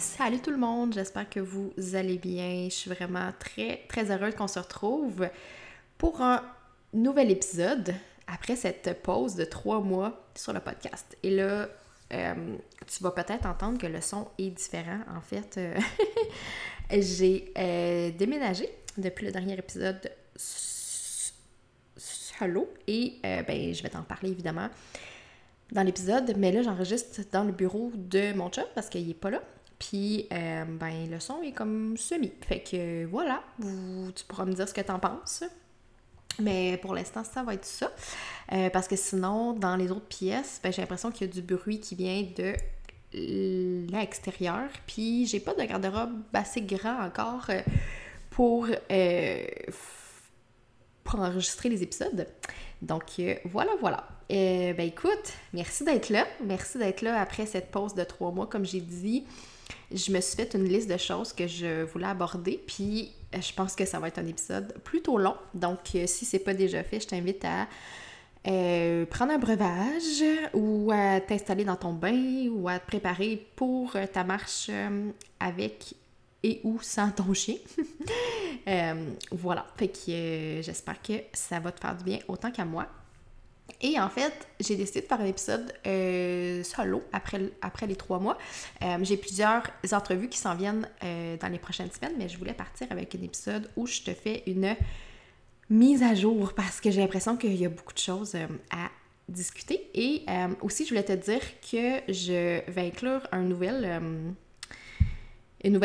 Salut 0.00 0.40
tout 0.40 0.50
le 0.50 0.56
monde, 0.56 0.94
j'espère 0.94 1.28
que 1.28 1.40
vous 1.40 1.74
allez 1.92 2.16
bien. 2.16 2.64
Je 2.70 2.74
suis 2.74 2.90
vraiment 2.90 3.32
très 3.38 3.82
très 3.86 4.10
heureuse 4.10 4.34
qu'on 4.34 4.48
se 4.48 4.58
retrouve 4.58 5.28
pour 5.98 6.22
un 6.22 6.42
nouvel 6.94 7.30
épisode 7.30 7.94
après 8.26 8.56
cette 8.56 9.02
pause 9.02 9.34
de 9.34 9.44
trois 9.44 9.80
mois 9.80 10.24
sur 10.34 10.54
le 10.54 10.60
podcast. 10.60 11.18
Et 11.22 11.28
là, 11.28 11.68
euh, 12.14 12.56
tu 12.86 13.02
vas 13.02 13.10
peut-être 13.10 13.44
entendre 13.44 13.76
que 13.76 13.86
le 13.86 14.00
son 14.00 14.26
est 14.38 14.48
différent. 14.48 15.00
En 15.14 15.20
fait, 15.20 15.58
euh, 15.58 15.78
j'ai 16.98 17.52
euh, 17.58 18.10
déménagé 18.12 18.70
depuis 18.96 19.26
le 19.26 19.32
dernier 19.32 19.58
épisode 19.58 20.10
solo 21.98 22.72
et 22.86 23.18
ben, 23.22 23.74
je 23.74 23.82
vais 23.82 23.90
t'en 23.90 24.02
parler 24.02 24.30
évidemment 24.30 24.70
dans 25.72 25.82
l'épisode, 25.82 26.34
mais 26.38 26.52
là 26.52 26.62
j'enregistre 26.62 27.20
dans 27.30 27.44
le 27.44 27.52
bureau 27.52 27.92
de 27.94 28.32
mon 28.32 28.50
chat 28.50 28.64
parce 28.74 28.88
qu'il 28.88 29.06
n'est 29.06 29.12
pas 29.12 29.28
là. 29.28 29.42
Puis, 29.80 30.28
ben, 30.30 31.10
le 31.10 31.18
son 31.18 31.42
est 31.42 31.52
comme 31.52 31.96
semi. 31.96 32.30
Fait 32.46 32.60
que 32.60 33.06
voilà, 33.06 33.42
tu 34.14 34.24
pourras 34.28 34.44
me 34.44 34.52
dire 34.52 34.68
ce 34.68 34.74
que 34.74 34.80
tu 34.82 34.92
en 34.92 35.00
penses. 35.00 35.42
Mais 36.38 36.78
pour 36.78 36.94
l'instant, 36.94 37.24
ça 37.24 37.42
va 37.42 37.54
être 37.54 37.64
ça. 37.64 37.90
Euh, 38.52 38.70
parce 38.70 38.88
que 38.88 38.96
sinon, 38.96 39.52
dans 39.52 39.76
les 39.76 39.90
autres 39.90 40.06
pièces, 40.06 40.60
ben, 40.62 40.72
j'ai 40.72 40.82
l'impression 40.82 41.10
qu'il 41.10 41.26
y 41.26 41.30
a 41.30 41.32
du 41.32 41.42
bruit 41.42 41.80
qui 41.80 41.94
vient 41.94 42.24
de 42.36 42.54
l'extérieur. 43.12 44.68
Puis 44.86 45.26
j'ai 45.26 45.40
pas 45.40 45.54
de 45.54 45.62
garde-robe 45.62 46.22
assez 46.32 46.62
grand 46.62 47.02
encore 47.02 47.46
euh, 47.50 47.60
pour, 48.30 48.66
euh, 48.90 49.44
pour 51.04 51.20
enregistrer 51.20 51.68
les 51.68 51.82
épisodes. 51.82 52.26
Donc 52.80 53.20
voilà, 53.44 53.72
voilà. 53.80 54.08
ben 54.28 54.80
écoute, 54.80 55.34
merci 55.52 55.84
d'être 55.84 56.08
là. 56.08 56.26
Merci 56.42 56.78
d'être 56.78 57.02
là 57.02 57.20
après 57.20 57.44
cette 57.44 57.70
pause 57.70 57.94
de 57.94 58.04
trois 58.04 58.30
mois, 58.30 58.46
comme 58.46 58.64
j'ai 58.64 58.80
dit 58.80 59.26
je 59.92 60.12
me 60.12 60.20
suis 60.20 60.36
fait 60.36 60.54
une 60.54 60.64
liste 60.64 60.88
de 60.88 60.96
choses 60.96 61.32
que 61.32 61.46
je 61.46 61.82
voulais 61.84 62.06
aborder, 62.06 62.62
puis 62.66 63.12
euh, 63.34 63.40
je 63.40 63.52
pense 63.52 63.74
que 63.74 63.84
ça 63.84 63.98
va 63.98 64.08
être 64.08 64.18
un 64.18 64.26
épisode 64.26 64.74
plutôt 64.84 65.18
long. 65.18 65.36
Donc, 65.54 65.94
euh, 65.94 66.06
si 66.06 66.24
c'est 66.24 66.38
pas 66.38 66.54
déjà 66.54 66.82
fait, 66.82 67.00
je 67.00 67.08
t'invite 67.08 67.44
à 67.44 67.68
euh, 68.46 69.04
prendre 69.06 69.32
un 69.32 69.38
breuvage 69.38 70.24
ou 70.54 70.90
à 70.92 71.20
t'installer 71.20 71.64
dans 71.64 71.76
ton 71.76 71.92
bain 71.92 72.48
ou 72.50 72.68
à 72.68 72.78
te 72.78 72.86
préparer 72.86 73.46
pour 73.54 73.96
ta 74.12 74.24
marche 74.24 74.70
avec 75.38 75.94
et 76.42 76.60
ou 76.64 76.78
sans 76.80 77.10
ton 77.10 77.34
chien. 77.34 77.56
voilà, 79.30 79.66
fait 79.76 79.88
que 79.88 80.62
j'espère 80.62 81.02
que 81.02 81.12
ça 81.34 81.60
va 81.60 81.70
te 81.70 81.80
faire 81.80 81.96
du 81.96 82.04
bien 82.04 82.18
autant 82.28 82.50
qu'à 82.50 82.64
moi. 82.64 82.86
Et 83.82 83.98
en 83.98 84.10
fait, 84.10 84.32
j'ai 84.60 84.76
décidé 84.76 85.00
de 85.00 85.06
faire 85.06 85.20
un 85.20 85.26
épisode 85.26 85.72
euh, 85.86 86.62
solo 86.62 87.02
après, 87.12 87.50
après 87.62 87.86
les 87.86 87.96
trois 87.96 88.18
mois. 88.18 88.36
Euh, 88.82 88.98
j'ai 89.02 89.16
plusieurs 89.16 89.62
entrevues 89.92 90.28
qui 90.28 90.38
s'en 90.38 90.54
viennent 90.54 90.86
euh, 91.02 91.38
dans 91.38 91.48
les 91.48 91.58
prochaines 91.58 91.90
semaines, 91.90 92.12
mais 92.18 92.28
je 92.28 92.36
voulais 92.36 92.52
partir 92.52 92.88
avec 92.90 93.14
un 93.14 93.22
épisode 93.22 93.70
où 93.76 93.86
je 93.86 94.02
te 94.02 94.12
fais 94.12 94.42
une 94.46 94.76
mise 95.70 96.02
à 96.02 96.14
jour 96.14 96.52
parce 96.54 96.80
que 96.80 96.90
j'ai 96.90 97.00
l'impression 97.00 97.36
qu'il 97.36 97.54
y 97.54 97.64
a 97.64 97.70
beaucoup 97.70 97.94
de 97.94 97.98
choses 97.98 98.34
à 98.70 98.90
discuter. 99.28 99.88
Et 99.94 100.26
aussi, 100.60 100.84
je 100.84 100.90
voulais 100.90 101.04
te 101.04 101.12
dire 101.12 101.40
que 101.62 102.12
je 102.12 102.60
vais 102.70 102.88
inclure 102.88 103.26
une 103.32 103.48
nouvelle 103.48 104.34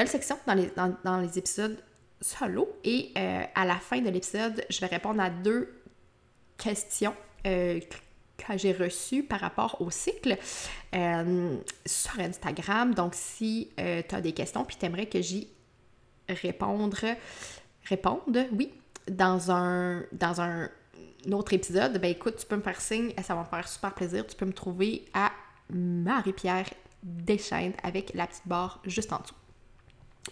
section 0.07 0.37
dans 0.47 0.55
les, 0.55 0.71
dans 1.03 1.19
les 1.19 1.37
épisodes 1.37 1.77
solo. 2.19 2.67
Et 2.83 3.11
à 3.15 3.63
la 3.63 3.75
fin 3.75 4.01
de 4.01 4.09
l'épisode, 4.09 4.65
je 4.71 4.81
vais 4.81 4.87
répondre 4.87 5.21
à 5.21 5.29
deux 5.29 5.69
questions 6.57 7.13
euh, 7.45 7.79
que 8.37 8.57
j'ai 8.57 8.73
reçu 8.73 9.23
par 9.23 9.39
rapport 9.39 9.81
au 9.81 9.89
cycle 9.89 10.37
euh, 10.93 11.57
sur 11.85 12.19
Instagram. 12.19 12.93
Donc, 12.93 13.13
si 13.15 13.69
euh, 13.79 14.01
tu 14.07 14.13
as 14.13 14.21
des 14.21 14.33
questions 14.33 14.65
puis 14.65 14.75
tu 14.77 14.85
aimerais 14.85 15.05
que 15.05 15.21
j'y 15.21 15.47
réponde, 16.27 16.95
réponde, 17.85 18.47
oui, 18.51 18.73
dans 19.09 19.51
un, 19.51 20.03
dans 20.11 20.41
un 20.41 20.69
autre 21.31 21.53
épisode, 21.53 21.99
ben 21.99 22.11
écoute, 22.11 22.35
tu 22.37 22.45
peux 22.45 22.57
me 22.57 22.61
faire 22.61 22.81
signe, 22.81 23.13
ça 23.23 23.35
va 23.35 23.41
me 23.41 23.45
faire 23.45 23.67
super 23.67 23.93
plaisir. 23.93 24.27
Tu 24.27 24.35
peux 24.35 24.45
me 24.45 24.53
trouver 24.53 25.05
à 25.13 25.31
Marie-Pierre 25.69 26.69
Deschaines 27.03 27.73
avec 27.83 28.13
la 28.15 28.27
petite 28.27 28.47
barre 28.47 28.81
juste 28.85 29.13
en 29.13 29.19
dessous. 29.19 29.35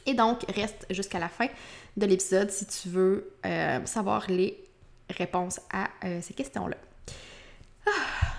Et 0.06 0.14
donc, 0.14 0.44
reste 0.50 0.88
jusqu'à 0.90 1.20
la 1.20 1.30
fin 1.30 1.48
de 1.96 2.06
l'épisode 2.06 2.50
si 2.52 2.66
tu 2.66 2.90
veux 2.90 3.34
savoir 3.86 4.30
les 4.30 4.62
réponses 5.10 5.62
à 5.72 5.90
ces 6.22 6.34
questions-là. 6.34 6.78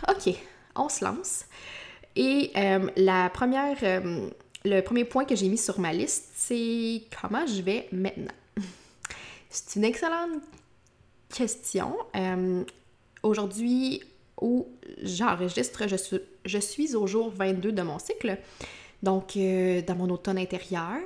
Ok, 0.08 0.34
on 0.76 0.88
se 0.88 1.04
lance. 1.04 1.44
Et 2.16 2.52
euh, 2.56 2.88
la 2.96 3.28
première, 3.30 3.76
euh, 3.82 4.28
le 4.64 4.80
premier 4.80 5.04
point 5.04 5.24
que 5.24 5.34
j'ai 5.34 5.48
mis 5.48 5.58
sur 5.58 5.80
ma 5.80 5.92
liste, 5.92 6.30
c'est 6.34 7.02
comment 7.20 7.46
je 7.46 7.62
vais 7.62 7.88
maintenant? 7.92 8.32
C'est 9.50 9.76
une 9.76 9.84
excellente 9.84 10.42
question. 11.28 11.96
Euh, 12.16 12.64
aujourd'hui, 13.22 14.02
où 14.40 14.66
j'enregistre, 15.02 15.88
je 15.88 15.96
suis, 15.96 16.20
je 16.44 16.58
suis 16.58 16.94
au 16.94 17.06
jour 17.06 17.30
22 17.30 17.72
de 17.72 17.82
mon 17.82 17.98
cycle, 17.98 18.36
donc 19.02 19.36
dans 19.36 19.94
mon 19.96 20.10
automne 20.10 20.38
intérieur. 20.38 21.00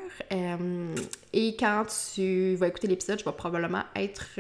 et 1.33 1.57
quand 1.57 1.85
tu 2.15 2.55
vas 2.55 2.69
écouter 2.69 2.87
l'épisode, 2.87 3.19
je 3.19 3.25
vais 3.25 3.33
probablement 3.33 3.83
être 3.95 4.39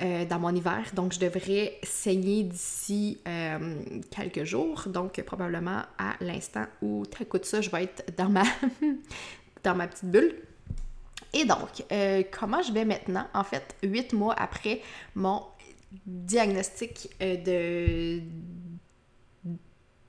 euh, 0.00 0.24
dans 0.24 0.38
mon 0.38 0.54
hiver. 0.54 0.84
Donc, 0.94 1.12
je 1.12 1.18
devrais 1.18 1.78
saigner 1.82 2.44
d'ici 2.44 3.18
euh, 3.26 3.80
quelques 4.10 4.44
jours. 4.44 4.84
Donc, 4.86 5.20
probablement 5.22 5.82
à 5.98 6.14
l'instant 6.20 6.66
où 6.80 7.04
tu 7.06 7.24
écoutes 7.24 7.44
ça, 7.44 7.60
je 7.60 7.68
vais 7.68 7.82
être 7.82 8.16
dans 8.16 8.28
ma, 8.28 8.44
dans 9.64 9.74
ma 9.74 9.88
petite 9.88 10.10
bulle. 10.10 10.36
Et 11.32 11.44
donc, 11.44 11.84
euh, 11.90 12.22
comment 12.30 12.62
je 12.62 12.72
vais 12.72 12.84
maintenant? 12.84 13.26
En 13.34 13.42
fait, 13.42 13.74
huit 13.82 14.12
mois 14.12 14.34
après 14.34 14.82
mon 15.16 15.42
diagnostic 16.06 17.10
de 17.20 18.20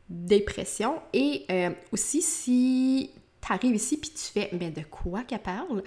dépression 0.07 1.01
et 1.13 1.45
aussi 1.91 2.21
si 2.21 3.09
t'arrives 3.41 3.75
ici 3.75 3.97
puis 3.97 4.11
tu 4.11 4.31
fais 4.31 4.49
mais 4.59 4.69
de 4.69 4.81
quoi 4.81 5.23
qu'elle 5.23 5.39
parle? 5.39 5.83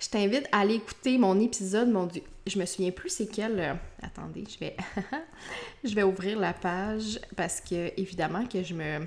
Je 0.00 0.08
t'invite 0.08 0.46
à 0.52 0.60
aller 0.60 0.74
écouter 0.74 1.18
mon 1.18 1.38
épisode 1.40 1.88
mon 1.88 2.06
dieu. 2.06 2.22
Je 2.46 2.58
me 2.58 2.66
souviens 2.66 2.90
plus 2.90 3.10
c'est 3.10 3.26
quel 3.26 3.58
euh, 3.58 3.74
attendez 4.02 4.44
je 4.48 4.58
vais 4.58 4.76
je 5.84 5.94
vais 5.94 6.02
ouvrir 6.02 6.38
la 6.38 6.52
page 6.52 7.18
parce 7.36 7.60
que 7.60 7.92
évidemment 8.00 8.46
que 8.46 8.62
je 8.62 8.74
me 8.74 9.06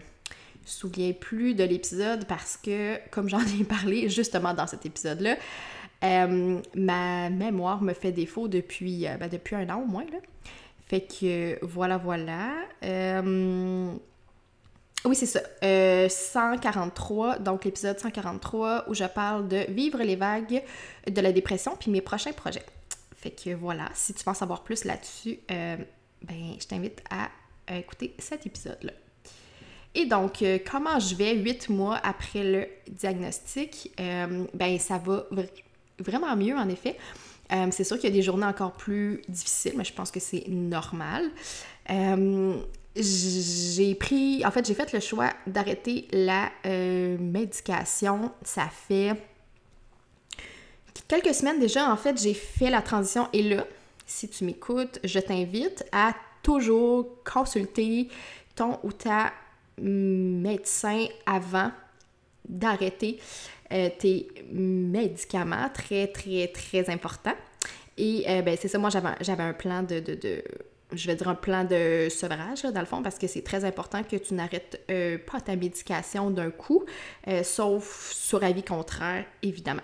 souviens 0.66 1.13
plus 1.13 1.56
de 1.56 1.63
l'épisode 1.63 2.25
parce 2.25 2.57
que 2.57 2.98
comme 3.10 3.30
j'en 3.30 3.42
ai 3.60 3.63
parlé 3.63 4.10
justement 4.10 4.54
dans 4.54 4.68
cet 4.68 4.86
épisode 4.86 5.22
là 5.22 5.38
euh, 6.04 6.62
ma 6.75 7.30
mémoire 7.30 7.81
me 7.81 7.94
fait 7.94 8.13
défaut 8.13 8.48
depuis 8.48 9.06
euh, 9.07 9.18
ben, 9.18 9.30
depuis 9.30 9.56
un 9.56 9.69
an 9.69 9.81
au 9.81 9.86
moins 9.86 10.06
là. 10.06 10.19
Fait 10.88 11.02
que 11.02 11.63
voilà 11.63 11.98
voilà 11.98 12.54
oui, 15.06 15.16
c'est 15.16 15.25
ça. 15.25 15.42
143, 16.10 17.36
euh, 17.36 17.40
donc 17.40 17.66
l'épisode 17.66 18.00
143 18.00 18.86
où 18.90 18.94
je 18.94 19.06
parle 19.06 19.48
de 19.48 19.66
vivre 19.69 20.00
les 20.00 20.16
vagues 20.16 20.63
de 21.10 21.22
la 21.22 21.31
dépression 21.31 21.75
puis 21.80 21.92
mes 21.92 22.01
prochains 22.01 22.34
projets. 22.34 22.66
Fait 23.16 23.31
que 23.31 23.54
voilà, 23.54 23.90
si 23.94 24.13
tu 24.13 24.24
veux 24.24 24.31
en 24.31 24.34
savoir 24.34 24.63
plus 24.63 24.86
là-dessus, 24.86 25.40
euh, 25.51 25.78
ben 26.22 26.56
je 26.60 26.68
t'invite 26.68 27.01
à 27.10 27.30
écouter 27.78 28.16
cet 28.18 28.46
épisode-là. 28.46 28.94
Et 29.96 30.06
donc, 30.06 30.42
euh, 30.42 30.60
comment 30.69 31.00
je 31.00 31.16
vais 31.16 31.36
huit 31.36 31.69
mois 31.69 31.98
après 32.04 32.44
le 32.44 32.68
diagnostic? 32.90 33.92
Euh, 34.00 34.45
ben, 34.54 34.78
ça 34.78 34.98
va 34.98 35.25
vraiment 36.00 36.36
mieux, 36.36 36.56
en 36.56 36.69
effet. 36.69 36.95
Euh, 37.52 37.68
c'est 37.72 37.84
sûr 37.84 37.98
qu'il 37.98 38.10
y 38.10 38.13
a 38.13 38.16
des 38.16 38.22
journées 38.22 38.45
encore 38.45 38.74
plus 38.74 39.22
difficiles, 39.28 39.74
mais 39.75 39.84
je 39.84 39.94
pense 39.94 40.12
que 40.12 40.19
c'est 40.19 40.48
normal. 40.48 41.31
J'ai 42.95 43.95
pris, 43.95 44.45
en 44.45 44.51
fait, 44.51 44.65
j'ai 44.65 44.74
fait 44.74 44.91
le 44.94 45.00
choix 45.00 45.31
d'arrêter 45.47 46.07
la 46.12 46.51
médication. 46.65 48.31
Ça 48.44 48.68
fait 48.68 49.13
quelques 51.09 51.33
semaines 51.33 51.59
déjà, 51.59 51.91
en 51.91 51.97
fait, 51.97 52.21
j'ai 52.21 52.33
fait 52.33 52.69
la 52.69 52.81
transition. 52.81 53.27
Et 53.33 53.44
là, 53.44 53.65
si 54.06 54.30
tu 54.30 54.45
m'écoutes, 54.45 55.00
je 55.03 55.19
t'invite 55.19 55.83
à 55.91 56.13
toujours 56.41 57.24
consulter 57.24 58.07
ton 58.56 58.80
ou 58.83 58.94
ta 58.94 59.33
médecin 59.81 61.06
avant 61.25 61.71
d'arrêter 62.47 63.19
euh, 63.71 63.89
tes 63.97 64.27
médicaments. 64.51 65.69
Très, 65.74 66.07
très, 66.07 66.47
très 66.47 66.89
important. 66.89 67.33
Et 67.97 68.25
euh, 68.27 68.42
ben, 68.42 68.57
c'est 68.59 68.68
ça, 68.68 68.77
moi, 68.77 68.89
j'avais 68.89 69.44
un 69.44 69.53
plan 69.53 69.83
de, 69.83 70.00
de, 70.00 70.44
je 70.91 71.07
vais 71.07 71.15
dire 71.15 71.27
un 71.27 71.36
plan 71.36 71.63
de 71.63 72.07
sevrage, 72.09 72.63
dans 72.63 72.80
le 72.80 72.86
fond, 72.86 73.01
parce 73.01 73.18
que 73.18 73.27
c'est 73.27 73.44
très 73.44 73.63
important 73.65 74.03
que 74.03 74.15
tu 74.15 74.33
n'arrêtes 74.33 74.81
euh, 74.89 75.18
pas 75.18 75.39
ta 75.39 75.56
médication 75.56 76.30
d'un 76.30 76.51
coup, 76.51 76.83
sauf 77.44 78.12
sur 78.12 78.44
avis 78.44 78.63
contraire, 78.63 79.25
évidemment. 79.44 79.83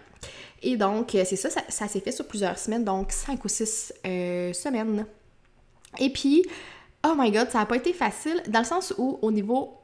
Et 0.63 0.78
donc, 0.78 1.12
c'est 1.12 1.36
ça, 1.36 1.50
ça, 1.50 1.62
ça 1.69 1.88
s'est 1.88 2.00
fait 2.00 2.12
sur 2.12 2.28
plusieurs 2.28 2.57
semaines, 2.57 2.84
donc 2.84 3.12
cinq 3.12 3.46
ou 3.46 3.48
six 3.48 3.94
semaines. 4.04 5.06
Et 6.00 6.10
puis, 6.10 6.44
oh 7.06 7.13
my 7.18 7.31
god, 7.31 7.50
ça 7.51 7.60
n'a 7.60 7.66
pas 7.66 7.78
été 7.78 7.94
facile, 7.94 8.42
dans 8.48 8.60
le 8.60 8.66
sens 8.66 8.94
où, 8.98 9.19
au 9.22 9.31
niveau 9.31 9.78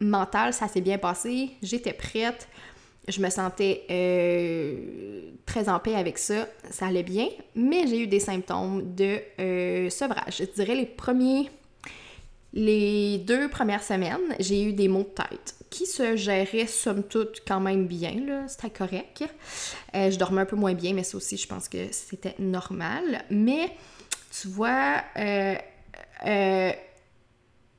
mental, 0.00 0.52
ça 0.52 0.68
s'est 0.68 0.80
bien 0.80 0.98
passé. 0.98 1.50
J'étais 1.62 1.92
prête. 1.92 2.48
Je 3.08 3.20
me 3.20 3.30
sentais 3.30 3.84
euh, 3.90 5.30
très 5.44 5.68
en 5.68 5.78
paix 5.78 5.94
avec 5.94 6.18
ça. 6.18 6.48
Ça 6.70 6.86
allait 6.86 7.02
bien. 7.02 7.28
Mais 7.54 7.86
j'ai 7.86 8.00
eu 8.00 8.06
des 8.06 8.20
symptômes 8.20 8.94
de 8.94 9.20
euh, 9.38 9.90
sevrage. 9.90 10.38
Je 10.38 10.44
dirais 10.44 10.74
les 10.74 10.86
premiers. 10.86 11.50
Les 12.52 13.18
deux 13.18 13.48
premières 13.48 13.82
semaines, 13.82 14.34
j'ai 14.40 14.62
eu 14.62 14.72
des 14.72 14.88
maux 14.88 15.02
de 15.02 15.22
tête 15.22 15.54
qui 15.68 15.84
se 15.84 16.16
géraient 16.16 16.66
somme 16.66 17.02
toute 17.02 17.42
quand 17.46 17.60
même 17.60 17.86
bien, 17.86 18.14
là, 18.26 18.48
c'était 18.48 18.70
correct. 18.70 19.24
Euh, 19.94 20.10
je 20.10 20.18
dormais 20.18 20.40
un 20.40 20.46
peu 20.46 20.56
moins 20.56 20.72
bien, 20.72 20.94
mais 20.94 21.02
ça 21.02 21.18
aussi, 21.18 21.36
je 21.36 21.46
pense 21.46 21.68
que 21.68 21.88
c'était 21.90 22.34
normal. 22.38 23.24
Mais 23.28 23.72
tu 24.30 24.48
vois, 24.48 25.02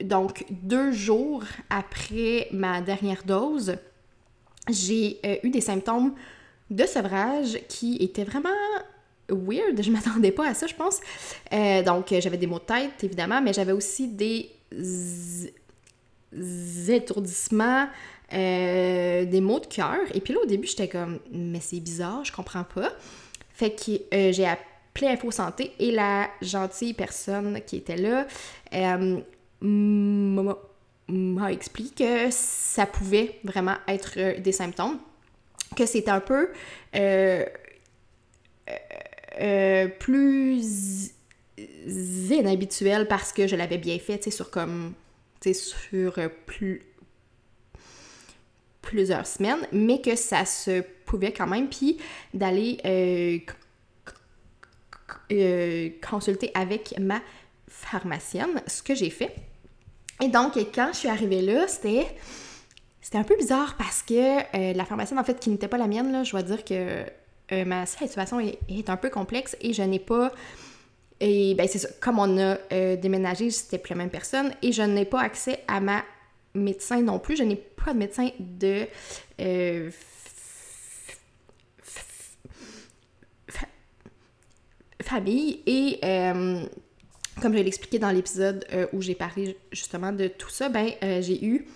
donc, 0.03 0.45
deux 0.51 0.91
jours 0.91 1.43
après 1.69 2.47
ma 2.51 2.81
dernière 2.81 3.23
dose, 3.23 3.77
j'ai 4.69 5.19
euh, 5.25 5.37
eu 5.43 5.49
des 5.49 5.61
symptômes 5.61 6.13
de 6.69 6.85
sevrage 6.85 7.59
qui 7.67 7.95
étaient 7.97 8.23
vraiment 8.23 8.49
weird. 9.29 9.81
Je 9.81 9.91
m'attendais 9.91 10.31
pas 10.31 10.49
à 10.49 10.53
ça, 10.53 10.67
je 10.67 10.75
pense. 10.75 10.99
Euh, 11.53 11.83
donc, 11.83 12.13
j'avais 12.19 12.37
des 12.37 12.47
maux 12.47 12.59
de 12.59 12.65
tête, 12.65 13.03
évidemment, 13.03 13.41
mais 13.41 13.53
j'avais 13.53 13.71
aussi 13.71 14.07
des 14.07 14.49
étourdissements, 16.89 17.87
euh, 18.33 19.25
des 19.25 19.41
maux 19.41 19.59
de 19.59 19.67
cœur. 19.67 19.99
Et 20.13 20.21
puis 20.21 20.33
là, 20.33 20.41
au 20.43 20.45
début, 20.45 20.67
j'étais 20.67 20.87
comme, 20.87 21.19
mais 21.31 21.59
c'est 21.61 21.79
bizarre, 21.79 22.23
je 22.25 22.31
comprends 22.31 22.63
pas. 22.63 22.91
Fait 23.53 23.71
que 23.71 24.31
j'ai 24.31 24.45
appelé 24.45 25.07
Info 25.07 25.31
Santé 25.31 25.71
et 25.79 25.91
la 25.91 26.27
gentille 26.41 26.93
personne 26.93 27.61
qui 27.65 27.77
était 27.77 27.97
là 27.97 28.27
m'a 29.61 30.57
expliqué 31.49 32.25
que 32.27 32.31
ça 32.31 32.85
pouvait 32.85 33.39
vraiment 33.43 33.75
être 33.87 34.13
euh, 34.17 34.39
des 34.39 34.51
symptômes, 34.51 34.99
que 35.75 35.85
c'était 35.85 36.11
un 36.11 36.19
peu 36.19 36.49
euh, 36.95 37.45
euh, 39.39 39.87
plus 39.87 41.11
inhabituel 42.29 43.07
parce 43.07 43.31
que 43.31 43.47
je 43.47 43.55
l'avais 43.55 43.77
bien 43.77 43.97
fait, 43.99 44.17
tu 44.17 44.25
sais, 44.25 44.31
sur 44.31 44.49
comme, 44.51 44.93
sur 45.53 46.19
plus 46.45 46.83
plusieurs 48.81 49.27
semaines, 49.27 49.67
mais 49.73 50.01
que 50.01 50.15
ça 50.15 50.45
se 50.45 50.81
pouvait 51.05 51.33
quand 51.33 51.47
même, 51.47 51.69
puis 51.69 51.97
d'aller 52.33 52.77
consulter 56.01 56.51
avec 56.53 56.93
ma 56.99 57.21
pharmacienne, 57.67 58.61
ce 58.65 58.81
que 58.81 58.95
j'ai 58.95 59.09
fait. 59.09 59.33
Et 60.21 60.29
donc, 60.29 60.57
quand 60.73 60.89
je 60.93 60.97
suis 60.97 61.09
arrivée 61.09 61.41
là, 61.41 61.67
c'était 61.67 62.07
c'était 63.07 63.19
un 63.19 63.23
peu 63.23 63.37
bizarre 63.37 63.75
parce 63.77 64.01
que 64.01 64.13
euh, 64.13 64.73
la 64.73 64.83
pharmacienne, 64.83 65.17
en 65.17 65.23
fait, 65.23 65.39
qui 65.39 65.49
n'était 65.49 65.69
pas 65.69 65.77
la 65.77 65.87
mienne, 65.87 66.11
là, 66.11 66.23
je 66.23 66.31
dois 66.31 66.43
dire 66.43 66.65
que 66.65 67.05
euh, 67.53 67.63
ma 67.63 67.85
situation 67.85 68.41
est, 68.41 68.89
un 68.89 68.97
peu 68.97 69.09
complexe 69.09 69.55
et 69.61 69.71
je 69.71 69.81
n'ai 69.81 69.99
pas. 69.99 70.33
Et 71.21 71.55
ben 71.55 71.69
c'est 71.69 71.79
ça, 71.79 71.87
comme 72.01 72.19
on 72.19 72.37
a 72.37 72.57
euh, 72.73 72.97
déménagé, 72.97 73.49
c'était 73.49 73.77
plus 73.77 73.91
la 73.91 73.95
même 73.99 74.09
personne 74.09 74.51
et 74.61 74.73
je 74.73 74.81
n'ai 74.81 75.05
pas 75.05 75.21
accès 75.21 75.63
à 75.69 75.79
ma 75.79 76.03
médecin 76.53 77.01
non 77.01 77.17
plus. 77.17 77.37
Je 77.37 77.43
n'ai 77.43 77.55
pas 77.55 77.93
de 77.93 77.97
médecin 77.97 78.29
de 78.39 78.87
famille 85.01 85.61
et 85.65 86.01
comme 87.41 87.53
je 87.53 87.59
l'ai 87.59 87.67
expliqué 87.67 87.99
dans 87.99 88.11
l'épisode 88.11 88.65
euh, 88.73 88.87
où 88.93 89.01
j'ai 89.01 89.15
parlé 89.15 89.57
justement 89.71 90.11
de 90.11 90.27
tout 90.27 90.49
ça, 90.49 90.69
ben 90.69 90.91
euh, 91.03 91.21
j'ai 91.21 91.43
eu 91.45 91.67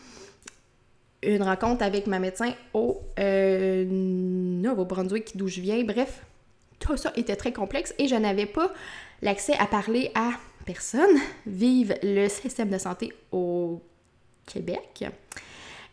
une 1.23 1.43
rencontre 1.43 1.83
avec 1.83 2.07
ma 2.07 2.19
médecin 2.19 2.53
au 2.73 3.01
euh, 3.19 3.85
Nouveau-Brunswick 3.87 5.37
d'où 5.37 5.47
je 5.47 5.61
viens. 5.61 5.83
Bref, 5.83 6.23
tout 6.79 6.97
ça 6.97 7.13
était 7.15 7.35
très 7.35 7.53
complexe 7.53 7.93
et 7.99 8.07
je 8.07 8.15
n'avais 8.15 8.47
pas 8.47 8.71
l'accès 9.21 9.53
à 9.59 9.67
parler 9.67 10.11
à 10.15 10.31
personne. 10.65 11.15
Vive 11.45 11.95
le 12.01 12.27
système 12.27 12.69
de 12.69 12.79
santé 12.79 13.13
au 13.31 13.81
Québec. 14.47 15.05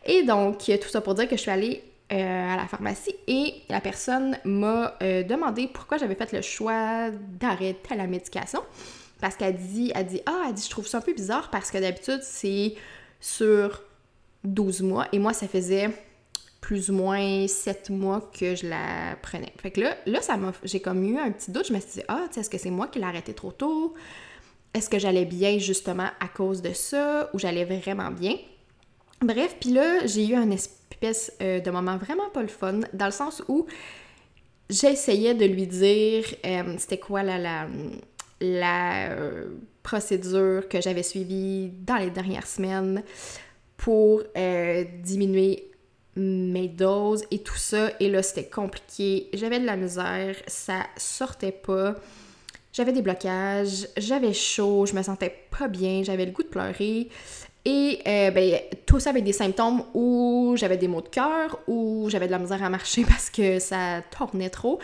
Et 0.05 0.23
donc, 0.23 0.63
tout 0.63 0.89
ça 0.89 1.01
pour 1.01 1.13
dire 1.13 1.27
que 1.27 1.35
je 1.35 1.41
suis 1.41 1.51
allée 1.51 1.83
à 2.09 2.55
la 2.55 2.65
pharmacie 2.67 3.13
et 3.27 3.53
la 3.69 3.81
personne 3.81 4.35
m'a 4.43 4.95
demandé 5.01 5.69
pourquoi 5.71 5.99
j'avais 5.99 6.15
fait 6.15 6.31
le 6.31 6.41
choix 6.41 7.11
d'arrêter 7.11 7.95
la 7.95 8.07
médication. 8.07 8.61
Parce 9.21 9.35
qu'elle 9.35 9.57
dit, 9.57 9.91
elle 9.93 10.05
dit, 10.05 10.21
ah, 10.25 10.45
elle 10.47 10.53
dit, 10.53 10.63
je 10.63 10.69
trouve 10.69 10.87
ça 10.87 10.99
un 10.99 11.01
peu 11.01 11.13
bizarre 11.13 11.49
parce 11.49 11.71
que 11.71 11.77
d'habitude, 11.77 12.21
c'est 12.23 12.75
sur 13.19 13.81
12 14.43 14.81
mois. 14.81 15.07
Et 15.11 15.19
moi, 15.19 15.33
ça 15.33 15.47
faisait 15.47 15.89
plus 16.61 16.89
ou 16.89 16.93
moins 16.93 17.47
7 17.47 17.89
mois 17.89 18.29
que 18.37 18.55
je 18.55 18.67
la 18.67 19.15
prenais. 19.21 19.53
Fait 19.61 19.71
que 19.71 19.81
là, 19.81 19.97
là 20.05 20.21
ça 20.21 20.37
m'a, 20.37 20.51
j'ai 20.63 20.81
comme 20.81 21.03
eu 21.03 21.17
un 21.17 21.31
petit 21.31 21.51
doute. 21.51 21.67
Je 21.67 21.73
me 21.73 21.79
suis 21.79 21.91
dit, 21.91 22.03
ah, 22.07 22.27
est-ce 22.35 22.49
que 22.49 22.57
c'est 22.57 22.69
moi 22.69 22.87
qui 22.87 22.99
l'ai 22.99 23.05
arrêté 23.05 23.33
trop 23.33 23.51
tôt? 23.51 23.93
Est-ce 24.73 24.89
que 24.89 24.99
j'allais 24.99 25.25
bien 25.25 25.57
justement 25.57 26.09
à 26.19 26.27
cause 26.27 26.61
de 26.61 26.73
ça 26.73 27.29
ou 27.33 27.39
j'allais 27.39 27.65
vraiment 27.65 28.11
bien? 28.11 28.35
Bref, 29.21 29.57
puis 29.59 29.71
là, 29.71 30.05
j'ai 30.05 30.27
eu 30.27 30.35
un 30.35 30.51
espèce 30.51 31.33
euh, 31.41 31.59
de 31.59 31.71
moment 31.71 31.97
vraiment 31.97 32.29
pas 32.29 32.41
le 32.41 32.47
fun, 32.47 32.81
dans 32.93 33.05
le 33.05 33.11
sens 33.11 33.43
où 33.47 33.65
j'essayais 34.69 35.33
de 35.33 35.45
lui 35.45 35.65
dire 35.65 36.23
euh, 36.45 36.75
c'était 36.77 36.99
quoi 36.99 37.23
la, 37.23 37.37
la, 37.37 37.67
la 38.41 39.11
euh, 39.11 39.47
procédure 39.83 40.67
que 40.69 40.81
j'avais 40.81 41.03
suivie 41.03 41.71
dans 41.81 41.97
les 41.97 42.09
dernières 42.09 42.47
semaines 42.47 43.03
pour 43.77 44.23
euh, 44.37 44.83
diminuer 45.03 45.71
mes 46.15 46.67
doses 46.67 47.23
et 47.31 47.39
tout 47.39 47.57
ça. 47.57 47.91
Et 47.99 48.09
là, 48.09 48.21
c'était 48.21 48.49
compliqué. 48.49 49.29
J'avais 49.33 49.59
de 49.59 49.65
la 49.65 49.75
misère, 49.75 50.35
ça 50.47 50.85
sortait 50.97 51.51
pas. 51.51 51.95
J'avais 52.71 52.93
des 52.93 53.01
blocages, 53.01 53.87
j'avais 53.97 54.33
chaud, 54.33 54.85
je 54.85 54.93
me 54.93 55.01
sentais 55.01 55.33
pas 55.57 55.67
bien, 55.67 56.03
j'avais 56.03 56.25
le 56.25 56.31
goût 56.31 56.43
de 56.43 56.49
pleurer. 56.49 57.09
Et 57.65 57.99
euh, 58.07 58.31
ben, 58.31 58.59
tout 58.85 58.99
ça 58.99 59.09
avec 59.09 59.23
des 59.23 59.33
symptômes 59.33 59.83
où 59.93 60.53
j'avais 60.55 60.77
des 60.77 60.87
maux 60.87 61.01
de 61.01 61.09
cœur, 61.09 61.59
où 61.67 62.07
j'avais 62.09 62.27
de 62.27 62.31
la 62.31 62.39
misère 62.39 62.63
à 62.63 62.69
marcher 62.69 63.03
parce 63.07 63.29
que 63.29 63.59
ça 63.59 64.01
tournait 64.11 64.49
trop. 64.49 64.79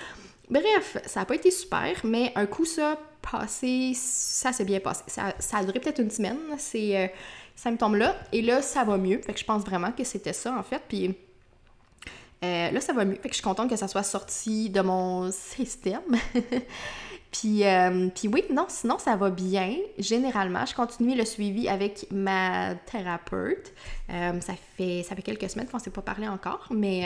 Bref, 0.50 0.98
ça 1.06 1.22
n'a 1.22 1.26
pas 1.26 1.36
été 1.36 1.52
super, 1.52 2.02
mais 2.04 2.32
un 2.36 2.46
coup 2.46 2.66
ça 2.66 3.00
passé, 3.30 3.94
ça 3.96 4.54
s'est 4.54 4.66
bien 4.66 4.80
passé. 4.80 5.04
Ça, 5.08 5.58
a 5.58 5.64
duré 5.64 5.80
peut-être 5.80 6.00
une 6.00 6.12
semaine, 6.12 6.38
ces 6.58 6.96
euh, 6.96 7.08
symptômes-là, 7.56 8.16
et 8.32 8.42
là, 8.42 8.62
ça 8.62 8.84
va 8.84 8.98
mieux. 8.98 9.20
Fait 9.20 9.34
que 9.34 9.40
je 9.40 9.46
pense 9.46 9.64
vraiment 9.64 9.92
que 9.92 10.04
c'était 10.04 10.34
ça, 10.34 10.56
en 10.58 10.64
fait. 10.64 10.82
Puis 10.88 11.16
euh, 12.44 12.72
là, 12.72 12.82
ça 12.82 12.94
va 12.94 13.06
mieux. 13.06 13.16
Fait 13.16 13.30
que 13.30 13.30
je 13.30 13.36
suis 13.36 13.44
contente 13.44 13.70
que 13.70 13.76
ça 13.76 13.88
soit 13.88 14.04
sorti 14.04 14.70
de 14.70 14.82
mon 14.82 15.32
système. 15.32 16.02
puis, 17.32 17.66
euh, 17.66 18.10
puis 18.14 18.28
oui, 18.28 18.44
non, 18.52 18.66
sinon, 18.70 19.00
ça 19.00 19.16
va 19.16 19.30
bien. 19.30 19.76
Généralement, 19.98 20.66
je 20.66 20.76
continue 20.76 21.16
le 21.16 21.26
suivi 21.26 21.68
avec 21.68 22.06
ma 22.12 22.76
thérapeute. 22.76 23.74
ça, 24.10 24.54
fait, 24.78 25.04
ça 25.04 25.16
fait 25.16 25.24
quelques 25.24 25.50
semaines 25.50 25.68
qu'on 25.68 25.78
ne 25.78 25.84
s'est 25.84 25.90
pas 25.90 26.02
parlé 26.02 26.28
encore, 26.28 26.68
mais 26.72 27.06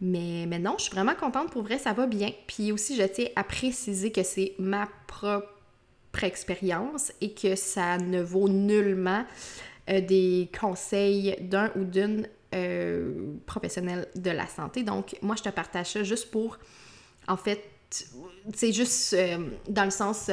mais, 0.00 0.46
mais 0.46 0.58
non, 0.58 0.74
je 0.78 0.84
suis 0.84 0.92
vraiment 0.92 1.14
contente. 1.14 1.50
Pour 1.50 1.62
vrai, 1.62 1.78
ça 1.78 1.92
va 1.92 2.06
bien. 2.06 2.30
Puis 2.46 2.72
aussi, 2.72 2.96
je 2.96 3.02
tiens 3.02 3.26
à 3.36 3.44
préciser 3.44 4.10
que 4.10 4.22
c'est 4.22 4.54
ma 4.58 4.88
propre 5.06 6.24
expérience 6.24 7.12
et 7.20 7.32
que 7.34 7.54
ça 7.54 7.98
ne 7.98 8.22
vaut 8.22 8.48
nullement 8.48 9.24
euh, 9.88 10.00
des 10.00 10.50
conseils 10.58 11.36
d'un 11.40 11.70
ou 11.76 11.84
d'une 11.84 12.26
euh, 12.54 13.34
professionnelle 13.46 14.08
de 14.16 14.30
la 14.30 14.46
santé. 14.46 14.82
Donc, 14.82 15.16
moi, 15.22 15.36
je 15.36 15.42
te 15.42 15.50
partage 15.50 15.92
ça 15.92 16.02
juste 16.02 16.30
pour, 16.30 16.58
en 17.28 17.36
fait, 17.36 17.62
c'est 18.54 18.72
juste 18.72 19.16
dans 19.68 19.84
le 19.84 19.90
sens 19.90 20.30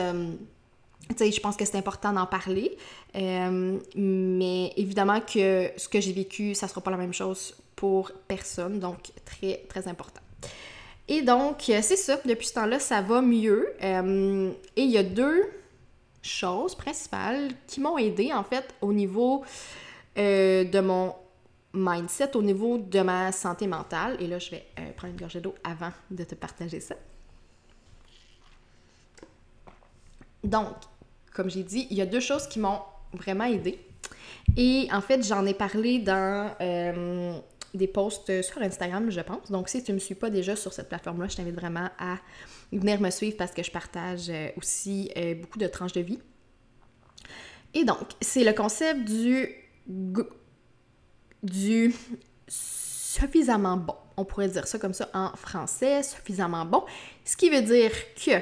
je 1.19 1.39
pense 1.39 1.55
que 1.55 1.65
c'est 1.65 1.77
important 1.77 2.13
d'en 2.13 2.25
parler. 2.25 2.77
mais 3.15 4.73
évidemment 4.77 5.21
que 5.21 5.71
ce 5.77 5.87
que 5.87 6.01
j'ai 6.01 6.13
vécu, 6.13 6.55
ça 6.55 6.67
sera 6.67 6.81
pas 6.81 6.91
la 6.91 6.97
même 6.97 7.13
chose 7.13 7.55
pour 7.75 8.11
personne. 8.27 8.79
Donc, 8.79 9.11
très, 9.25 9.63
très 9.69 9.87
important. 9.87 10.21
Et 11.07 11.21
donc, 11.21 11.63
c'est 11.65 11.95
ça. 11.95 12.19
Depuis 12.25 12.47
ce 12.47 12.55
temps-là, 12.55 12.79
ça 12.79 13.01
va 13.01 13.21
mieux. 13.21 13.73
et 13.81 14.81
il 14.83 14.91
y 14.91 14.97
a 14.97 15.03
deux 15.03 15.49
choses 16.27 16.75
principales 16.75 17.51
qui 17.67 17.79
m'ont 17.79 17.97
aidé 17.97 18.33
en 18.33 18.43
fait 18.43 18.73
au 18.81 18.93
niveau 18.93 19.43
euh, 20.17 20.63
de 20.63 20.79
mon 20.79 21.15
mindset, 21.73 22.35
au 22.35 22.41
niveau 22.41 22.77
de 22.77 23.01
ma 23.01 23.31
santé 23.31 23.67
mentale. 23.67 24.17
Et 24.19 24.27
là, 24.27 24.39
je 24.39 24.51
vais 24.51 24.65
euh, 24.79 24.91
prendre 24.95 25.13
une 25.13 25.19
gorgée 25.19 25.39
d'eau 25.39 25.55
avant 25.63 25.91
de 26.11 26.23
te 26.23 26.35
partager 26.35 26.79
ça. 26.79 26.95
Donc, 30.43 30.75
comme 31.38 31.51
j'ai 31.51 31.63
dit, 31.63 31.86
il 31.91 31.98
y 31.98 32.01
a 32.01 32.08
deux 32.08 32.20
choses 32.20 32.48
qui 32.48 32.60
m'ont 32.60 32.82
vraiment 33.13 33.46
aidé. 33.46 33.79
Et 34.58 34.88
en 34.91 35.01
fait, 35.01 35.24
j'en 35.24 35.46
ai 35.46 35.53
parlé 35.53 36.00
dans 36.00 36.51
euh, 36.60 37.38
des 37.75 37.88
posts 37.88 38.41
sur 38.41 38.60
Instagram, 38.62 39.12
je 39.12 39.22
pense. 39.22 39.51
Donc, 39.51 39.70
si 39.70 39.84
tu 39.84 39.91
ne 39.91 39.96
me 39.96 40.00
suis 40.00 40.15
pas 40.15 40.32
déjà 40.32 40.56
sur 40.56 40.74
cette 40.74 40.89
plateforme-là, 40.89 41.27
je 41.27 41.36
t'invite 41.36 41.53
vraiment 41.53 41.89
à 42.00 42.17
venir 42.72 43.00
me 43.00 43.12
suivre 43.12 43.38
parce 43.38 43.51
que 43.51 43.62
je 43.62 43.70
partage 43.70 44.29
euh, 44.29 44.50
aussi 44.58 45.12
euh, 45.15 45.36
beaucoup 45.36 45.60
de 45.60 45.67
tranches 45.67 45.94
de 45.94 46.01
vie. 46.01 46.20
Et 47.75 47.86
donc, 47.86 48.08
c'est 48.20 48.44
le 48.44 48.53
concept 48.53 49.01
du, 49.06 49.50
du 51.44 51.94
suffisamment 52.48 53.77
bon. 53.77 53.96
On 54.15 54.25
pourrait 54.25 54.48
dire 54.48 54.67
ça 54.67 54.79
comme 54.79 54.96
ça 54.96 55.08
en 55.13 55.36
français, 55.36 56.01
suffisamment 56.01 56.65
bon. 56.65 56.84
Ce 57.24 57.38
qui 57.38 57.51
veut 57.51 57.62
dire 57.62 57.91
que 58.15 58.41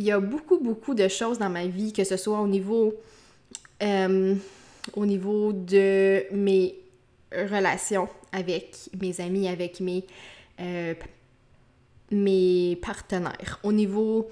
il 0.00 0.06
y 0.06 0.12
a 0.12 0.18
beaucoup, 0.18 0.58
beaucoup 0.58 0.94
de 0.94 1.08
choses 1.08 1.38
dans 1.38 1.50
ma 1.50 1.66
vie, 1.66 1.92
que 1.92 2.04
ce 2.04 2.16
soit 2.16 2.40
au 2.40 2.48
niveau, 2.48 2.94
euh, 3.82 4.34
au 4.94 5.06
niveau 5.06 5.52
de 5.52 6.24
mes 6.32 6.74
relations 7.32 8.08
avec 8.32 8.76
mes 9.00 9.20
amis, 9.20 9.46
avec 9.48 9.80
mes 9.80 10.04
mes 12.10 12.76
partenaires, 12.82 13.60
au 13.62 13.72
niveau 13.72 14.28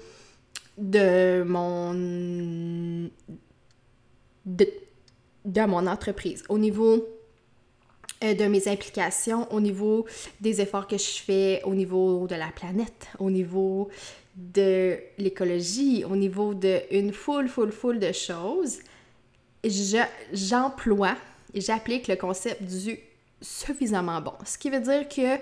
de 0.77 1.43
mon 1.43 3.09
de, 4.45 5.65
mon 5.65 5.87
entreprise, 5.87 6.43
au 6.49 6.57
niveau 6.57 7.07
euh, 8.23 8.33
de 8.33 8.45
mes 8.45 8.67
implications, 8.67 9.51
au 9.53 9.61
niveau 9.61 10.05
des 10.41 10.61
efforts 10.61 10.87
que 10.87 10.97
je 10.97 11.21
fais, 11.21 11.61
au 11.63 11.73
niveau 11.75 12.27
de 12.27 12.35
la 12.35 12.49
planète, 12.49 13.07
au 13.19 13.29
niveau 13.29 13.89
de 14.39 14.97
l'écologie, 15.17 16.05
au 16.05 16.15
niveau 16.15 16.53
de 16.53 16.79
une 16.91 17.11
foule, 17.11 17.49
foule, 17.49 17.71
foule 17.71 17.99
de 17.99 18.13
choses, 18.13 18.79
j'emploie, 20.33 21.17
j'applique 21.53 22.07
le 22.07 22.15
concept 22.15 22.63
du 22.63 22.97
suffisamment 23.41 24.21
bon. 24.21 24.33
Ce 24.45 24.57
qui 24.57 24.69
veut 24.69 24.79
dire 24.79 25.07
que 25.09 25.41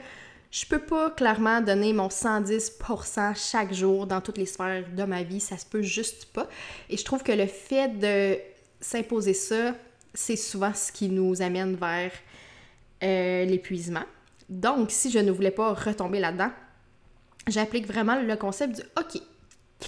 je 0.49 0.65
peux 0.65 0.79
pas 0.79 1.11
clairement 1.11 1.61
donner 1.61 1.93
mon 1.93 2.07
110% 2.07 3.35
chaque 3.35 3.73
jour 3.73 4.07
dans 4.07 4.21
toutes 4.21 4.39
les 4.39 4.45
sphères 4.47 4.85
de 4.91 5.03
ma 5.03 5.21
vie, 5.21 5.39
ça 5.39 5.57
se 5.57 5.65
peut 5.65 5.83
juste 5.83 6.25
pas. 6.25 6.47
Et 6.89 6.97
je 6.97 7.05
trouve 7.05 7.21
que 7.21 7.31
le 7.31 7.45
fait 7.45 7.89
de 7.99 8.37
s'imposer 8.81 9.33
ça, 9.33 9.75
c'est 10.13 10.35
souvent 10.35 10.73
ce 10.73 10.91
qui 10.91 11.09
nous 11.09 11.41
amène 11.43 11.75
vers 11.75 12.11
euh, 13.03 13.45
l'épuisement. 13.45 14.05
Donc, 14.49 14.89
si 14.89 15.11
je 15.11 15.19
ne 15.19 15.29
voulais 15.29 15.51
pas 15.51 15.73
retomber 15.73 16.19
là-dedans, 16.19 16.51
j'applique 17.47 17.87
vraiment 17.87 18.21
le 18.21 18.35
concept 18.35 18.75
du 18.75 18.81
OK, 18.97 19.21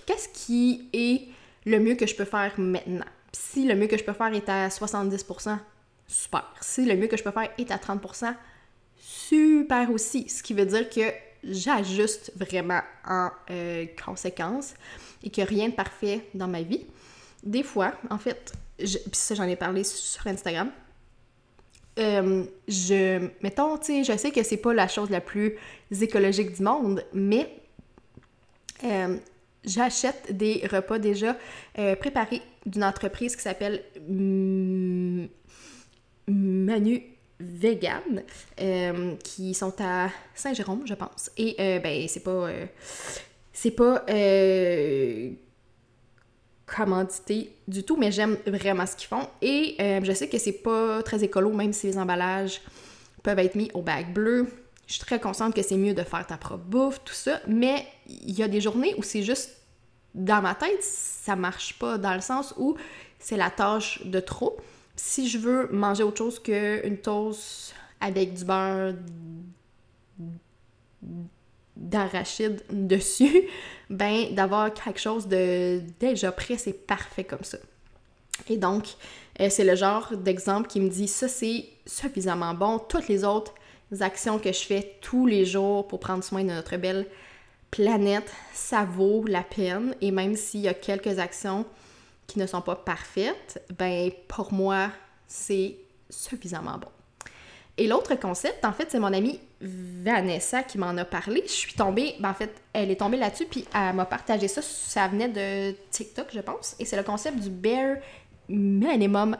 qu'est-ce 0.05 0.29
qui 0.29 0.89
est 0.93 1.27
le 1.65 1.79
mieux 1.79 1.95
que 1.95 2.07
je 2.07 2.15
peux 2.15 2.25
faire 2.25 2.53
maintenant? 2.57 3.05
Si 3.31 3.65
le 3.65 3.75
mieux 3.75 3.87
que 3.87 3.97
je 3.97 4.03
peux 4.03 4.13
faire 4.13 4.33
est 4.33 4.49
à 4.49 4.69
70%, 4.69 5.57
super. 6.07 6.53
Si 6.61 6.85
le 6.85 6.95
mieux 6.95 7.07
que 7.07 7.17
je 7.17 7.23
peux 7.23 7.31
faire 7.31 7.49
est 7.57 7.71
à 7.71 7.77
30%, 7.77 8.33
super 8.97 9.91
aussi, 9.91 10.27
ce 10.29 10.41
qui 10.41 10.53
veut 10.53 10.65
dire 10.65 10.89
que 10.89 11.13
j'ajuste 11.43 12.31
vraiment 12.35 12.81
en 13.07 13.29
euh, 13.51 13.85
conséquence 14.03 14.73
et 15.23 15.29
que 15.29 15.41
rien 15.41 15.69
de 15.69 15.73
parfait 15.73 16.27
dans 16.33 16.47
ma 16.47 16.61
vie. 16.61 16.85
Des 17.43 17.63
fois, 17.63 17.93
en 18.09 18.17
fait, 18.17 18.51
puis 18.77 19.09
ça 19.13 19.35
j'en 19.35 19.43
ai 19.43 19.55
parlé 19.55 19.83
sur 19.83 20.27
Instagram, 20.27 20.71
euh, 21.99 22.43
je, 22.67 23.27
mettons, 23.41 23.77
tu 23.77 23.85
sais, 23.85 24.03
je 24.03 24.17
sais 24.17 24.31
que 24.31 24.43
c'est 24.43 24.57
pas 24.57 24.73
la 24.73 24.87
chose 24.87 25.09
la 25.09 25.21
plus 25.21 25.57
écologique 26.01 26.55
du 26.55 26.63
monde, 26.63 27.03
mais 27.13 27.53
euh, 28.83 29.17
j'achète 29.63 30.35
des 30.35 30.63
repas 30.71 30.99
déjà 30.99 31.35
préparés 31.99 32.41
d'une 32.65 32.83
entreprise 32.83 33.35
qui 33.35 33.41
s'appelle 33.41 33.83
Manu 36.27 37.19
vegan 37.39 38.23
euh, 38.59 39.15
qui 39.23 39.53
sont 39.53 39.73
à 39.79 40.09
Saint-Jérôme, 40.35 40.85
je 40.85 40.93
pense. 40.93 41.31
Et 41.37 41.55
euh, 41.59 41.79
ben, 41.79 42.07
c'est 42.07 42.23
pas. 42.23 42.49
Euh, 42.49 42.65
c'est 43.53 43.71
pas 43.71 44.05
commandité 46.75 47.53
du 47.67 47.83
tout, 47.83 47.97
mais 47.97 48.11
j'aime 48.11 48.37
vraiment 48.45 48.85
ce 48.85 48.95
qu'ils 48.95 49.07
font. 49.07 49.27
Et 49.41 49.75
je 49.79 50.13
sais 50.13 50.29
que 50.29 50.37
c'est 50.37 50.51
pas 50.51 51.01
très 51.03 51.23
écolo, 51.23 51.51
même 51.51 51.73
si 51.73 51.87
les 51.87 51.97
emballages 51.97 52.61
peuvent 53.23 53.39
être 53.39 53.55
mis 53.55 53.69
au 53.73 53.81
bac 53.81 54.13
bleu. 54.13 54.47
Je 54.87 54.93
suis 54.93 55.03
très 55.03 55.19
consciente 55.19 55.53
que 55.53 55.61
c'est 55.61 55.77
mieux 55.77 55.93
de 55.93 56.03
faire 56.03 56.25
ta 56.25 56.37
propre 56.37 56.63
bouffe, 56.63 57.03
tout 57.03 57.13
ça. 57.13 57.39
Mais 57.47 57.85
il 58.07 58.37
y 58.37 58.43
a 58.43 58.47
des 58.47 58.61
journées 58.61 58.95
où 58.97 59.03
c'est 59.03 59.23
juste 59.23 59.55
dans 60.15 60.41
ma 60.41 60.55
tête, 60.55 60.81
ça 60.81 61.35
marche 61.35 61.77
pas, 61.77 61.97
dans 61.97 62.15
le 62.15 62.21
sens 62.21 62.53
où 62.57 62.75
c'est 63.19 63.37
la 63.37 63.49
tâche 63.51 64.01
de 64.05 64.19
trop 64.19 64.57
si 64.95 65.29
je 65.29 65.37
veux 65.37 65.69
manger 65.71 66.03
autre 66.03 66.17
chose 66.17 66.39
qu'une 66.39 66.97
toast 66.97 67.75
avec 68.01 68.33
du 68.33 68.43
beurre 68.43 68.95
d'arachide 71.79 72.61
dessus, 72.69 73.47
ben 73.89 74.33
d'avoir 74.35 74.73
quelque 74.73 74.99
chose 74.99 75.27
de 75.27 75.81
déjà 75.99 76.31
prêt, 76.31 76.57
c'est 76.57 76.73
parfait 76.73 77.23
comme 77.23 77.43
ça. 77.43 77.57
Et 78.49 78.57
donc, 78.57 78.85
euh, 79.39 79.47
c'est 79.49 79.63
le 79.63 79.75
genre 79.75 80.15
d'exemple 80.15 80.67
qui 80.67 80.79
me 80.79 80.89
dit 80.89 81.07
ça 81.07 81.27
c'est 81.27 81.65
suffisamment 81.85 82.53
bon. 82.53 82.79
Toutes 82.79 83.07
les 83.07 83.23
autres 83.23 83.53
actions 84.01 84.37
que 84.39 84.51
je 84.51 84.59
fais 84.59 84.97
tous 85.01 85.25
les 85.25 85.45
jours 85.45 85.87
pour 85.87 85.99
prendre 85.99 86.23
soin 86.23 86.43
de 86.43 86.49
notre 86.49 86.77
belle 86.77 87.07
planète, 87.71 88.31
ça 88.53 88.85
vaut 88.85 89.25
la 89.25 89.43
peine. 89.43 89.95
Et 90.01 90.11
même 90.11 90.35
s'il 90.35 90.61
y 90.61 90.67
a 90.67 90.73
quelques 90.73 91.19
actions 91.19 91.65
qui 92.27 92.39
ne 92.39 92.45
sont 92.45 92.61
pas 92.61 92.75
parfaites, 92.75 93.63
ben 93.77 94.11
pour 94.27 94.53
moi, 94.53 94.91
c'est 95.27 95.75
suffisamment 96.09 96.77
bon. 96.77 96.89
Et 97.77 97.87
l'autre 97.87 98.15
concept, 98.15 98.65
en 98.65 98.73
fait, 98.73 98.91
c'est 98.91 98.99
mon 98.99 99.13
amie 99.13 99.39
Vanessa 99.61 100.63
qui 100.63 100.77
m'en 100.77 100.95
a 100.97 101.05
parlé. 101.05 101.43
Je 101.45 101.51
suis 101.51 101.73
tombée, 101.73 102.15
ben 102.19 102.29
en 102.29 102.33
fait, 102.33 102.61
elle 102.73 102.91
est 102.91 102.95
tombée 102.95 103.17
là-dessus, 103.17 103.45
puis 103.45 103.65
elle 103.73 103.95
m'a 103.95 104.05
partagé 104.05 104.47
ça. 104.47 104.61
Ça 104.61 105.07
venait 105.07 105.27
de 105.27 105.75
TikTok, 105.91 106.27
je 106.33 106.39
pense. 106.39 106.75
Et 106.79 106.85
c'est 106.85 106.95
le 106.97 107.03
concept 107.03 107.39
du 107.39 107.49
bare 107.49 107.97
minimum 108.47 109.35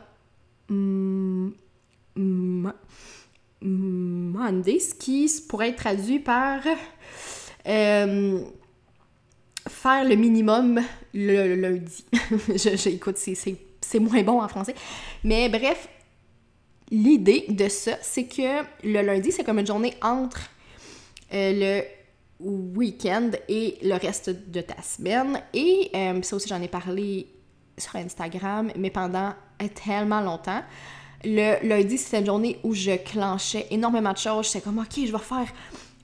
Monday, 3.62 4.80
ce 4.80 4.94
qui 4.94 5.32
pourrait 5.48 5.70
être 5.70 5.78
traduit 5.78 6.20
par 6.20 6.62
euh, 7.68 8.42
faire 9.68 10.04
le 10.04 10.16
minimum 10.16 10.82
le 11.14 11.56
lundi. 11.56 12.06
J'écoute, 12.56 13.18
c'est 13.18 14.00
moins 14.00 14.24
bon 14.24 14.42
en 14.42 14.48
français. 14.48 14.76
Mais 15.24 15.50
bref, 15.50 15.88
l'idée 16.92 17.46
de 17.50 17.68
ça, 17.70 17.94
c'est 18.02 18.26
que 18.26 18.64
le 18.84 19.02
lundi, 19.02 19.32
c'est 19.32 19.44
comme 19.44 19.60
une 19.60 19.68
journée 19.68 19.94
entre 20.02 20.42
euh, 21.34 21.84
le 22.40 22.46
week-end 22.76 23.32
et 23.48 23.78
le 23.84 23.96
reste 23.96 24.30
de 24.30 24.62
ta 24.62 24.82
semaine. 24.82 25.42
Et 25.54 25.90
euh, 25.94 26.22
ça 26.22 26.36
aussi, 26.36 26.48
j'en 26.48 26.62
ai 26.62 26.68
parlé 26.68 27.28
sur 27.78 27.96
Instagram, 27.96 28.72
mais 28.76 28.90
pendant 28.90 29.34
tellement 29.84 30.22
longtemps. 30.22 30.62
Le 31.24 31.66
lundi, 31.68 31.98
c'était 31.98 32.20
une 32.20 32.26
journée 32.26 32.60
où 32.64 32.74
je 32.74 32.96
clenchais 32.98 33.68
énormément 33.72 34.14
de 34.14 34.18
choses. 34.18 34.48
J'étais 34.48 34.62
comme, 34.62 34.80
OK, 34.80 34.94
je 34.96 35.12
vais 35.12 35.18
faire 35.18 35.52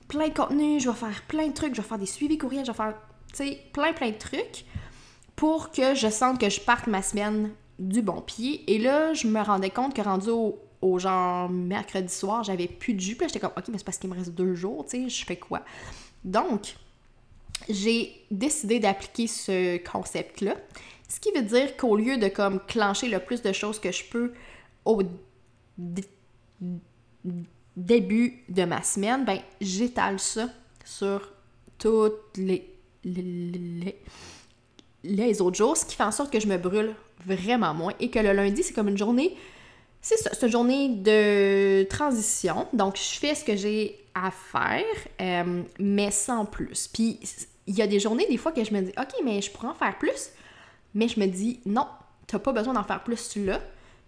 plein 0.08 0.28
de 0.28 0.34
contenu, 0.34 0.78
je 0.78 0.90
vais 0.90 0.96
faire 0.96 1.22
plein 1.26 1.48
de 1.48 1.52
trucs, 1.52 1.74
je 1.74 1.80
vais 1.80 1.88
faire 1.88 1.98
des 1.98 2.06
suivis 2.06 2.38
courriels, 2.38 2.66
je 2.66 2.70
vais 2.70 2.76
faire 2.76 2.94
sais, 3.36 3.60
plein, 3.72 3.92
plein 3.92 4.10
de 4.10 4.18
trucs 4.18 4.64
pour 5.34 5.70
que 5.70 5.94
je 5.94 6.08
sente 6.08 6.40
que 6.40 6.48
je 6.48 6.60
parte 6.60 6.86
ma 6.86 7.02
semaine 7.02 7.50
du 7.78 8.02
bon 8.02 8.20
pied. 8.20 8.70
Et 8.72 8.78
là, 8.78 9.12
je 9.12 9.26
me 9.26 9.40
rendais 9.40 9.70
compte 9.70 9.94
que 9.94 10.00
rendu 10.00 10.30
au, 10.30 10.58
genre 10.98 11.48
mercredi 11.48 12.12
soir, 12.12 12.44
j'avais 12.44 12.66
plus 12.66 12.94
de 12.94 13.00
jus. 13.00 13.16
Puis 13.16 13.28
j'étais 13.28 13.40
comme, 13.40 13.52
OK, 13.56 13.64
mais 13.68 13.78
c'est 13.78 13.84
parce 13.84 13.98
qu'il 13.98 14.10
me 14.10 14.14
reste 14.14 14.32
deux 14.32 14.54
jours, 14.54 14.84
tu 14.84 15.02
sais, 15.02 15.08
je 15.08 15.24
fais 15.24 15.36
quoi? 15.36 15.62
Donc, 16.24 16.76
j'ai 17.68 18.12
décidé 18.30 18.78
d'appliquer 18.78 19.26
ce 19.26 19.78
concept-là. 19.78 20.56
Ce 21.08 21.20
qui 21.20 21.30
veut 21.32 21.42
dire 21.42 21.76
qu'au 21.76 21.96
lieu 21.96 22.18
de 22.18 22.28
comme 22.28 22.60
clencher 22.66 23.08
le 23.08 23.20
plus 23.20 23.42
de 23.42 23.52
choses 23.52 23.78
que 23.78 23.92
je 23.92 24.04
peux 24.04 24.32
au 24.84 25.02
début 27.76 28.42
de 28.48 28.64
ma 28.64 28.82
semaine, 28.82 29.24
ben 29.24 29.38
j'étale 29.60 30.18
ça 30.18 30.48
sur 30.84 31.32
toutes 31.78 32.36
les, 32.36 32.74
les, 33.04 33.96
les, 35.04 35.40
autres 35.40 35.56
jours, 35.56 35.76
ce 35.76 35.84
qui 35.84 35.94
fait 35.94 36.04
en 36.04 36.12
sorte 36.12 36.32
que 36.32 36.40
je 36.40 36.46
me 36.46 36.56
brûle 36.56 36.94
vraiment 37.24 37.74
moins 37.74 37.92
et 38.00 38.10
que 38.10 38.18
le 38.18 38.32
lundi, 38.32 38.62
c'est 38.62 38.72
comme 38.72 38.88
une 38.88 38.98
journée, 38.98 39.36
c'est 40.06 40.18
ça, 40.18 40.30
c'est 40.32 40.46
une 40.46 40.52
journée 40.52 40.88
de 40.90 41.82
transition. 41.90 42.68
Donc, 42.72 42.96
je 42.96 43.18
fais 43.18 43.34
ce 43.34 43.44
que 43.44 43.56
j'ai 43.56 43.98
à 44.14 44.30
faire, 44.30 44.84
euh, 45.20 45.64
mais 45.80 46.12
sans 46.12 46.44
plus. 46.44 46.86
Puis, 46.86 47.18
il 47.66 47.74
y 47.74 47.82
a 47.82 47.88
des 47.88 47.98
journées, 47.98 48.24
des 48.28 48.36
fois, 48.36 48.52
que 48.52 48.62
je 48.62 48.72
me 48.72 48.82
dis, 48.82 48.92
OK, 48.96 49.14
mais 49.24 49.42
je 49.42 49.50
pourrais 49.50 49.66
en 49.66 49.74
faire 49.74 49.98
plus, 49.98 50.30
mais 50.94 51.08
je 51.08 51.18
me 51.18 51.26
dis, 51.26 51.58
non, 51.66 51.88
t'as 52.28 52.38
pas 52.38 52.52
besoin 52.52 52.72
d'en 52.74 52.84
faire 52.84 53.02
plus 53.02 53.34
là. 53.34 53.60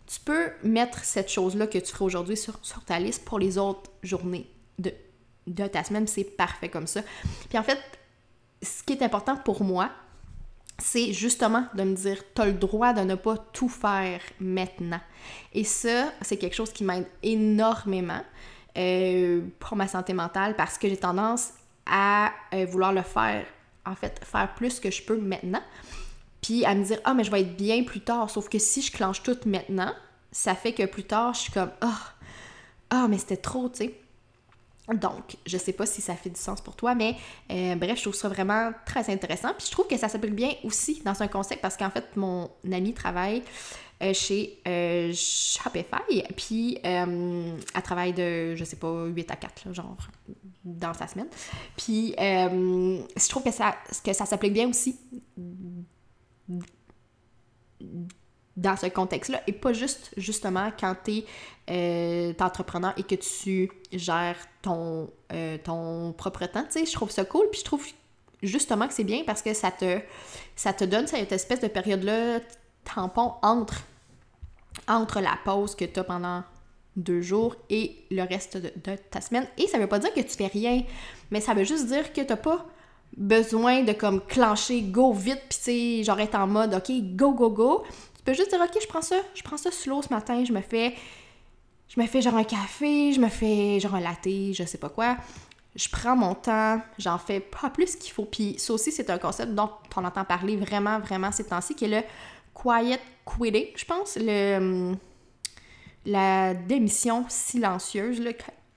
Tu 0.07 0.21
peux 0.21 0.53
mettre 0.63 1.03
cette 1.03 1.31
chose-là 1.31 1.67
que 1.67 1.79
tu 1.79 1.91
ferais 1.91 2.05
aujourd'hui 2.05 2.37
sur, 2.37 2.61
sur 2.63 2.85
ta 2.85 3.01
liste 3.01 3.25
pour 3.25 3.41
les 3.41 3.59
autres 3.59 3.91
journées 4.05 4.47
de, 4.79 4.93
de 5.49 5.67
ta 5.67 5.83
semaine, 5.83 6.07
c'est 6.07 6.23
parfait 6.23 6.69
comme 6.69 6.87
ça. 6.87 7.01
Puis 7.49 7.59
en 7.59 7.65
fait, 7.65 7.81
ce 8.63 8.85
qui 8.85 8.93
est 8.93 9.03
important 9.03 9.35
pour 9.35 9.65
moi, 9.65 9.91
c'est 10.81 11.13
justement 11.13 11.67
de 11.75 11.83
me 11.83 11.95
dire, 11.95 12.23
tu 12.35 12.45
le 12.45 12.53
droit 12.53 12.93
de 12.93 13.01
ne 13.01 13.17
pas 13.17 13.37
tout 13.53 13.69
faire 13.69 14.21
maintenant. 14.41 15.01
Et 15.53 15.65
ça, 15.65 16.13
c'est 16.23 16.37
quelque 16.37 16.55
chose 16.55 16.73
qui 16.73 16.85
m'aide 16.85 17.07
énormément 17.23 18.23
euh, 18.77 19.43
pour 19.59 19.77
ma 19.77 19.89
santé 19.89 20.13
mentale 20.13 20.55
parce 20.57 20.79
que 20.79 20.89
j'ai 20.89 20.97
tendance 20.97 21.51
à 21.87 22.33
euh, 22.55 22.65
vouloir 22.67 22.93
le 22.93 23.03
faire, 23.03 23.45
en 23.85 23.95
fait, 23.95 24.21
faire 24.25 24.55
plus 24.55 24.79
que 24.79 24.91
je 24.91 25.03
peux 25.03 25.19
maintenant. 25.19 25.63
Puis 26.43 26.65
à 26.65 26.75
me 26.75 26.85
dire, 26.85 27.01
ah, 27.05 27.15
mais 27.15 27.25
je 27.25 27.31
vais 27.33 27.41
être 27.41 27.57
bien 27.57 27.83
plus 27.83 28.01
tard. 28.01 28.31
Sauf 28.31 28.49
que 28.49 28.59
si 28.59 28.81
je 28.81 28.93
clenche 28.93 29.23
tout 29.23 29.37
maintenant, 29.47 29.93
ça 30.31 30.55
fait 30.55 30.73
que 30.73 30.87
plus 30.87 31.05
tard, 31.05 31.35
je 31.35 31.41
suis 31.41 31.53
comme, 31.53 31.73
ah, 31.81 32.15
ah, 32.91 33.07
mais 33.09 33.19
c'était 33.19 33.37
trop, 33.37 33.69
tu 33.69 33.79
sais. 33.79 34.01
Donc, 34.95 35.37
je 35.47 35.59
sais 35.59 35.73
pas 35.73 35.87
si 35.87 36.01
ça 36.01 36.15
fait 36.15 36.31
du 36.31 36.41
sens 36.41 36.61
pour 36.61 36.75
toi, 36.75 36.95
mais 36.95 37.15
euh, 37.51 37.75
bref, 37.77 37.97
je 37.97 38.03
trouve 38.03 38.15
ça 38.15 38.29
vraiment 38.29 38.73
très 38.87 39.11
intéressant. 39.11 39.51
Puis 39.57 39.67
je 39.67 39.71
trouve 39.71 39.87
que 39.87 39.97
ça 39.97 40.09
s'applique 40.09 40.35
bien 40.35 40.53
aussi 40.65 41.03
dans 41.05 41.23
un 41.23 41.29
concept 41.29 41.61
parce 41.61 41.77
qu'en 41.77 41.91
fait, 41.91 42.17
mon 42.17 42.51
ami 42.71 42.95
travaille 42.95 43.43
euh, 44.03 44.15
chez 44.15 44.61
euh, 44.67 45.13
Shopify, 45.13 46.23
puis 46.37 46.79
elle 46.83 47.83
travaille 47.85 48.13
de, 48.13 48.55
je 48.55 48.65
sais 48.65 48.77
pas, 48.77 49.05
8 49.05 49.31
à 49.31 49.37
4, 49.37 49.75
genre, 49.75 49.97
dans 50.65 50.95
sa 50.95 51.07
semaine. 51.07 51.29
Puis 51.77 52.15
je 52.19 53.29
trouve 53.29 53.43
que 53.43 53.53
ça, 53.53 53.77
que 54.05 54.13
ça 54.13 54.25
s'applique 54.25 54.55
bien 54.55 54.69
aussi 54.69 54.99
dans 58.59 58.77
ce 58.77 58.87
contexte-là 58.87 59.41
et 59.47 59.53
pas 59.53 59.73
juste 59.73 60.11
justement 60.17 60.71
quand 60.79 60.95
tu 61.05 61.19
es 61.19 61.25
euh, 61.71 62.33
entrepreneur 62.41 62.93
et 62.97 63.05
que 63.05 63.15
tu 63.15 63.71
gères 63.93 64.37
ton, 64.63 65.11
euh, 65.33 65.57
ton 65.63 66.13
propre 66.13 66.45
temps. 66.47 66.65
Tu 66.65 66.81
sais, 66.81 66.87
je 66.87 66.93
trouve 66.93 67.11
ça 67.11 67.25
cool 67.25 67.49
puis 67.51 67.61
je 67.61 67.65
trouve 67.65 67.87
justement 68.43 68.89
que 68.89 68.95
c'est 68.95 69.05
bien 69.05 69.23
parce 69.25 69.43
que 69.43 69.55
ça 69.55 69.71
te, 69.71 70.01
ça 70.57 70.73
te 70.73 70.85
donne 70.85 71.07
cette 71.07 71.31
espèce 71.31 71.61
de 71.61 71.69
période-là 71.69 72.41
tampon 72.85 73.35
entre, 73.43 73.83
entre 74.89 75.21
la 75.21 75.39
pause 75.45 75.77
que 75.77 75.85
tu 75.85 76.01
as 76.01 76.05
pendant 76.05 76.43
deux 76.97 77.21
jours 77.21 77.55
et 77.71 78.05
le 78.11 78.23
reste 78.23 78.57
de, 78.57 78.71
ta 79.11 79.21
semaine. 79.21 79.47
Et 79.57 79.69
ça 79.69 79.79
veut 79.79 79.87
pas 79.87 80.01
dire 80.01 80.13
que 80.13 80.21
tu 80.21 80.37
fais 80.37 80.49
rien, 80.49 80.83
mais 81.31 81.41
ça 81.41 81.55
veut 81.55 81.65
juste 81.65 81.87
dire 81.87 82.13
que 82.13 82.23
tu 82.23 82.37
pas 82.37 82.67
besoin 83.17 83.85
de 83.85 83.93
comme 83.93 84.21
clencher 84.21 84.83
go 84.83 85.13
vite 85.13 85.41
puis 85.49 85.59
tu 85.59 85.65
sais 85.65 86.05
genre 86.05 86.21
être 86.21 86.35
en 86.35 86.47
mode 86.47 86.75
ok 86.75 86.93
go 87.17 87.33
go 87.33 87.49
go 87.51 87.85
peux 88.29 88.35
juste 88.35 88.51
dire, 88.51 88.61
OK, 88.61 88.79
je 88.81 88.87
prends 88.87 89.01
ça, 89.01 89.17
je 89.35 89.43
prends 89.43 89.57
ça 89.57 89.71
slow 89.71 90.03
ce 90.03 90.11
matin, 90.11 90.45
je 90.45 90.53
me 90.53 90.61
fais, 90.61 90.95
je 91.89 91.99
me 91.99 92.07
fais 92.07 92.21
genre 92.21 92.37
un 92.37 92.45
café, 92.45 93.15
je 93.15 93.21
me 93.21 93.29
fais 93.29 93.81
genre 93.81 93.95
un 93.95 94.01
latte, 94.01 94.53
je 94.53 94.65
sais 94.67 94.77
pas 94.77 94.91
quoi. 94.91 95.17
Je 95.75 95.89
prends 95.89 96.15
mon 96.15 96.35
temps, 96.35 96.81
j'en 96.99 97.17
fais 97.17 97.41
pas 97.41 97.71
plus 97.71 97.97
qu'il 97.97 98.13
faut. 98.13 98.27
Puis 98.27 98.57
ça 98.59 98.75
aussi, 98.75 98.93
c'est 98.93 99.09
un 99.09 99.19
concept 99.19 99.55
dont 99.55 99.71
on 99.97 100.05
entend 100.05 100.25
parler 100.25 100.57
vraiment, 100.57 100.99
vraiment 100.99 101.33
ces 101.33 101.45
temps-ci, 101.45 101.75
qui 101.75 101.87
est 101.87 101.89
le 101.89 102.03
quiet 102.53 103.01
quitting, 103.25 103.67
je 103.75 103.85
pense, 103.87 104.19
le, 104.21 104.57
hum, 104.57 104.99
la 106.05 106.53
démission 106.53 107.25
silencieuse, 107.29 108.23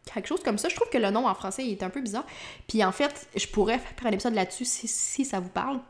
quelque 0.05 0.27
chose 0.27 0.43
comme 0.43 0.57
ça. 0.57 0.69
Je 0.69 0.75
trouve 0.75 0.89
que 0.89 0.97
le 0.97 1.11
nom 1.11 1.27
en 1.27 1.35
français 1.35 1.67
est 1.67 1.83
un 1.83 1.89
peu 1.89 1.99
bizarre. 1.99 2.25
Puis 2.69 2.85
en 2.85 2.93
fait, 2.93 3.27
je 3.35 3.47
pourrais 3.47 3.79
faire 3.79 4.07
un 4.07 4.11
épisode 4.11 4.33
là-dessus 4.33 4.65
si 4.65 5.25
ça 5.25 5.41
vous 5.41 5.49
parle. 5.49 5.81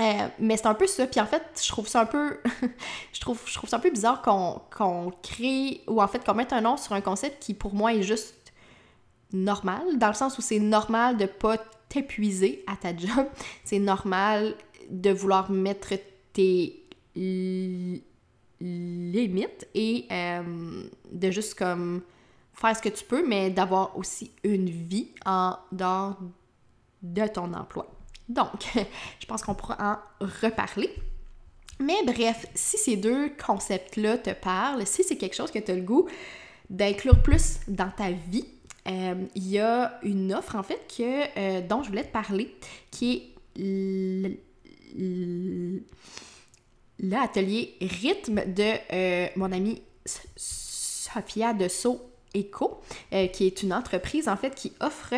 Euh, 0.00 0.28
mais 0.38 0.56
c'est 0.56 0.66
un 0.66 0.74
peu 0.74 0.86
ça. 0.86 1.06
Puis 1.06 1.20
en 1.20 1.26
fait, 1.26 1.42
je 1.62 1.68
trouve 1.68 1.86
ça 1.88 2.02
un 2.02 2.06
peu. 2.06 2.38
je, 3.12 3.20
trouve, 3.20 3.40
je 3.46 3.54
trouve 3.54 3.68
ça 3.68 3.76
un 3.76 3.80
peu 3.80 3.90
bizarre 3.90 4.22
qu'on 4.22 5.12
crée. 5.22 5.82
Ou 5.86 6.02
en 6.02 6.08
fait, 6.08 6.24
qu'on 6.24 6.34
mette 6.34 6.52
un 6.52 6.60
nom 6.60 6.76
sur 6.76 6.92
un 6.92 7.00
concept 7.00 7.42
qui 7.42 7.54
pour 7.54 7.74
moi 7.74 7.94
est 7.94 8.02
juste 8.02 8.52
normal. 9.32 9.98
Dans 9.98 10.08
le 10.08 10.14
sens 10.14 10.38
où 10.38 10.42
c'est 10.42 10.58
normal 10.58 11.16
de 11.16 11.26
pas 11.26 11.58
t'épuiser 11.88 12.64
à 12.66 12.76
ta 12.76 12.96
job. 12.96 13.26
C'est 13.64 13.78
normal 13.78 14.54
de 14.90 15.10
vouloir 15.10 15.50
mettre 15.50 15.94
tes 16.32 16.82
limites 18.60 19.68
et 19.74 20.06
euh, 20.10 20.82
de 21.10 21.30
juste 21.30 21.54
comme 21.54 22.02
faire 22.54 22.76
ce 22.76 22.82
que 22.82 22.88
tu 22.88 23.04
peux, 23.04 23.26
mais 23.26 23.50
d'avoir 23.50 23.96
aussi 23.98 24.30
une 24.42 24.70
vie 24.70 25.08
en 25.26 25.56
dehors 25.70 26.18
de 27.02 27.26
ton 27.26 27.52
emploi. 27.52 27.90
Donc, 28.28 28.64
je 29.20 29.26
pense 29.26 29.42
qu'on 29.42 29.54
pourra 29.54 29.76
en 30.20 30.26
reparler. 30.42 30.90
Mais 31.80 32.02
bref, 32.04 32.46
si 32.54 32.78
ces 32.78 32.96
deux 32.96 33.30
concepts-là 33.44 34.18
te 34.18 34.30
parlent, 34.30 34.86
si 34.86 35.02
c'est 35.02 35.16
quelque 35.16 35.34
chose 35.34 35.50
que 35.50 35.58
tu 35.58 35.70
as 35.70 35.74
le 35.74 35.82
goût 35.82 36.08
d'inclure 36.70 37.20
plus 37.22 37.58
dans 37.68 37.90
ta 37.90 38.10
vie, 38.10 38.46
euh, 38.88 39.14
il 39.34 39.48
y 39.48 39.58
a 39.58 39.98
une 40.02 40.34
offre 40.34 40.56
en 40.56 40.62
fait 40.62 40.80
que, 40.88 41.38
euh, 41.38 41.60
dont 41.60 41.82
je 41.82 41.88
voulais 41.88 42.04
te 42.04 42.12
parler 42.12 42.54
qui 42.90 43.32
est 43.56 44.38
l'atelier 46.98 47.76
rythme 47.80 48.42
de 48.52 48.74
euh, 48.92 49.28
mon 49.36 49.52
amie 49.52 49.82
Sophia 50.04 51.52
de 51.52 51.68
So 51.68 52.00
Eco, 52.34 52.80
qui 53.10 53.46
est 53.46 53.62
une 53.62 53.72
entreprise 53.72 54.26
en 54.26 54.36
fait 54.36 54.54
qui 54.54 54.72
offre 54.80 55.14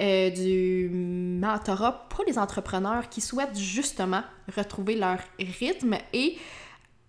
euh, 0.00 0.30
du 0.30 0.88
mentorat 0.92 2.08
pour 2.08 2.24
les 2.24 2.38
entrepreneurs 2.38 3.08
qui 3.08 3.20
souhaitent 3.20 3.58
justement 3.58 4.22
retrouver 4.56 4.94
leur 4.94 5.18
rythme 5.40 5.96
et 6.12 6.38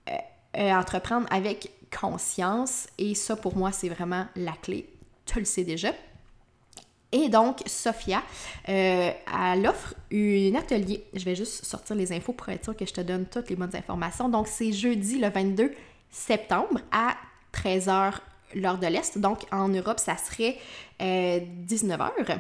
euh, 0.08 0.14
euh, 0.58 0.72
entreprendre 0.72 1.28
avec 1.30 1.72
conscience. 1.96 2.88
Et 2.98 3.14
ça, 3.14 3.36
pour 3.36 3.56
moi, 3.56 3.72
c'est 3.72 3.90
vraiment 3.90 4.26
la 4.36 4.54
clé. 4.54 4.90
Tu 5.26 5.38
le 5.38 5.46
sais 5.46 5.64
déjà. 5.64 5.92
Et 7.12 7.30
donc, 7.30 7.60
Sophia, 7.68 8.24
elle 8.66 9.68
offre 9.68 9.96
un 10.12 10.56
atelier. 10.56 11.04
Je 11.14 11.26
vais 11.26 11.36
juste 11.36 11.66
sortir 11.66 11.96
les 11.96 12.12
infos 12.12 12.34
pour 12.34 12.50
être 12.50 12.64
sûr 12.64 12.76
que 12.76 12.86
je 12.86 12.94
te 12.94 13.02
donne 13.02 13.26
toutes 13.26 13.50
les 13.50 13.56
bonnes 13.56 13.76
informations. 13.76 14.30
Donc, 14.30 14.48
c'est 14.48 14.72
jeudi 14.72 15.20
le 15.20 15.30
22 15.30 15.74
septembre 16.12 16.80
à 16.92 17.18
13h 17.54 18.14
l'heure 18.56 18.78
de 18.78 18.88
l'Est. 18.88 19.18
Donc, 19.18 19.46
en 19.52 19.70
Europe, 19.70 20.00
ça 20.00 20.18
serait 20.18 20.58
19h. 21.00 22.40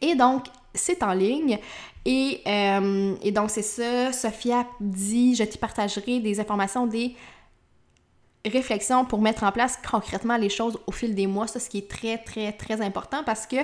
Et 0.00 0.14
donc, 0.14 0.46
c'est 0.74 1.02
en 1.02 1.12
ligne. 1.12 1.58
Et, 2.04 2.40
euh, 2.46 3.14
et 3.22 3.32
donc, 3.32 3.50
c'est 3.50 3.62
ça. 3.62 4.12
Sophia 4.12 4.66
dit 4.80 5.34
Je 5.34 5.44
t'y 5.44 5.58
partagerai 5.58 6.20
des 6.20 6.40
informations, 6.40 6.86
des 6.86 7.14
réflexions 8.44 9.04
pour 9.04 9.20
mettre 9.20 9.44
en 9.44 9.52
place 9.52 9.78
concrètement 9.88 10.36
les 10.36 10.48
choses 10.48 10.78
au 10.86 10.92
fil 10.92 11.14
des 11.14 11.26
mois. 11.26 11.46
Ça, 11.46 11.60
ce 11.60 11.68
qui 11.68 11.78
est 11.78 11.90
très, 11.90 12.18
très, 12.18 12.52
très 12.52 12.80
important 12.80 13.22
parce 13.24 13.46
que 13.46 13.56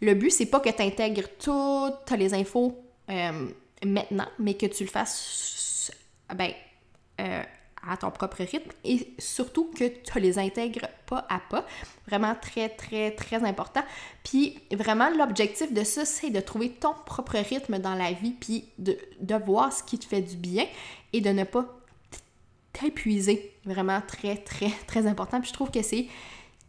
le 0.00 0.14
but, 0.14 0.30
c'est 0.30 0.46
pas 0.46 0.60
que 0.60 0.70
tu 0.70 0.82
intègres 0.82 1.28
toutes 1.38 2.18
les 2.18 2.34
infos 2.34 2.76
euh, 3.10 3.48
maintenant, 3.84 4.26
mais 4.38 4.54
que 4.54 4.66
tu 4.66 4.84
le 4.84 4.90
fasses 4.90 5.90
ben, 6.34 6.52
euh, 7.20 7.42
à 7.88 7.96
ton 7.96 8.10
propre 8.10 8.38
rythme 8.38 8.70
et 8.84 9.14
surtout 9.18 9.70
que 9.76 9.84
tu 9.84 10.20
les 10.20 10.38
intègres 10.38 10.88
pas 11.06 11.26
à 11.28 11.40
pas. 11.40 11.66
Vraiment 12.06 12.34
très, 12.34 12.68
très, 12.68 13.12
très 13.12 13.44
important. 13.44 13.82
Puis 14.24 14.58
vraiment, 14.72 15.10
l'objectif 15.10 15.72
de 15.72 15.84
ça, 15.84 16.04
c'est 16.04 16.30
de 16.30 16.40
trouver 16.40 16.70
ton 16.70 16.94
propre 17.06 17.36
rythme 17.38 17.78
dans 17.78 17.94
la 17.94 18.12
vie, 18.12 18.32
puis 18.32 18.64
de, 18.78 18.96
de 19.20 19.34
voir 19.34 19.72
ce 19.72 19.82
qui 19.82 19.98
te 19.98 20.04
fait 20.04 20.22
du 20.22 20.36
bien 20.36 20.66
et 21.12 21.20
de 21.20 21.30
ne 21.30 21.44
pas 21.44 21.66
t'épuiser. 22.72 23.52
Vraiment 23.64 24.00
très, 24.06 24.36
très, 24.36 24.70
très 24.86 25.06
important. 25.06 25.40
Puis 25.40 25.48
je 25.48 25.54
trouve 25.54 25.70
que 25.70 25.82
c'est 25.82 26.06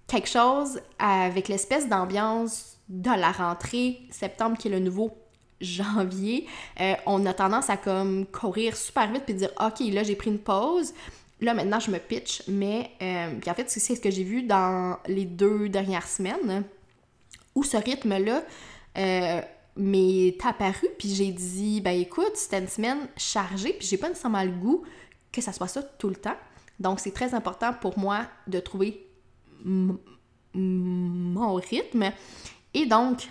quelque 0.07 0.29
chose 0.29 0.81
avec 0.99 1.47
l'espèce 1.47 1.87
d'ambiance 1.87 2.77
de 2.89 3.09
la 3.09 3.31
rentrée 3.31 4.01
septembre 4.11 4.57
qui 4.57 4.67
est 4.67 4.71
le 4.71 4.79
nouveau 4.79 5.17
janvier, 5.63 6.47
euh, 6.79 6.93
on 7.05 7.25
a 7.25 7.33
tendance 7.33 7.69
à 7.69 7.77
comme 7.77 8.25
courir 8.25 8.75
super 8.75 9.11
vite 9.11 9.23
puis 9.25 9.33
dire 9.33 9.51
OK, 9.59 9.79
là 9.91 10.03
j'ai 10.03 10.15
pris 10.15 10.29
une 10.29 10.39
pause. 10.39 10.93
Là 11.41 11.53
maintenant 11.53 11.79
je 11.79 11.91
me 11.91 11.97
pitch, 11.97 12.43
mais 12.47 12.91
euh, 13.01 13.39
en 13.45 13.53
fait 13.53 13.69
c'est 13.69 13.79
ce 13.79 13.99
que 13.99 14.11
j'ai 14.11 14.23
vu 14.23 14.43
dans 14.43 14.97
les 15.07 15.25
deux 15.25 15.69
dernières 15.69 16.07
semaines 16.07 16.63
où 17.55 17.63
ce 17.63 17.77
rythme-là 17.77 18.43
euh, 18.97 19.41
m'est 19.75 20.37
apparu 20.45 20.87
puis 20.97 21.13
j'ai 21.13 21.31
dit 21.31 21.81
ben 21.81 21.99
écoute 21.99 22.35
c'était 22.35 22.59
une 22.59 22.67
semaine 22.67 23.07
chargée 23.17 23.73
puis 23.73 23.87
j'ai 23.87 23.97
pas 23.97 24.09
nécessairement 24.09 24.43
le 24.43 24.51
goût 24.51 24.83
que 25.31 25.41
ça 25.41 25.51
soit 25.51 25.67
ça 25.67 25.81
tout 25.83 26.09
le 26.09 26.15
temps. 26.15 26.37
Donc, 26.79 26.99
c'est 26.99 27.11
très 27.11 27.33
important 27.33 27.73
pour 27.73 27.97
moi 27.97 28.25
de 28.47 28.59
trouver 28.59 29.05
mon 30.53 31.55
rythme. 31.55 32.11
Et 32.73 32.85
donc, 32.85 33.29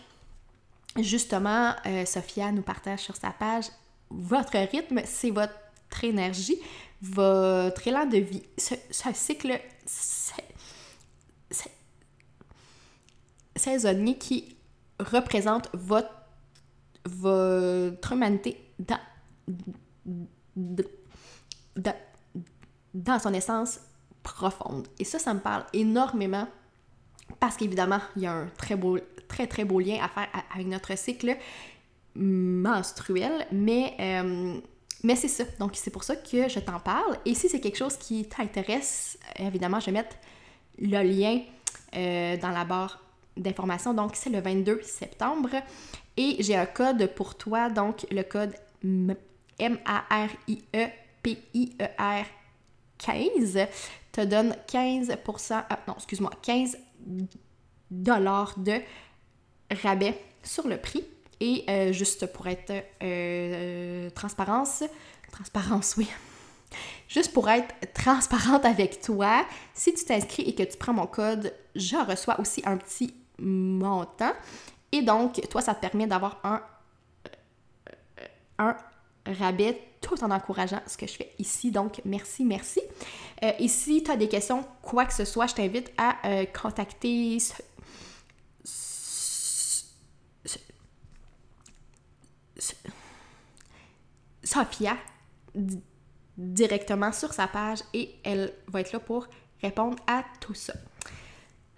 justement, 0.99 1.75
euh, 1.87 2.05
Sophia 2.05 2.53
nous 2.53 2.63
partage 2.63 3.01
sur 3.01 3.17
sa 3.17 3.31
page, 3.31 3.67
votre 4.11 4.57
rythme, 4.59 5.01
c'est 5.05 5.31
votre 5.31 5.55
énergie, 6.03 6.59
votre 7.01 7.87
élan 7.87 8.07
de 8.07 8.19
vie. 8.19 8.43
Ce, 8.59 8.75
cycle 9.15 9.61
saisonnier 13.57 14.17
qui 14.19 14.57
représente 14.99 15.69
votre, 15.73 16.11
votre 17.05 18.13
humanité 18.13 18.59
dans, 18.79 19.01
son 23.19 23.35
essence 23.35 23.81
profonde. 24.23 24.87
Et 24.99 25.05
ça, 25.05 25.19
ça 25.19 25.35
me 25.35 25.41
parle 25.41 25.65
énormément 25.73 26.47
parce 27.43 27.57
qu'évidemment, 27.57 27.99
il 28.15 28.23
y 28.23 28.27
a 28.27 28.33
un 28.33 28.47
très 28.57 28.77
beau, 28.77 29.01
très 29.27 29.49
très 29.49 29.65
beau 29.65 29.81
lien 29.81 29.99
à 30.01 30.07
faire 30.07 30.29
avec 30.55 30.69
notre 30.69 30.97
cycle 30.97 31.37
menstruel, 32.15 33.49
mais, 33.51 33.97
euh, 33.99 34.61
mais 35.03 35.17
c'est 35.17 35.27
ça. 35.27 35.43
Donc, 35.59 35.73
c'est 35.75 35.91
pour 35.91 36.05
ça 36.05 36.15
que 36.15 36.49
je 36.49 36.61
t'en 36.61 36.79
parle. 36.79 37.19
Et 37.25 37.35
si 37.35 37.49
c'est 37.49 37.59
quelque 37.59 37.79
chose 37.79 37.97
qui 37.97 38.27
t'intéresse, 38.27 39.19
évidemment, 39.41 39.81
je 39.81 39.87
vais 39.87 39.93
mettre 39.93 40.15
le 40.79 41.03
lien 41.03 41.41
euh, 41.97 42.37
dans 42.37 42.51
la 42.51 42.65
barre 42.65 43.03
d'informations. 43.37 43.93
Donc, 43.93 44.13
c'est 44.15 44.31
le 44.31 44.41
22 44.41 44.81
septembre. 44.85 45.51
Et 46.17 46.37
j'ai 46.39 46.55
un 46.55 46.67
code 46.67 47.13
pour 47.17 47.35
toi, 47.35 47.69
donc 47.71 48.07
le 48.13 48.23
code 48.23 48.55
M-A-R-I-E-P-I-E-R 49.59 50.15
15 52.99 53.59
te 54.13 54.21
donne 54.21 54.55
15%, 54.69 55.65
ah, 55.69 55.79
non, 55.89 55.95
excuse-moi, 55.97 56.31
15 56.43 56.77
dollars 57.91 58.59
de 58.59 58.81
rabais 59.83 60.19
sur 60.43 60.67
le 60.67 60.77
prix. 60.77 61.05
Et 61.41 61.65
euh, 61.69 61.93
juste 61.93 62.33
pour 62.33 62.47
être 62.47 62.73
euh, 63.03 64.09
transparence, 64.11 64.85
transparence, 65.33 65.97
oui. 65.97 66.09
Juste 67.09 67.33
pour 67.33 67.51
être 67.51 67.75
transparente 67.93 68.65
avec 68.65 69.01
toi, 69.03 69.45
si 69.75 69.93
tu 69.93 70.05
t'inscris 70.05 70.43
et 70.45 70.55
que 70.55 70.63
tu 70.63 70.79
prends 70.79 70.95
mon 70.95 71.07
code, 71.07 71.53
je 71.75 71.97
reçois 71.97 72.41
aussi 72.41 72.63
un 72.65 72.77
petit 72.77 73.13
montant. 73.39 74.33
Et 74.93 75.03
donc, 75.03 75.41
toi, 75.51 75.61
ça 75.61 75.75
te 75.75 75.81
permet 75.81 76.07
d'avoir 76.07 76.39
un, 76.45 76.63
euh, 78.21 78.27
un 78.59 78.77
rabais 79.27 79.81
tout 80.01 80.23
en 80.25 80.31
encourageant 80.31 80.81
ce 80.87 80.97
que 80.97 81.07
je 81.07 81.13
fais 81.13 81.33
ici. 81.39 81.71
Donc, 81.71 82.01
merci, 82.05 82.45
merci. 82.45 82.81
et 83.41 83.69
si 83.69 84.03
tu 84.03 84.11
as 84.11 84.17
des 84.17 84.29
questions, 84.29 84.65
quoi 84.83 85.05
que 85.05 85.15
ce 85.15 85.25
soit, 85.25 85.47
je 85.47 85.55
t'invite 85.55 85.93
à 85.97 86.17
contacter 86.47 87.39
Sophia 94.45 94.97
directement 96.37 97.13
sur 97.13 97.33
sa 97.33 97.47
page 97.47 97.81
et 97.95 98.15
elle 98.25 98.53
va 98.69 98.81
être 98.81 98.93
là 98.93 99.01
pour 99.01 99.27
répondre 99.63 99.97
à 100.07 100.25
tout 100.41 100.55
ça. 100.55 100.75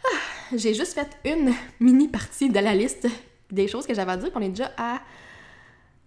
Ah, 0.04 0.18
j'ai 0.57 0.74
juste 0.74 0.94
fait 0.94 1.09
une 1.24 1.52
mini 1.80 2.09
partie 2.09 2.48
de 2.48 2.59
la 2.59 2.74
liste 2.74 3.07
des 3.50 3.68
choses 3.68 3.87
que 3.87 3.94
j'avais 3.94 4.12
à 4.12 4.16
dire. 4.16 4.30
On 4.35 4.40
est 4.40 4.50
déjà 4.50 4.72
à 4.76 5.00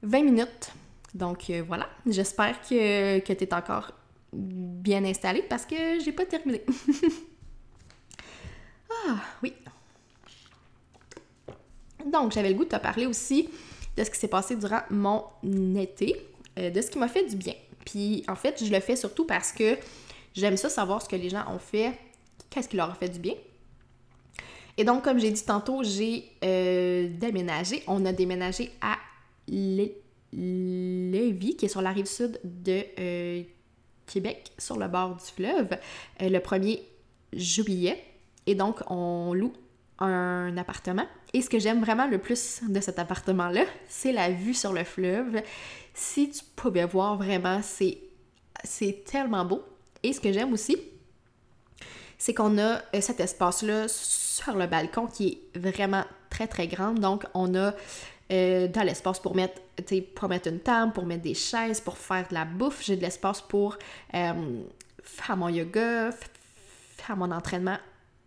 20 0.04 0.24
minutes. 0.24 0.72
Donc 1.14 1.50
euh, 1.50 1.64
voilà, 1.66 1.90
j'espère 2.06 2.62
que, 2.62 3.20
que 3.20 3.34
tu 3.34 3.44
es 3.44 3.54
encore 3.54 3.92
bien 4.34 5.04
installé 5.06 5.42
parce 5.42 5.66
que 5.66 6.00
j'ai 6.04 6.12
pas 6.12 6.26
terminé. 6.26 6.62
ah 8.92 9.18
oui. 9.42 9.54
Donc 12.06 12.32
j'avais 12.32 12.50
le 12.50 12.56
goût 12.56 12.66
de 12.66 12.70
te 12.70 12.78
parler 12.78 13.06
aussi 13.06 13.50
de 13.96 14.04
ce 14.04 14.12
qui 14.12 14.20
s'est 14.20 14.28
passé 14.28 14.56
durant 14.56 14.82
mon 14.92 15.24
été, 15.76 16.16
euh, 16.60 16.70
de 16.70 16.82
ce 16.82 16.90
qui 16.90 17.00
m'a 17.00 17.08
fait 17.08 17.26
du 17.26 17.36
bien. 17.36 17.56
Puis 17.86 18.24
en 18.28 18.36
fait, 18.36 18.64
je 18.64 18.72
le 18.72 18.80
fais 18.80 18.96
surtout 18.96 19.26
parce 19.26 19.52
que 19.52 19.78
j'aime 20.36 20.58
ça 20.58 20.70
savoir 20.70 21.02
ce 21.02 21.10
que 21.10 21.16
les 21.16 21.30
gens 21.30 21.46
ont 21.50 21.60
fait, 21.60 21.94
qu'est-ce 22.50 22.70
qui 22.70 22.78
leur 22.78 22.92
a 22.92 22.96
fait 22.96 23.10
du 23.10 23.20
bien. 23.20 23.34
Et 24.78 24.84
donc, 24.84 25.04
comme 25.04 25.18
j'ai 25.18 25.32
dit 25.32 25.44
tantôt, 25.44 25.84
j'ai 25.84 26.32
euh, 26.44 27.08
déménagé. 27.10 27.84
On 27.88 28.06
a 28.06 28.14
déménagé 28.14 28.72
à 28.80 28.98
Lévis, 30.34 31.56
qui 31.56 31.66
est 31.66 31.70
sur 31.70 31.82
la 31.82 31.92
rive 31.92 32.06
sud 32.06 32.40
de 32.44 32.84
euh, 33.00 33.44
Québec, 34.06 34.52
sur 34.58 34.78
le 34.78 34.88
bord 34.88 35.16
du 35.16 35.26
fleuve, 35.26 35.70
le 36.20 36.40
1er 36.40 36.82
juillet. 37.34 38.04
Et 38.46 38.56
donc, 38.56 38.80
on 38.90 39.34
loue 39.34 39.54
un 40.00 40.56
appartement. 40.58 41.06
Et 41.34 41.42
ce 41.42 41.50
que 41.50 41.60
j'aime 41.60 41.82
vraiment 41.82 42.08
le 42.08 42.18
plus 42.20 42.62
de 42.68 42.80
cet 42.80 43.00
appartement-là, 43.00 43.64
c'est 43.88 44.12
la 44.12 44.30
vue 44.30 44.54
sur 44.54 44.74
le 44.74 44.84
fleuve. 44.84 45.42
Si 45.94 46.30
tu 46.30 46.42
pouvais 46.56 46.86
voir 46.86 47.18
vraiment, 47.18 47.62
c'est, 47.62 47.98
c'est 48.64 49.04
tellement 49.06 49.46
beau. 49.46 49.64
Et 50.04 50.14
ce 50.14 50.22
que 50.22 50.32
j'aime 50.32 50.54
aussi, 50.54 50.78
c'est 52.18 52.34
qu'on 52.34 52.58
a 52.58 52.82
euh, 52.96 53.02
cet 53.02 53.20
espace-là 53.20 53.88
sur 53.88 54.56
le 54.56 54.68
balcon 54.68 55.08
qui 55.08 55.40
est 55.56 55.60
vraiment 55.60 56.04
très 56.30 56.48
très 56.48 56.68
grand. 56.68 56.94
Donc, 56.94 57.26
on 57.34 57.56
a 57.56 57.74
euh, 58.32 58.68
dans 58.68 58.84
l'espace 58.84 59.20
pour 59.20 59.36
mettre, 59.36 59.62
pour 60.16 60.30
mettre 60.30 60.48
une 60.48 60.60
table, 60.60 60.94
pour 60.94 61.06
mettre 61.06 61.24
des 61.24 61.34
chaises, 61.34 61.82
pour 61.82 61.98
faire 61.98 62.28
de 62.28 62.34
la 62.34 62.46
bouffe. 62.46 62.84
J'ai 62.84 62.96
de 62.96 63.02
l'espace 63.02 63.42
pour 63.42 63.78
euh, 64.14 64.62
faire 65.04 65.38
mon 65.38 65.50
yoga, 65.50 66.12
faire 66.98 67.18
mon 67.18 67.32
entraînement 67.32 67.78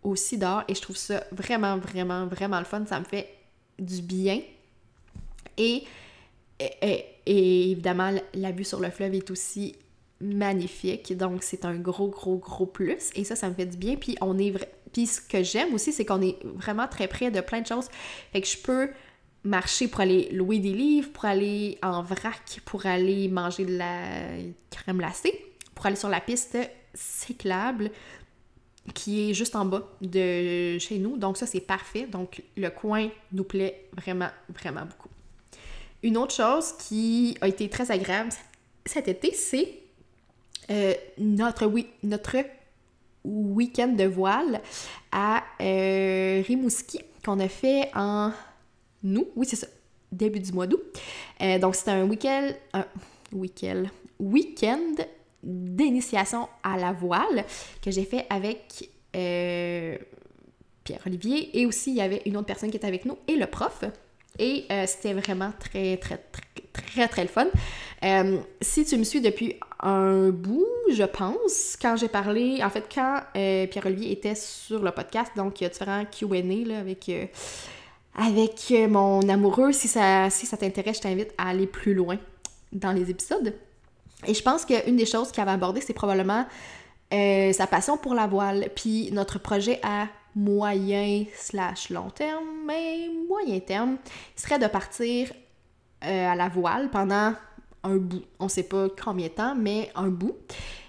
aussi 0.03 0.39
dehors 0.39 0.65
et 0.69 0.75
je 0.75 0.81
trouve 0.81 0.97
ça 0.97 1.25
vraiment, 1.33 1.77
vraiment, 1.77 2.27
vraiment 2.27 2.59
le 2.59 2.65
fun. 2.65 2.85
Ça 2.87 2.99
me 3.01 3.05
fait 3.05 3.29
du 3.79 4.03
bien. 4.03 4.41
Et, 5.57 5.85
et, 6.59 7.71
évidemment, 7.71 8.13
la 8.35 8.53
vue 8.53 8.65
sur 8.65 8.81
le 8.81 8.91
fleuve 8.91 9.15
est 9.15 9.31
aussi 9.31 9.77
magnifique. 10.21 11.17
Donc, 11.17 11.43
c'est 11.43 11.65
un 11.65 11.75
gros, 11.75 12.09
gros, 12.09 12.37
gros 12.37 12.67
plus. 12.67 13.11
Et 13.15 13.25
ça, 13.25 13.37
ça 13.37 13.49
me 13.49 13.55
fait 13.55 13.67
du 13.67 13.77
bien. 13.77 13.97
Puis, 13.97 14.17
on 14.21 14.39
est 14.39 14.53
Puis, 14.93 15.07
ce 15.07 15.21
que 15.21 15.43
j'aime 15.43 15.75
aussi, 15.75 15.93
c'est 15.93 16.05
qu'on 16.05 16.23
est 16.23 16.39
vraiment 16.45 16.89
très 16.89 17.09
près 17.09 17.31
de 17.31 17.41
plein 17.41 17.61
de 17.61 17.67
choses. 17.67 17.89
Fait 18.33 18.41
que 18.41 18.47
je 18.47 18.59
peux 18.59 18.91
marcher 19.45 19.89
pour 19.89 20.01
aller 20.01 20.29
louer 20.33 20.59
des 20.59 20.73
livres, 20.73 21.11
pour 21.13 21.25
aller 21.25 21.79
en 21.83 22.03
vrac, 22.03 22.61
pour 22.65 22.87
aller 22.87 23.29
manger 23.29 23.65
de 23.65 23.77
la 23.77 24.03
crème 24.71 24.99
glacée, 24.99 25.45
pour 25.75 25.87
aller 25.87 25.97
sur 25.97 26.09
la 26.09 26.21
piste 26.21 26.59
cyclable, 26.95 27.91
qui 28.95 29.31
est 29.31 29.35
juste 29.35 29.57
en 29.57 29.65
bas 29.65 29.89
de 30.01 30.79
chez 30.79 30.99
nous. 30.99 31.17
Donc 31.17 31.37
ça, 31.37 31.47
c'est 31.47 31.61
parfait. 31.61 32.07
Donc 32.07 32.43
le 32.57 32.69
coin 32.71 33.09
nous 33.33 33.45
plaît 33.45 33.89
vraiment, 33.97 34.29
vraiment 34.49 34.83
beaucoup. 34.83 35.09
Une 36.03 36.17
autre 36.17 36.35
chose 36.35 36.73
qui 36.79 37.37
a 37.41 37.49
été 37.49 37.69
très 37.69 37.91
agréable 37.91 38.31
cet 38.87 39.09
été, 39.09 39.33
c'est 39.33 39.75
euh, 40.71 40.95
notre, 41.19 41.67
week-end 43.25 43.89
de 43.89 44.05
voile 44.05 44.61
à 45.13 45.45
euh, 45.61 46.43
Rimouski 46.47 47.01
qu'on 47.25 47.39
a 47.39 47.49
fait 47.49 47.91
en 47.95 48.33
nous. 49.03 49.29
Oui, 49.37 49.47
c'est 49.49 49.57
ça, 49.57 49.67
début 50.13 50.41
du 50.41 50.53
mois 50.53 50.67
d'août. 50.67 50.83
Euh, 51.41 51.59
donc 51.59 51.75
c'était 51.75 51.93
un 51.93 52.05
week-end, 52.05 52.51
week-end, 53.33 53.85
week-end 54.19 54.95
d'initiation 55.43 56.49
à 56.63 56.77
la 56.77 56.93
voile 56.93 57.45
que 57.83 57.91
j'ai 57.91 58.05
fait 58.05 58.27
avec 58.29 58.91
euh, 59.17 59.97
Pierre-Olivier 60.85 61.59
et 61.59 61.67
aussi 61.67 61.91
il 61.91 61.97
y 61.97 62.03
avait 62.03 62.23
une 62.27 62.37
autre 62.37 62.47
personne 62.47 62.71
qui 62.71 62.77
était 62.77 62.87
avec 62.87 63.05
nous 63.05 63.17
et 63.27 63.37
le 63.37 63.47
prof. 63.47 63.85
Et 64.39 64.65
euh, 64.71 64.85
c'était 64.87 65.13
vraiment 65.13 65.53
très, 65.59 65.97
très, 65.97 66.19
très, 66.19 66.63
très, 66.73 67.09
très 67.09 67.23
le 67.23 67.29
fun. 67.29 67.47
Si 68.61 68.85
tu 68.85 68.97
me 68.97 69.05
suis 69.05 69.21
depuis 69.21 69.57
un 69.81 70.31
bout, 70.31 70.67
je 70.91 71.03
pense, 71.03 71.77
quand 71.81 71.97
j'ai 71.97 72.09
parlé, 72.09 72.63
en 72.63 72.71
fait, 72.71 72.85
quand 72.93 73.21
Pierre-Olivier 73.35 74.13
était 74.13 74.35
sur 74.35 74.83
le 74.83 74.91
podcast, 74.93 75.33
donc 75.37 75.61
il 75.61 75.65
y 75.65 75.67
a 75.67 75.71
différents 75.71 76.05
QA 76.05 76.79
avec, 76.79 77.11
avec 78.17 78.73
mon 78.89 79.29
amoureux. 79.29 79.73
Si 79.73 79.89
ça, 79.89 80.31
si 80.31 80.47
ça 80.47 80.57
t'intéresse, 80.57 80.97
je 80.97 81.03
t'invite 81.03 81.33
à 81.39 81.49
aller 81.49 81.67
plus 81.67 81.95
loin 81.95 82.19
dans 82.73 82.93
les 82.93 83.11
épisodes. 83.11 83.55
Et 84.27 84.35
je 84.35 84.43
pense 84.43 84.65
qu'une 84.65 84.97
des 84.97 85.07
choses 85.07 85.33
qu'il 85.33 85.43
avait 85.43 85.53
abordé, 85.53 85.81
c'est 85.81 85.95
probablement 85.95 86.47
euh, 87.13 87.53
sa 87.53 87.67
passion 87.67 87.97
pour 87.97 88.15
la 88.15 88.27
voile, 88.27 88.69
puis 88.75 89.11
notre 89.13 89.39
projet 89.39 89.81
à 89.83 90.07
moyen 90.37 91.25
slash 91.35 91.91
long 91.91 92.11
terme, 92.11 92.45
mais 92.67 93.09
moyen 93.29 93.59
terme, 93.59 93.97
serait 94.37 94.59
de 94.59 94.67
partir 94.67 95.33
euh, 96.05 96.29
à 96.29 96.37
la 96.37 96.49
voile 96.49 96.89
pendant 96.91 97.35
un 97.83 97.97
bout. 97.97 98.23
On 98.39 98.49
sait 98.49 98.63
pas 98.63 98.87
combien 99.03 99.27
de 99.27 99.33
temps, 99.33 99.55
mais 99.57 99.91
un 99.97 100.09
bout. 100.09 100.37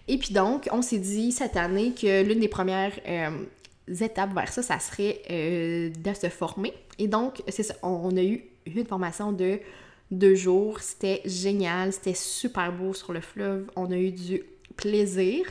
Et 0.08 0.18
puis 0.18 0.34
donc, 0.34 0.68
on 0.72 0.82
s'est 0.82 1.00
dit 1.00 1.32
cette 1.32 1.56
année 1.56 1.94
que 1.94 2.24
l'une 2.24 2.40
des 2.40 2.50
premières 2.50 2.94
euh, 3.08 3.46
étapes 3.88 4.34
vers 4.34 4.52
ça, 4.52 4.62
ça 4.62 4.78
serait 4.80 5.22
de 5.28 6.14
se 6.14 6.30
former. 6.30 6.74
Et 7.02 7.08
donc, 7.08 7.42
c'est 7.48 7.64
ça, 7.64 7.74
on 7.82 8.16
a 8.16 8.22
eu 8.22 8.44
une 8.68 8.86
formation 8.86 9.32
de 9.32 9.60
deux 10.12 10.36
jours. 10.36 10.80
C'était 10.82 11.24
génial, 11.26 11.92
c'était 11.94 12.14
super 12.14 12.72
beau 12.72 12.94
sur 12.94 13.12
le 13.12 13.22
fleuve. 13.22 13.66
On 13.76 13.90
a 13.92 13.98
eu 13.98 14.12
du 14.12 14.44
plaisir. 14.76 15.48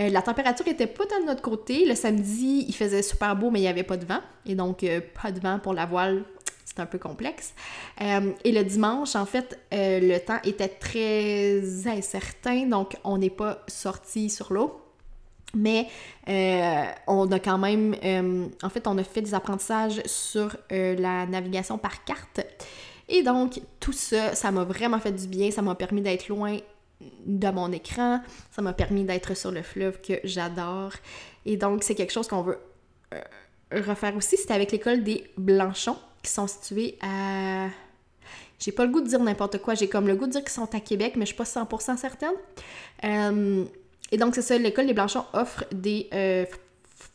Euh, 0.00 0.08
la 0.08 0.22
température 0.22 0.66
était 0.66 0.86
pas 0.86 1.04
de 1.04 1.26
notre 1.26 1.42
côté. 1.42 1.84
Le 1.84 1.94
samedi, 1.94 2.64
il 2.66 2.74
faisait 2.74 3.02
super 3.02 3.36
beau, 3.36 3.50
mais 3.50 3.58
il 3.58 3.62
n'y 3.64 3.68
avait 3.68 3.82
pas 3.82 3.98
de 3.98 4.06
vent. 4.06 4.22
Et 4.46 4.54
donc, 4.54 4.82
euh, 4.82 5.02
pas 5.22 5.30
de 5.30 5.40
vent 5.40 5.58
pour 5.58 5.74
la 5.74 5.84
voile, 5.84 6.24
c'est 6.64 6.80
un 6.80 6.86
peu 6.86 6.96
complexe. 6.96 7.52
Euh, 8.00 8.32
et 8.42 8.52
le 8.52 8.64
dimanche, 8.64 9.14
en 9.14 9.26
fait, 9.26 9.58
le 9.70 10.16
temps 10.20 10.40
était 10.42 10.68
très 10.68 11.86
incertain, 11.86 12.64
donc 12.64 12.96
on 13.04 13.18
n'est 13.18 13.28
pas 13.28 13.62
sorti 13.66 14.30
sur 14.30 14.54
l'eau. 14.54 14.80
Mais 15.54 15.88
on 17.06 17.30
a 17.32 17.38
quand 17.38 17.58
même, 17.58 17.94
en 18.62 18.68
fait, 18.68 18.86
on 18.86 18.98
a 18.98 19.04
fait 19.04 19.22
des 19.22 19.34
apprentissages 19.34 20.02
sur 20.04 20.56
la 20.70 21.26
navigation 21.26 21.78
par 21.78 22.04
carte. 22.04 22.40
Et 23.08 23.22
donc, 23.22 23.60
tout 23.80 23.92
ça, 23.92 24.34
ça 24.34 24.50
m'a 24.50 24.64
vraiment 24.64 24.98
fait 24.98 25.12
du 25.12 25.26
bien. 25.26 25.50
Ça 25.50 25.62
m'a 25.62 25.74
permis 25.74 26.02
d'être 26.02 26.28
loin 26.28 26.58
de 27.00 27.50
mon 27.50 27.72
écran. 27.72 28.20
Ça 28.50 28.62
m'a 28.62 28.72
permis 28.72 29.04
d'être 29.04 29.34
sur 29.34 29.50
le 29.50 29.62
fleuve 29.62 30.00
que 30.00 30.14
j'adore. 30.24 30.92
Et 31.46 31.56
donc, 31.56 31.82
c'est 31.82 31.94
quelque 31.94 32.12
chose 32.12 32.28
qu'on 32.28 32.42
veut 32.42 32.58
euh, 33.14 33.22
refaire 33.72 34.14
aussi. 34.16 34.36
C'était 34.36 34.54
avec 34.54 34.72
l'école 34.72 35.02
des 35.02 35.30
Blanchons, 35.38 35.96
qui 36.22 36.30
sont 36.30 36.46
situés 36.46 36.98
à... 37.00 37.68
J'ai 38.58 38.72
pas 38.72 38.84
le 38.84 38.90
goût 38.90 39.00
de 39.00 39.06
dire 39.06 39.20
n'importe 39.20 39.58
quoi. 39.58 39.74
J'ai 39.74 39.88
comme 39.88 40.08
le 40.08 40.16
goût 40.16 40.26
de 40.26 40.32
dire 40.32 40.40
qu'ils 40.42 40.50
sont 40.50 40.74
à 40.74 40.80
Québec, 40.80 41.14
mais 41.16 41.24
je 41.24 41.28
suis 41.28 41.36
pas 41.36 41.44
100% 41.44 41.96
certaine. 41.96 42.32
Euh, 44.08 44.14
et 44.14 44.16
donc, 44.18 44.34
c'est 44.34 44.42
ça, 44.42 44.58
l'école 44.58 44.86
des 44.86 44.94
Blanchons 44.94 45.24
offre 45.32 45.64
des 45.72 46.08
euh, 46.12 46.44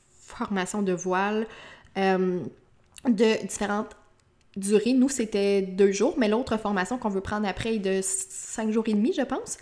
formations 0.09 0.81
de 0.81 0.93
voile 0.93 1.47
de 1.95 3.45
différentes 3.45 3.95
durée. 4.55 4.93
Nous, 4.93 5.09
c'était 5.09 5.61
deux 5.61 5.91
jours, 5.91 6.15
mais 6.17 6.27
l'autre 6.27 6.57
formation 6.57 6.97
qu'on 6.97 7.09
veut 7.09 7.21
prendre 7.21 7.47
après 7.47 7.75
est 7.75 7.79
de 7.79 8.01
cinq 8.03 8.71
jours 8.71 8.83
et 8.87 8.93
demi, 8.93 9.13
je 9.13 9.23
pense. 9.23 9.57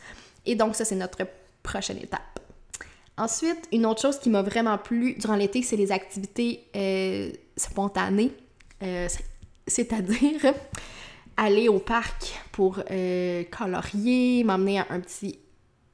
Et 0.46 0.56
donc, 0.56 0.76
ça, 0.76 0.86
c'est 0.86 0.96
notre 0.96 1.20
prochaine 1.64 1.98
étape. 1.98 2.40
Ensuite, 3.18 3.68
une 3.72 3.86
autre 3.86 4.02
chose 4.02 4.20
qui 4.20 4.30
m'a 4.30 4.42
vraiment 4.42 4.78
plu 4.78 5.16
durant 5.16 5.36
l'été, 5.36 5.62
c'est 5.62 5.76
les 5.76 5.92
activités 5.92 6.64
euh, 6.76 7.32
spontanées. 7.56 8.32
Euh, 8.82 9.08
c'est-à-dire 9.68 10.54
aller 11.38 11.68
au 11.68 11.80
parc 11.80 12.40
pour 12.52 12.82
euh, 12.90 13.44
colorier, 13.52 14.44
m'emmener 14.44 14.80
à 14.80 14.88
un 14.90 15.00
petit 15.00 15.38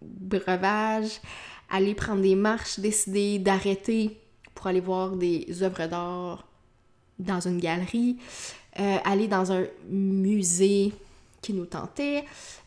breuvage, 0.02 1.20
aller 1.70 1.96
prendre 1.96 2.22
des 2.22 2.36
marches, 2.36 2.80
décider 2.80 3.40
d'arrêter 3.40 4.18
pour 4.56 4.68
aller 4.68 4.80
voir 4.80 5.12
des 5.12 5.62
œuvres 5.62 5.88
d'art 5.88 6.48
dans 7.20 7.40
une 7.40 7.60
galerie, 7.60 8.18
euh, 8.80 8.98
aller 9.04 9.28
dans 9.28 9.52
un 9.52 9.66
musée 9.90 10.94
qui 11.42 11.54
nous 11.54 11.66
tentait, 11.66 12.26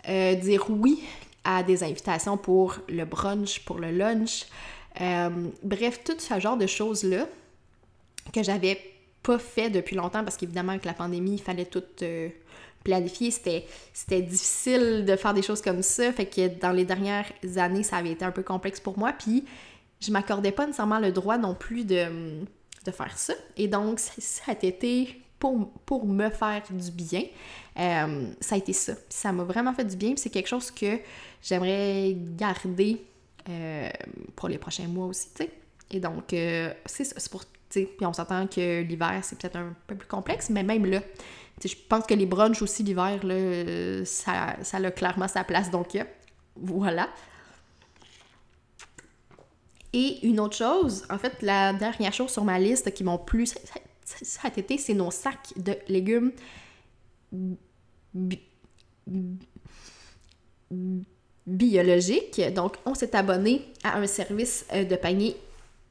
euh, 0.09 0.35
dire 0.35 0.67
oui 0.71 1.03
à 1.45 1.63
des 1.63 1.83
invitations 1.83 2.37
pour 2.37 2.77
le 2.89 3.05
brunch, 3.05 3.61
pour 3.65 3.79
le 3.79 3.91
lunch. 3.91 4.47
Euh, 5.01 5.31
bref, 5.63 6.03
tout 6.05 6.19
ce 6.19 6.41
genre 6.41 6.57
de 6.57 6.67
choses-là 6.67 7.27
que 8.33 8.43
j'avais 8.43 8.79
pas 9.23 9.39
fait 9.39 9.71
depuis 9.71 9.97
longtemps 9.97 10.25
parce 10.25 10.37
qu'évidemment 10.37 10.73
avec 10.73 10.85
la 10.85 10.95
pandémie, 10.95 11.35
il 11.35 11.43
fallait 11.43 11.65
tout 11.65 11.83
planifier. 12.85 13.31
C'était, 13.31 14.23
difficile 14.23 15.05
de 15.05 15.17
faire 15.17 15.35
des 15.35 15.43
choses 15.43 15.63
comme 15.63 15.83
ça. 15.83 16.13
Fait 16.13 16.27
que 16.27 16.49
dans 16.61 16.73
les 16.73 16.85
dernières 16.85 17.31
années, 17.57 17.83
ça 17.83 17.97
avait 17.97 18.13
été 18.13 18.25
un 18.25 18.33
peu 18.33 18.43
complexe 18.43 18.81
pour 18.81 18.99
moi. 18.99 19.13
Puis 19.13 19.45
je 20.01 20.11
m'accordais 20.11 20.53
pas 20.53 20.67
nécessairement 20.67 20.99
le 20.99 21.13
droit 21.13 21.39
non 21.39 21.55
plus 21.55 21.85
de, 21.85 22.07
de 22.85 22.91
faire 22.91 23.19
ça. 23.19 23.35
Et 23.57 23.69
donc, 23.69 24.01
cet 24.01 24.65
été, 24.65 25.21
pour, 25.41 26.07
me 26.07 26.29
faire 26.29 26.63
du 26.71 26.91
bien. 26.91 27.23
Euh, 27.79 28.31
ça 28.41 28.55
a 28.55 28.59
été 28.59 28.73
ça. 28.73 28.93
ça 29.09 29.33
m'a 29.33 29.45
vraiment 29.45 29.73
fait 29.73 29.85
du 29.85 29.97
bien. 29.97 30.15
c'est 30.17 30.31
quelque 30.31 30.49
chose 30.49 30.71
que 30.71 30.99
j'aimerais 31.43 32.15
garder 32.37 33.03
euh, 33.49 33.89
pour 34.37 34.49
les 34.49 34.59
prochains 34.59 34.87
mois 34.87 35.07
aussi, 35.07 35.29
tu 35.35 35.45
sais. 35.45 35.51
Et 35.93 35.99
donc, 35.99 36.33
euh, 36.33 36.73
c'est 36.87 37.05
ça. 37.05 37.15
C'est 37.19 37.31
pour, 37.31 37.45
puis 37.71 37.89
on 38.03 38.13
s'entend 38.13 38.47
que 38.47 38.83
l'hiver, 38.83 39.21
c'est 39.23 39.39
peut-être 39.39 39.57
un 39.57 39.75
peu 39.87 39.95
plus 39.95 40.09
complexe, 40.09 40.51
mais 40.51 40.63
même 40.63 40.85
là, 40.87 41.01
je 41.65 41.77
pense 41.89 42.07
que 42.07 42.15
les 42.15 42.27
brunchs 42.27 42.63
aussi 42.63 42.83
l'hiver, 42.83 43.21
là, 43.25 44.05
ça, 44.05 44.57
ça 44.63 44.77
a 44.79 44.91
clairement 44.91 45.29
sa 45.29 45.45
place. 45.45 45.71
Donc, 45.71 45.99
voilà. 46.57 47.09
Et 49.93 50.25
une 50.27 50.39
autre 50.41 50.57
chose, 50.57 51.05
en 51.11 51.19
fait, 51.19 51.43
la 51.43 51.73
dernière 51.73 52.13
chose 52.13 52.31
sur 52.31 52.45
ma 52.45 52.59
liste 52.59 52.93
qui 52.95 53.03
m'ont 53.03 53.19
plu 53.19 53.47
cet 54.05 54.59
été, 54.59 54.79
c'est 54.79 54.95
nos 54.95 55.11
sacs 55.11 55.53
de 55.57 55.77
légumes 55.89 56.33
biologiques. 61.47 62.41
Donc, 62.55 62.77
on 62.87 62.95
s'est 62.95 63.17
abonné 63.17 63.73
à 63.83 63.99
un 63.99 64.07
service 64.07 64.65
euh, 64.73 64.85
de 64.85 64.95
panier 64.97 65.37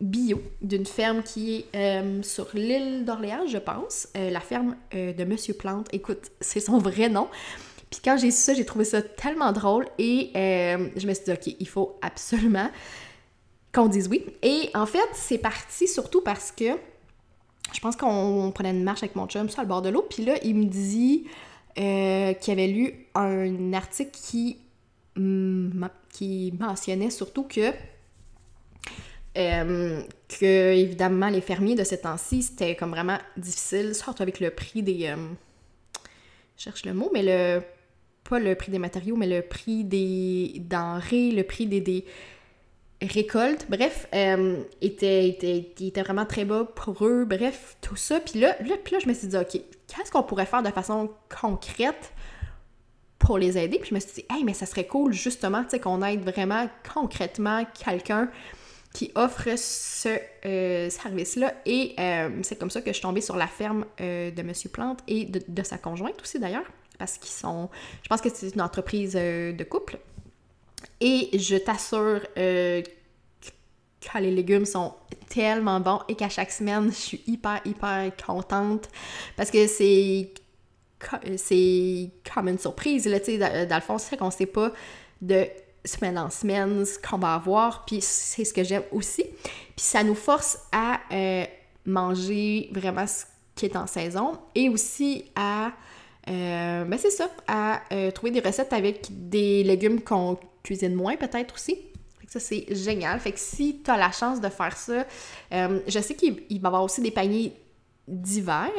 bio 0.02 0.42
d'une 0.62 0.86
ferme 0.86 1.24
qui 1.24 1.66
est 1.74 1.76
euh, 1.76 2.24
sur 2.24 2.48
l'île 2.54 3.06
d'Orléans, 3.06 3.48
je 3.48 3.58
pense, 3.58 4.08
euh, 4.16 4.30
la 4.30 4.40
ferme 4.40 4.76
de 4.94 5.24
Monsieur 5.24 5.54
Plante. 5.54 5.88
Écoute, 5.92 6.32
c'est 6.40 6.60
son 6.60 6.78
vrai 6.78 7.10
nom. 7.10 7.28
Puis 7.90 8.02
quand 8.04 8.18
j'ai 8.18 8.32
su 8.32 8.38
ça, 8.38 8.54
j'ai 8.54 8.66
trouvé 8.66 8.86
ça 8.86 9.02
tellement 9.02 9.52
drôle 9.52 9.88
et 9.98 10.32
je 10.36 11.08
me 11.08 11.14
suis 11.14 11.26
dit, 11.26 11.32
OK, 11.32 11.56
il 11.60 11.68
faut 11.68 11.98
absolument 12.02 12.70
qu'on 13.74 13.88
dise 13.88 14.08
oui. 14.08 14.26
Et 14.44 14.70
en 14.74 14.86
fait, 14.86 15.08
c'est 15.14 15.38
parti 15.38 15.88
surtout 15.88 16.22
parce 16.22 16.52
que 16.52 16.78
je 17.74 17.80
pense 17.80 17.96
qu'on 17.96 18.52
prenait 18.54 18.72
une 18.72 18.84
marche 18.84 19.04
avec 19.04 19.16
mon 19.16 19.28
chum 19.28 19.50
sur 19.50 19.62
le 19.62 19.68
bord 19.68 19.82
de 19.82 19.90
l'eau, 19.90 20.06
puis 20.10 20.26
là, 20.26 20.36
il 20.44 20.56
me 20.56 20.66
dit 20.66 21.26
euh, 21.78 22.34
qu'il 22.34 22.54
avait 22.54 22.68
lu 22.68 23.08
un 23.16 23.74
article 23.74 24.12
qui, 24.12 24.58
qui 26.12 26.54
mentionnait 26.60 27.10
surtout 27.10 27.44
que, 27.44 27.72
euh, 29.38 30.02
que, 30.28 30.74
évidemment, 30.74 31.30
les 31.30 31.42
fermiers 31.42 31.76
de 31.76 31.84
ce 31.84 31.96
temps-ci, 31.96 32.44
c'était 32.44 32.76
comme 32.76 32.92
vraiment 32.92 33.18
difficile, 33.38 33.96
surtout 33.96 34.24
avec 34.24 34.40
le 34.40 34.50
prix 34.50 34.84
des... 34.84 35.08
Euh, 35.08 35.16
je 36.58 36.64
cherche 36.64 36.86
le 36.86 36.94
mot, 36.94 37.10
mais 37.14 37.24
le... 37.24 37.64
Pas 38.30 38.40
le 38.40 38.54
prix 38.54 38.72
des 38.72 38.80
matériaux, 38.80 39.16
mais 39.16 39.28
le 39.28 39.42
prix 39.42 39.84
des 39.84 40.54
denrées, 40.60 41.32
le 41.32 41.44
prix 41.44 41.66
des, 41.66 41.82
des 41.82 42.06
récolte, 43.02 43.66
bref, 43.70 44.08
euh, 44.14 44.62
était, 44.82 45.30
était, 45.30 45.58
était, 45.80 46.02
vraiment 46.02 46.26
très 46.26 46.46
bas 46.46 46.66
pour 46.76 47.06
eux, 47.06 47.26
bref, 47.26 47.78
tout 47.82 47.96
ça. 47.96 48.20
Puis 48.20 48.40
là, 48.40 48.56
là, 48.62 48.76
là 48.92 49.00
je 49.00 49.08
me 49.08 49.14
suis 49.14 49.28
dit, 49.28 49.38
OK, 49.38 49.52
qu'est-ce 49.52 50.12
qu'on 50.12 50.24
pourrait 50.24 50.46
faire 50.46 50.64
de 50.64 50.70
façon 50.70 51.10
concrète 51.42 52.14
pour 53.18 53.38
les 53.38 53.58
aider? 53.58 53.80
Puis 53.80 53.90
je 53.90 53.96
me 53.96 54.00
suis 54.00 54.14
dit, 54.16 54.26
hey, 54.30 54.44
mais 54.44 54.54
ça 54.54 54.66
serait 54.66 54.86
cool 54.86 55.14
justement, 55.14 55.64
tu 55.64 55.72
sais, 55.72 55.80
qu'on 55.80 56.04
aide 56.04 56.24
vraiment 56.24 56.68
concrètement 56.94 57.64
quelqu'un 57.86 58.30
qui 58.94 59.12
offre 59.16 59.50
ce 59.56 60.18
euh, 60.46 60.90
service-là. 60.90 61.54
Et 61.66 61.96
euh, 62.00 62.30
c'est 62.44 62.58
comme 62.58 62.72
ça 62.72 62.82
que 62.82 62.88
je 62.88 62.94
suis 62.94 63.04
tombée 63.04 63.22
sur 63.22 63.36
la 63.36 63.48
ferme 63.48 63.86
de 64.00 64.42
Monsieur 64.42 64.70
Plante 64.70 65.00
et 65.08 65.26
de, 65.26 65.64
sa 65.64 65.78
conjointe 65.78 66.22
aussi 66.22 66.40
d'ailleurs, 66.40 66.66
parce 66.98 67.18
qu'ils 67.18 67.32
sont, 67.32 67.70
je 68.04 68.10
pense 68.10 68.22
que 68.22 68.30
c'est 68.34 68.50
une 68.50 68.62
entreprise 68.62 69.14
de 69.14 69.64
couple. 69.64 70.00
Et 71.02 71.30
je 71.38 71.56
t'assure 71.56 72.22
euh, 72.38 72.82
que 72.82 74.18
les 74.18 74.32
légumes 74.32 74.66
sont 74.66 74.94
tellement 75.30 75.80
bons 75.80 76.02
et 76.08 76.16
qu'à 76.16 76.30
chaque 76.30 76.52
semaine, 76.52 76.90
je 76.90 76.96
suis 76.96 77.24
hyper, 77.28 77.62
hyper 77.66 78.12
contente 78.26 78.90
parce 79.36 79.52
que 79.52 79.68
c'est 79.68 80.34
c'est 81.38 82.12
comme 82.34 82.50
une 82.50 82.60
surprise, 82.60 83.06
là, 83.06 83.22
tu 83.22 83.38
sais, 83.38 83.66
dans, 83.66 83.76
le 83.76 83.82
fond, 83.82 83.98
c'est 83.98 84.18
qu'on 84.18 84.32
sait 84.32 84.46
pas 84.46 84.74
de 85.22 85.48
semaine 85.86 86.18
en 86.18 86.30
semaine 86.30 86.86
ce 86.86 87.00
qu'on 87.00 87.18
va 87.18 87.36
avoir, 87.36 87.86
puis 87.86 88.00
c'est 88.02 88.46
ce 88.46 88.54
que 88.54 88.64
j'aime 88.64 88.84
aussi. 88.92 89.24
Puis 89.24 89.86
ça 89.86 90.04
nous 90.04 90.16
force 90.16 90.60
à 90.72 91.00
euh, 91.12 91.46
manger 91.86 92.70
vraiment 92.72 93.08
ce 93.08 93.26
qui 93.56 93.66
est 93.66 93.76
en 93.76 93.88
saison 93.88 94.40
et 94.56 94.70
aussi 94.70 95.26
à, 95.36 95.72
euh, 96.30 96.86
ben 96.86 96.98
c'est 96.98 97.12
ça, 97.12 97.30
à 97.48 97.82
trouver 98.14 98.32
des 98.32 98.40
recettes 98.40 98.74
avec 98.74 99.08
des 99.10 99.64
légumes 99.64 100.02
qu'on 100.02 100.38
cuisine 100.64 100.94
moins 100.94 101.16
peut-être 101.16 101.56
aussi. 101.56 101.78
ça, 102.28 102.40
c'est 102.40 102.66
génial. 102.76 103.20
Fait 103.20 103.32
que 103.32 103.40
si 103.40 103.82
tu 103.84 103.90
as 103.90 103.98
la 103.98 104.12
chance 104.12 104.40
de 104.40 104.50
faire 104.50 104.78
ça, 104.78 105.06
euh, 105.52 105.80
je 105.88 106.00
sais 106.00 106.16
qu'il 106.16 106.34
va 106.34 106.46
y 106.50 106.66
avoir 106.68 106.84
aussi 106.84 107.02
des 107.02 107.12
paniers 107.12 107.54
d'hiver. 108.08 108.70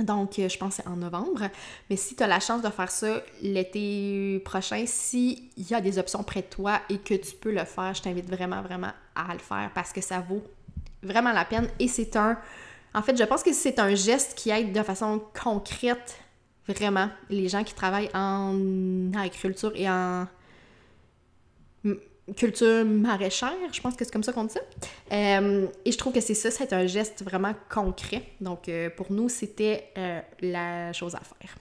Donc, 0.00 0.34
je 0.36 0.58
pense 0.58 0.76
que 0.76 0.82
c'est 0.82 0.88
en 0.88 0.96
novembre. 0.96 1.42
Mais 1.90 1.96
si 1.96 2.16
tu 2.16 2.22
as 2.22 2.26
la 2.26 2.40
chance 2.40 2.62
de 2.62 2.70
faire 2.70 2.90
ça 2.90 3.22
l'été 3.42 4.40
prochain, 4.44 4.84
s'il 4.86 5.50
y 5.56 5.74
a 5.74 5.80
des 5.80 5.98
options 5.98 6.22
près 6.22 6.42
de 6.42 6.46
toi 6.46 6.80
et 6.88 6.98
que 6.98 7.14
tu 7.14 7.36
peux 7.36 7.52
le 7.52 7.64
faire, 7.64 7.92
je 7.94 8.02
t'invite 8.02 8.28
vraiment, 8.28 8.62
vraiment 8.62 8.92
à 9.14 9.32
le 9.32 9.38
faire 9.38 9.70
parce 9.74 9.92
que 9.92 10.00
ça 10.00 10.20
vaut 10.20 10.42
vraiment 11.02 11.32
la 11.32 11.44
peine. 11.44 11.68
Et 11.78 11.88
c'est 11.88 12.16
un... 12.16 12.38
En 12.94 13.02
fait, 13.02 13.16
je 13.16 13.24
pense 13.24 13.42
que 13.42 13.52
c'est 13.52 13.78
un 13.78 13.94
geste 13.94 14.34
qui 14.36 14.50
aide 14.50 14.72
de 14.72 14.82
façon 14.82 15.22
concrète 15.42 16.18
vraiment 16.68 17.08
les 17.28 17.48
gens 17.48 17.64
qui 17.64 17.74
travaillent 17.74 18.10
en 18.14 19.12
agriculture 19.14 19.72
et 19.74 19.88
en 19.88 20.26
culture 22.36 22.84
maraîchère, 22.84 23.52
je 23.72 23.80
pense 23.80 23.96
que 23.96 24.04
c'est 24.04 24.12
comme 24.12 24.22
ça 24.22 24.32
qu'on 24.32 24.44
dit 24.44 24.54
ça. 24.54 24.60
Euh, 25.12 25.66
et 25.84 25.92
je 25.92 25.98
trouve 25.98 26.12
que 26.12 26.20
c'est 26.20 26.34
ça, 26.34 26.50
c'est 26.50 26.72
un 26.72 26.86
geste 26.86 27.22
vraiment 27.24 27.54
concret. 27.68 28.22
Donc 28.40 28.68
euh, 28.68 28.90
pour 28.90 29.10
nous, 29.10 29.28
c'était 29.28 29.88
euh, 29.98 30.20
la 30.40 30.92
chose 30.92 31.14
à 31.14 31.20
faire. 31.20 31.56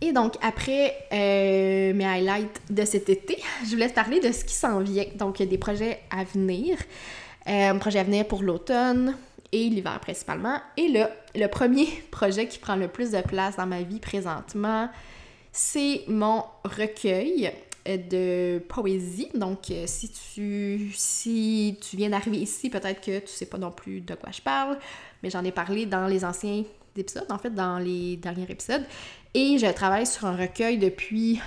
Et 0.00 0.12
donc, 0.12 0.34
après 0.42 1.06
mes 1.12 2.04
highlights 2.04 2.60
de 2.70 2.84
cet 2.84 3.08
été, 3.08 3.40
je 3.64 3.70
voulais 3.70 3.88
te 3.88 3.94
parler 3.94 4.20
de 4.20 4.32
ce 4.32 4.44
qui 4.44 4.54
s'en 4.54 4.80
vient. 4.80 5.04
Donc, 5.14 5.40
des 5.40 5.58
projets 5.58 6.00
à 6.10 6.24
venir. 6.24 6.76
Projets 7.78 8.00
à 8.00 8.04
venir 8.04 8.26
pour 8.26 8.42
l'automne 8.42 9.16
et 9.52 9.68
l'hiver 9.68 10.00
principalement. 10.00 10.58
Et 10.76 10.88
là, 10.88 11.10
le 11.36 11.46
premier 11.46 11.86
projet 12.10 12.48
qui 12.48 12.58
prend 12.58 12.74
le 12.74 12.88
plus 12.88 13.12
de 13.12 13.20
place 13.20 13.56
dans 13.56 13.66
ma 13.66 13.82
vie 13.82 14.00
présentement, 14.00 14.88
c'est 15.52 16.02
mon 16.08 16.42
recueil 16.64 17.52
de 17.86 18.58
poésie. 18.68 19.28
Donc, 19.34 19.70
euh, 19.70 19.84
si 19.86 20.10
tu, 20.10 20.92
si 20.94 21.78
tu 21.80 21.96
viens 21.96 22.10
d'arriver 22.10 22.38
ici, 22.38 22.70
peut-être 22.70 23.00
que 23.00 23.18
tu 23.20 23.28
sais 23.28 23.46
pas 23.46 23.58
non 23.58 23.70
plus 23.70 24.00
de 24.00 24.14
quoi 24.14 24.30
je 24.30 24.40
parle, 24.40 24.78
mais 25.22 25.30
j'en 25.30 25.44
ai 25.44 25.52
parlé 25.52 25.86
dans 25.86 26.06
les 26.06 26.24
anciens 26.24 26.64
épisodes, 26.96 27.30
en 27.30 27.38
fait, 27.38 27.50
dans 27.50 27.78
les 27.78 28.16
derniers 28.16 28.46
épisodes. 28.48 28.84
Et 29.34 29.58
je 29.58 29.66
travaille 29.72 30.06
sur 30.06 30.26
un 30.26 30.36
recueil 30.36 30.78
depuis 30.78 31.40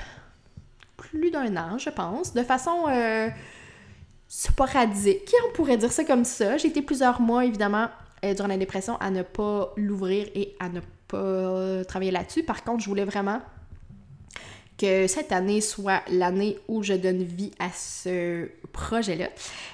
plus 0.98 1.32
d'un 1.32 1.56
an, 1.56 1.78
je 1.78 1.90
pense, 1.90 2.34
de 2.34 2.44
façon 2.44 2.86
euh, 2.90 3.30
sporadique, 4.28 5.34
on 5.50 5.54
pourrait 5.54 5.78
dire 5.78 5.92
ça 5.92 6.04
comme 6.04 6.26
ça. 6.26 6.58
J'ai 6.58 6.70
été 6.70 6.82
plusieurs 6.82 7.22
mois, 7.22 7.46
évidemment, 7.46 7.88
euh, 8.24 8.34
durant 8.34 8.48
la 8.48 8.58
dépression, 8.58 8.98
à 8.98 9.12
ne 9.12 9.22
pas 9.22 9.72
l'ouvrir 9.78 10.28
et 10.36 10.56
à 10.60 10.70
ne 10.70 10.82
pas 11.08 11.86
travailler 11.86 12.12
là-dessus. 12.12 12.44
Par 12.44 12.64
contre, 12.64 12.84
je 12.84 12.90
voulais 12.90 13.06
vraiment 13.06 13.42
que 14.78 15.08
cette 15.08 15.32
année 15.32 15.62
soit 15.62 16.02
l'année 16.10 16.58
où 16.68 16.84
je 16.84 16.94
donne 16.94 17.24
vie 17.24 17.52
à 17.60 17.70
ce 17.72 18.50
projet-là. 18.72 19.30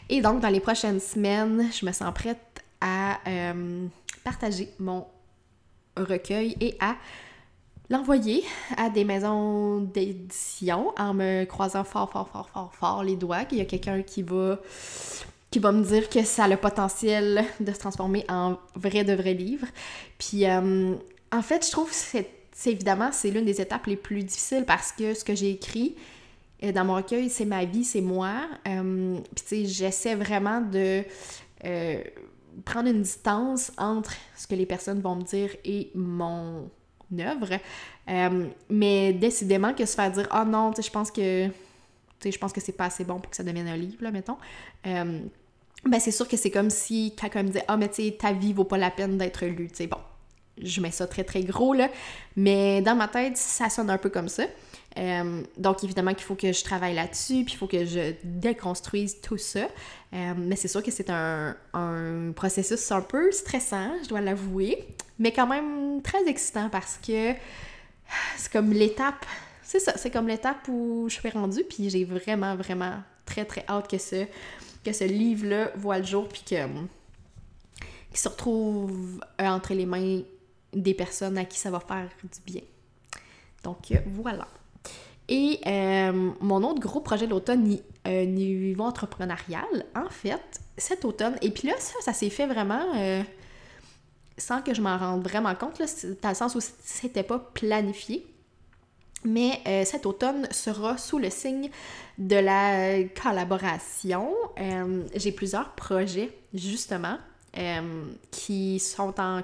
Et 0.09 0.21
donc, 0.21 0.41
dans 0.41 0.49
les 0.49 0.59
prochaines 0.59 0.99
semaines, 0.99 1.69
je 1.71 1.85
me 1.85 1.91
sens 1.91 2.13
prête 2.13 2.63
à 2.79 3.19
euh, 3.27 3.87
partager 4.23 4.69
mon 4.79 5.05
recueil 5.97 6.55
et 6.59 6.75
à 6.79 6.95
l'envoyer 7.89 8.43
à 8.77 8.89
des 8.89 9.03
maisons 9.03 9.81
d'édition 9.81 10.93
en 10.97 11.13
me 11.13 11.43
croisant 11.45 11.83
fort, 11.83 12.09
fort, 12.09 12.29
fort, 12.29 12.49
fort, 12.49 12.71
fort 12.73 13.03
les 13.03 13.17
doigts 13.17 13.43
qu'il 13.45 13.57
y 13.57 13.61
a 13.61 13.65
quelqu'un 13.65 14.01
qui 14.01 14.23
va 14.23 14.59
qui 15.51 15.59
va 15.59 15.73
me 15.73 15.83
dire 15.83 16.09
que 16.09 16.23
ça 16.23 16.45
a 16.45 16.47
le 16.47 16.55
potentiel 16.55 17.43
de 17.59 17.73
se 17.73 17.77
transformer 17.77 18.23
en 18.29 18.57
vrai 18.75 19.03
de 19.03 19.13
vrai 19.13 19.33
livre. 19.33 19.67
Puis 20.17 20.45
euh, 20.45 20.95
en 21.33 21.41
fait, 21.41 21.65
je 21.65 21.71
trouve 21.71 21.89
que 21.89 22.19
c'est 22.61 22.71
évidemment 22.71 23.11
c'est 23.11 23.31
l'une 23.31 23.45
des 23.45 23.59
étapes 23.59 23.87
les 23.87 23.95
plus 23.95 24.23
difficiles 24.23 24.65
parce 24.65 24.91
que 24.91 25.13
ce 25.13 25.23
que 25.23 25.35
j'ai 25.35 25.51
écrit 25.51 25.95
euh, 26.63 26.71
dans 26.71 26.85
mon 26.85 26.95
recueil, 26.95 27.29
c'est 27.29 27.45
ma 27.45 27.65
vie, 27.65 27.83
c'est 27.83 28.01
moi. 28.01 28.47
Euh, 28.67 29.19
puis 29.35 29.43
tu 29.45 29.55
sais, 29.55 29.65
j'essaie 29.65 30.15
vraiment 30.15 30.61
de 30.61 31.03
prendre 32.65 32.89
une 32.89 33.01
distance 33.01 33.71
entre 33.77 34.13
ce 34.35 34.45
que 34.47 34.55
les 34.55 34.65
personnes 34.65 34.99
vont 34.99 35.15
me 35.15 35.23
dire 35.23 35.49
et 35.63 35.91
mon 35.95 36.69
œuvre. 37.19 37.59
Euh, 38.09 38.47
mais 38.69 39.13
décidément 39.13 39.73
que 39.73 39.85
se 39.85 39.95
faire 39.95 40.11
dire 40.11 40.27
oh 40.33 40.45
non, 40.45 40.71
je 40.77 40.89
pense 40.89 41.11
que 41.11 41.49
je 42.23 42.37
pense 42.37 42.53
que 42.53 42.61
c'est 42.61 42.73
pas 42.73 42.85
assez 42.85 43.03
bon 43.03 43.19
pour 43.19 43.31
que 43.31 43.35
ça 43.35 43.43
devienne 43.43 43.67
un 43.67 43.77
livre, 43.77 44.03
là, 44.03 44.11
mettons. 44.11 44.37
Euh, 44.85 45.21
ben 45.83 45.99
c'est 45.99 46.11
sûr 46.11 46.27
que 46.27 46.37
c'est 46.37 46.51
comme 46.51 46.69
si 46.69 47.15
quelqu'un 47.15 47.41
me 47.41 47.47
disait 47.47 47.65
Ah, 47.67 47.77
mais 47.77 47.89
tu 47.89 48.03
sais, 48.03 48.17
ta 48.19 48.31
vie 48.31 48.53
vaut 48.53 48.63
pas 48.63 48.77
la 48.77 48.91
peine 48.91 49.17
d'être 49.17 49.45
lue. 49.45 49.69
Tu 49.69 49.75
sais, 49.75 49.87
bon, 49.87 49.97
je 50.61 50.81
mets 50.81 50.91
ça 50.91 51.07
très 51.07 51.23
très 51.23 51.43
gros, 51.43 51.73
là. 51.73 51.89
Mais 52.35 52.81
dans 52.81 52.95
ma 52.95 53.07
tête, 53.07 53.37
ça 53.37 53.69
sonne 53.69 53.89
un 53.89 53.97
peu 53.97 54.09
comme 54.09 54.29
ça. 54.29 54.43
Euh, 54.97 55.41
donc, 55.57 55.83
évidemment 55.83 56.13
qu'il 56.13 56.25
faut 56.25 56.35
que 56.35 56.51
je 56.51 56.63
travaille 56.63 56.93
là-dessus, 56.93 57.45
puis 57.45 57.53
il 57.53 57.57
faut 57.57 57.67
que 57.67 57.85
je 57.85 58.13
déconstruise 58.23 59.21
tout 59.21 59.37
ça. 59.37 59.67
Euh, 60.13 60.33
mais 60.37 60.55
c'est 60.55 60.67
sûr 60.67 60.83
que 60.83 60.91
c'est 60.91 61.09
un, 61.09 61.55
un, 61.73 62.31
processus 62.33 62.91
un 62.91 63.01
peu 63.01 63.31
stressant, 63.31 63.91
je 64.03 64.09
dois 64.09 64.21
l'avouer, 64.21 64.85
mais 65.19 65.31
quand 65.31 65.47
même 65.47 66.01
très 66.01 66.27
excitant 66.27 66.69
parce 66.69 66.97
que 66.97 67.33
c'est 68.35 68.51
comme 68.51 68.73
l'étape, 68.73 69.25
c'est 69.63 69.79
ça, 69.79 69.93
c'est 69.95 70.11
comme 70.11 70.27
l'étape 70.27 70.67
où 70.67 71.05
je 71.07 71.15
suis 71.15 71.29
rendue, 71.29 71.63
puis 71.63 71.89
j'ai 71.89 72.03
vraiment, 72.03 72.55
vraiment 72.55 72.95
très, 73.25 73.45
très 73.45 73.63
hâte 73.69 73.89
que 73.89 73.97
ce, 73.97 74.25
que 74.83 74.91
ce 74.91 75.05
livre-là 75.05 75.71
voit 75.75 75.99
le 75.99 76.05
jour, 76.05 76.27
puis 76.27 76.41
que 76.41 76.55
qu'il 78.09 78.19
se 78.19 78.27
retrouve 78.27 79.23
entre 79.39 79.73
les 79.73 79.85
mains 79.85 80.21
des 80.73 80.93
personnes 80.93 81.37
à 81.37 81.45
qui 81.45 81.57
ça 81.57 81.71
va 81.71 81.79
faire 81.79 82.09
du 82.23 82.51
bien. 82.51 82.61
Donc 83.63 83.91
voilà. 84.05 84.47
Et 85.31 85.61
euh, 85.65 86.31
mon 86.41 86.61
autre 86.63 86.81
gros 86.81 86.99
projet 86.99 87.25
d'automne, 87.25 87.77
euh, 88.05 88.25
niveau 88.25 88.83
entrepreneurial, 88.83 89.85
en 89.95 90.09
fait, 90.09 90.59
cet 90.77 91.05
automne, 91.05 91.37
et 91.41 91.51
puis 91.51 91.69
là, 91.69 91.75
ça, 91.79 91.93
ça 92.01 92.11
s'est 92.11 92.29
fait 92.29 92.47
vraiment 92.47 92.83
euh, 92.97 93.23
sans 94.37 94.61
que 94.61 94.73
je 94.73 94.81
m'en 94.81 94.97
rende 94.97 95.23
vraiment 95.23 95.55
compte, 95.55 95.79
là, 95.79 95.85
dans 96.21 96.29
le 96.29 96.35
sens 96.35 96.55
où 96.55 96.59
c'était 96.83 97.23
pas 97.23 97.39
planifié. 97.39 98.27
Mais 99.23 99.61
euh, 99.67 99.85
cet 99.85 100.05
automne 100.05 100.47
sera 100.51 100.97
sous 100.97 101.17
le 101.17 101.29
signe 101.29 101.69
de 102.17 102.35
la 102.35 103.03
collaboration. 103.21 104.33
J'ai 105.15 105.31
plusieurs 105.31 105.75
projets, 105.75 106.35
justement, 106.53 107.17
qui 108.31 108.79
sont 108.79 109.17
en 109.21 109.43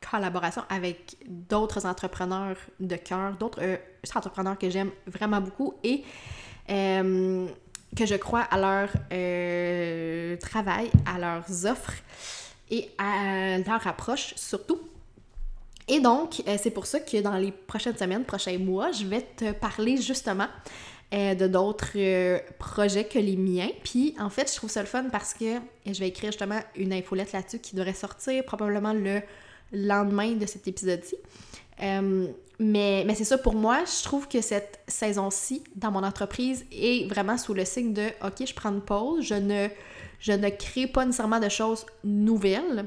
collaboration 0.00 0.62
avec 0.68 1.16
d'autres 1.26 1.86
entrepreneurs 1.86 2.56
de 2.78 2.96
cœur, 2.96 3.36
d'autres 3.36 3.60
euh, 3.62 3.76
entrepreneurs 4.14 4.58
que 4.58 4.70
j'aime 4.70 4.90
vraiment 5.06 5.40
beaucoup 5.40 5.74
et 5.84 6.04
euh, 6.70 7.46
que 7.96 8.06
je 8.06 8.14
crois 8.14 8.40
à 8.40 8.58
leur 8.58 8.88
euh, 9.12 10.36
travail, 10.36 10.90
à 11.06 11.18
leurs 11.18 11.66
offres 11.66 11.94
et 12.70 12.90
à 12.98 13.58
leur 13.58 13.86
approche 13.86 14.34
surtout. 14.36 14.80
Et 15.88 15.98
donc, 15.98 16.40
c'est 16.62 16.70
pour 16.70 16.86
ça 16.86 17.00
que 17.00 17.20
dans 17.20 17.36
les 17.36 17.50
prochaines 17.50 17.96
semaines, 17.96 18.24
prochains 18.24 18.58
mois, 18.58 18.92
je 18.92 19.04
vais 19.04 19.22
te 19.22 19.50
parler 19.50 19.96
justement 19.96 20.46
de 21.10 21.48
d'autres 21.48 22.40
projets 22.60 23.02
que 23.02 23.18
les 23.18 23.36
miens. 23.36 23.70
Puis, 23.82 24.14
en 24.20 24.30
fait, 24.30 24.48
je 24.48 24.54
trouve 24.54 24.70
ça 24.70 24.82
le 24.82 24.86
fun 24.86 25.08
parce 25.10 25.34
que 25.34 25.56
je 25.84 25.98
vais 25.98 26.06
écrire 26.06 26.30
justement 26.30 26.60
une 26.76 26.92
infolette 26.92 27.32
là-dessus 27.32 27.58
qui 27.58 27.74
devrait 27.74 27.92
sortir 27.92 28.44
probablement 28.44 28.92
le 28.92 29.20
lendemain 29.72 30.32
de 30.32 30.46
cet 30.46 30.68
épisode-ci. 30.68 31.16
Euh, 31.82 32.26
mais, 32.58 33.06
c'est 33.14 33.24
ça, 33.24 33.38
pour 33.38 33.54
moi, 33.54 33.84
je 33.86 34.02
trouve 34.02 34.28
que 34.28 34.42
cette 34.42 34.80
saison-ci, 34.86 35.64
dans 35.76 35.90
mon 35.90 36.02
entreprise, 36.02 36.66
est 36.70 37.08
vraiment 37.08 37.38
sous 37.38 37.54
le 37.54 37.64
signe 37.64 37.94
de 37.94 38.08
OK, 38.22 38.46
je 38.46 38.54
prends 38.54 38.70
une 38.70 38.82
pause, 38.82 39.24
je 39.24 39.34
ne, 39.34 39.68
je 40.18 40.32
ne 40.32 40.48
crée 40.50 40.86
pas 40.86 41.06
nécessairement 41.06 41.40
de 41.40 41.48
choses 41.48 41.86
nouvelles. 42.04 42.84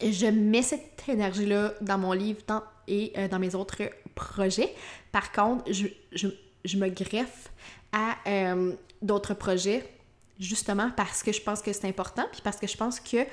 Je 0.00 0.26
mets 0.26 0.62
cette 0.62 1.02
énergie-là 1.08 1.74
dans 1.80 1.98
mon 1.98 2.12
livre 2.12 2.42
et 2.86 3.12
euh, 3.16 3.26
dans 3.28 3.40
mes 3.40 3.54
autres 3.56 3.82
projets. 4.14 4.72
Par 5.10 5.32
contre, 5.32 5.64
je 5.72 6.76
me 6.76 6.88
greffe 6.88 7.50
à 7.92 8.16
euh, 8.28 8.72
d'autres 9.02 9.34
projets 9.34 9.88
justement 10.38 10.90
parce 10.96 11.22
que 11.22 11.32
je 11.32 11.40
pense 11.40 11.62
que 11.62 11.72
c'est 11.72 11.86
important, 11.86 12.24
puis 12.30 12.42
parce 12.42 12.58
que 12.58 12.66
je 12.66 12.76
pense 12.76 13.00
que 13.00 13.26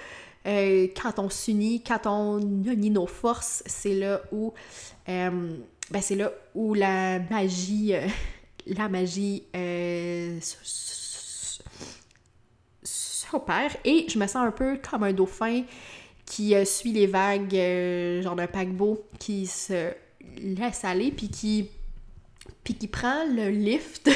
euh, 0.45 0.87
quand 1.01 1.19
on 1.19 1.29
s'unit, 1.29 1.81
quand 1.81 2.05
on 2.05 2.39
unit 2.39 2.89
nos 2.89 3.07
forces, 3.07 3.63
c'est 3.65 3.95
là 3.95 4.21
où 4.31 4.53
euh, 5.09 5.57
ben 5.91 6.01
c'est 6.01 6.15
là 6.15 6.31
où 6.53 6.73
la 6.73 7.19
magie 7.19 7.93
euh, 7.93 8.07
la 8.67 8.89
magie 8.89 9.43
s'opère. 12.83 13.75
Et 13.85 14.05
je 14.09 14.19
me 14.19 14.27
sens 14.27 14.47
un 14.47 14.51
peu 14.51 14.77
comme 14.77 15.03
un 15.03 15.13
dauphin 15.13 15.63
qui 16.25 16.53
suit 16.65 16.93
les 16.93 17.07
vagues 17.07 18.21
genre 18.21 18.35
d'un 18.35 18.47
paquebot 18.47 19.05
qui 19.19 19.45
se 19.45 19.93
laisse 20.37 20.83
aller 20.85 21.11
puis 21.11 21.29
qui 21.29 21.69
puis 22.63 22.75
qui 22.75 22.87
prend 22.87 23.25
le 23.25 23.49
lift 23.49 24.09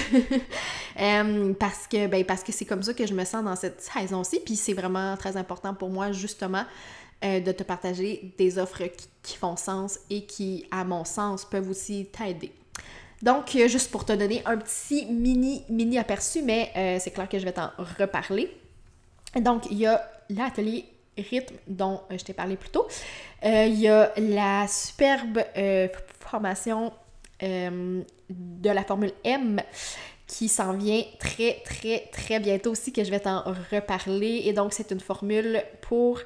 euh, 0.99 1.53
parce 1.53 1.87
que 1.87 2.07
ben 2.07 2.23
parce 2.25 2.43
que 2.43 2.51
c'est 2.51 2.65
comme 2.65 2.83
ça 2.83 2.93
que 2.93 3.05
je 3.05 3.13
me 3.13 3.25
sens 3.25 3.43
dans 3.43 3.55
cette 3.55 3.81
saison-ci 3.81 4.39
puis 4.43 4.55
c'est 4.55 4.73
vraiment 4.73 5.15
très 5.17 5.37
important 5.37 5.73
pour 5.73 5.89
moi 5.89 6.11
justement 6.11 6.63
euh, 7.23 7.39
de 7.39 7.51
te 7.51 7.63
partager 7.63 8.33
des 8.37 8.57
offres 8.59 8.83
qui, 9.23 9.37
font 9.37 9.57
sens 9.57 9.99
et 10.09 10.25
qui 10.25 10.65
à 10.71 10.83
mon 10.85 11.03
sens 11.03 11.43
peuvent 11.43 11.69
aussi 11.69 12.07
t'aider. 12.11 12.51
Donc 13.21 13.55
euh, 13.55 13.67
juste 13.67 13.91
pour 13.91 14.05
te 14.05 14.13
donner 14.13 14.41
un 14.45 14.57
petit 14.57 15.05
mini 15.05 15.63
mini 15.69 15.97
aperçu 15.97 16.41
mais 16.41 16.71
c'est 16.99 17.11
clair 17.11 17.27
que 17.27 17.39
je 17.39 17.45
vais 17.45 17.53
t'en 17.53 17.71
reparler. 17.99 18.55
Donc 19.35 19.65
il 19.71 19.79
y 19.79 19.85
a 19.85 20.09
l'atelier 20.29 20.85
rythme 21.17 21.55
dont 21.67 22.01
je 22.11 22.23
t'ai 22.23 22.33
parlé 22.33 22.55
plus 22.55 22.69
tôt. 22.69 22.87
Il 23.43 23.73
y 23.73 23.87
a 23.87 24.13
la 24.17 24.67
superbe 24.67 25.43
formation 26.19 26.93
euh, 27.43 28.01
de 28.29 28.69
la 28.69 28.83
formule 28.83 29.13
M 29.23 29.61
qui 30.25 30.49
s'en 30.49 30.73
vient 30.73 31.03
très, 31.19 31.61
très, 31.63 32.09
très 32.11 32.39
bientôt 32.39 32.71
aussi, 32.71 32.91
que 32.91 33.03
je 33.03 33.09
vais 33.09 33.21
t'en 33.21 33.43
reparler. 33.71 34.41
Et 34.45 34.53
donc, 34.53 34.73
c'est 34.73 34.91
une 34.91 34.99
formule 34.99 35.63
pour, 35.81 36.19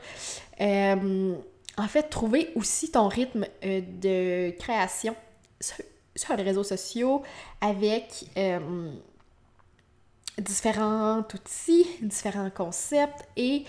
euh, 0.60 1.36
en 1.78 1.88
fait, 1.88 2.04
trouver 2.10 2.49
aussi 2.56 2.91
ton 2.91 3.08
rythme 3.08 3.45
euh, 3.64 3.82
de 3.82 4.52
création 4.58 5.16
sur, 5.60 6.36
les 6.36 6.43
réseaux 6.43 6.64
sociaux 6.64 7.22
avec 7.62 8.26
différents 10.39 11.20
outils, 11.20 11.86
différents 12.02 12.49
concepts. 12.49 13.28
Et 13.38 13.66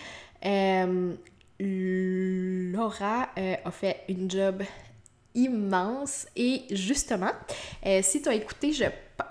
Laura 1.61 3.29
a 3.37 3.71
fait 3.71 4.01
une 4.09 4.31
job 4.31 4.63
immense. 5.35 6.27
Et 6.37 6.63
justement, 6.71 7.33
euh, 7.87 8.01
si 8.03 8.23
tu 8.23 8.29
as 8.29 8.35
écouté, 8.35 8.73